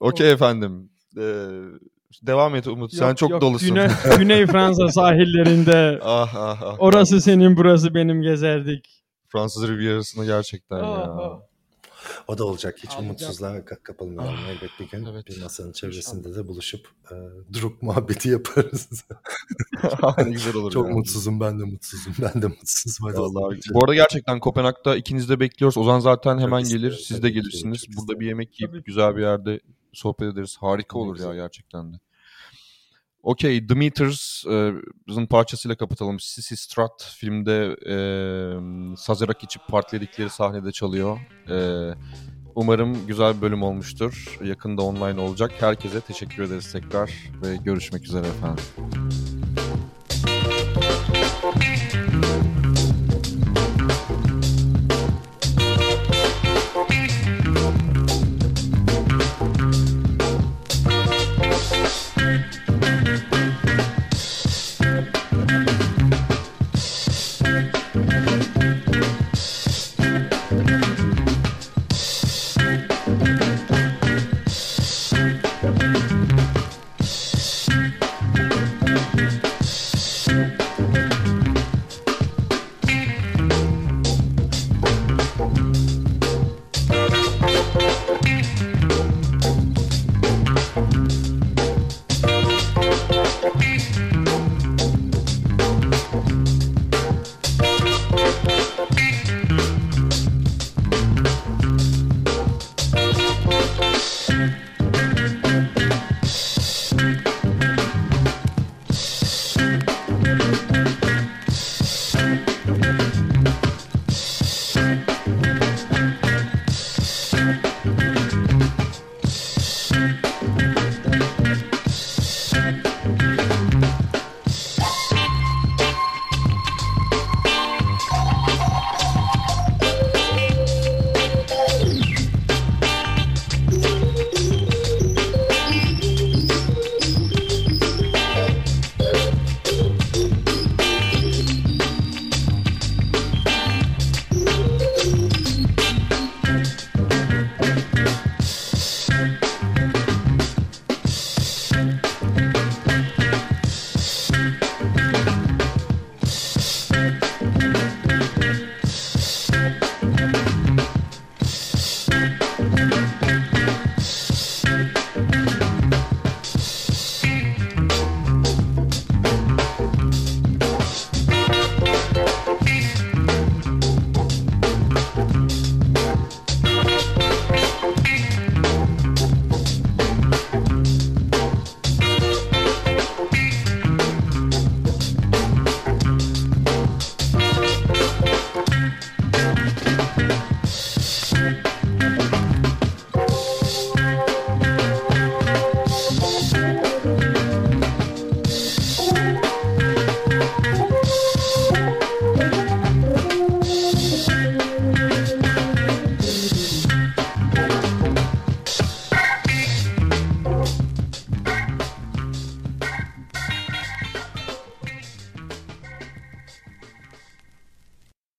Okey 0.00 0.30
efendim. 0.30 0.90
Ee, 1.16 1.48
devam 2.22 2.54
et 2.54 2.66
Umut. 2.66 2.92
Sen 2.94 3.08
Yok, 3.08 3.18
çok 3.18 3.30
yok, 3.30 3.40
dolusun. 3.40 3.68
Güney, 3.68 3.88
Güney 4.18 4.46
Fransa 4.46 4.88
sahillerinde. 4.88 5.98
ah 6.02 6.34
ah 6.36 6.62
ah. 6.62 6.76
Orası 6.78 7.20
senin, 7.20 7.56
burası 7.56 7.94
benim 7.94 8.22
gezerdik. 8.22 9.04
Fransız 9.28 9.68
Riviera'sına 9.68 10.24
gerçekten 10.24 10.76
Ah, 10.76 10.82
ya. 10.98 11.02
ah. 11.12 11.40
O 12.28 12.38
da 12.38 12.44
olacak. 12.44 12.74
Hiç 12.78 12.84
Alacak. 12.90 13.02
umutsuzluğa 13.02 13.56
ka- 13.58 13.82
kapılmayalım. 13.82 14.36
Ah, 14.44 14.48
Elbet 14.48 14.70
bir 14.80 14.88
gün 14.90 15.04
evet. 15.04 15.26
bir 15.26 15.42
masanın 15.42 15.72
çevresinde 15.72 16.34
de 16.36 16.48
buluşup 16.48 16.88
e, 17.10 17.14
druk 17.60 17.82
muhabbeti 17.82 18.28
yaparız. 18.28 19.04
ne 20.18 20.30
güzel 20.30 20.54
olur. 20.54 20.70
Çok 20.72 20.86
yani. 20.86 20.96
mutsuzum 20.98 21.40
ben 21.40 21.60
de 21.60 21.64
mutsuzum. 21.64 22.12
Ben 22.22 22.42
de 22.42 22.46
mutsuzum. 22.46 23.06
Hadi. 23.06 23.18
Vallahi. 23.18 23.60
Bu 23.72 23.78
arada 23.84 23.94
gerçekten 23.94 24.40
Kopenhag'da 24.40 24.96
ikiniz 24.96 25.28
de 25.28 25.40
bekliyoruz. 25.40 25.78
Ozan 25.78 26.00
zaten 26.00 26.38
hemen 26.38 26.60
Çok 26.62 26.70
gelir. 26.70 26.90
isterim, 26.92 27.04
Siz 27.06 27.22
de 27.22 27.30
gelirsiniz. 27.30 27.78
çok 27.84 27.88
Burada 27.88 28.00
isterim. 28.02 28.20
bir 28.20 28.26
yemek 28.26 28.60
yiyip 28.60 28.72
Tabii. 28.72 28.82
güzel 28.84 29.16
bir 29.16 29.22
yerde 29.22 29.60
sohbet 29.92 30.32
ederiz. 30.32 30.56
Harika 30.60 30.98
olur 30.98 31.20
ya 31.20 31.34
gerçekten 31.34 31.92
de. 31.92 31.96
Okey, 33.22 33.66
The 33.66 33.74
Meters'ın 33.74 35.26
parçasıyla 35.30 35.76
kapatalım. 35.76 36.20
Sissy 36.20 36.54
Strat 36.54 37.14
filmde 37.16 37.76
e, 37.86 37.96
sazarak 38.96 39.44
içip 39.44 39.62
partiledikleri 39.68 40.30
sahnede 40.30 40.72
çalıyor. 40.72 41.18
E, 41.50 41.58
umarım 42.54 43.06
güzel 43.06 43.36
bir 43.36 43.42
bölüm 43.42 43.62
olmuştur. 43.62 44.38
Yakında 44.44 44.82
online 44.82 45.20
olacak. 45.20 45.52
Herkese 45.58 46.00
teşekkür 46.00 46.42
ederiz 46.42 46.72
tekrar 46.72 47.12
ve 47.42 47.56
görüşmek 47.56 48.04
üzere 48.04 48.26
efendim. 48.26 48.64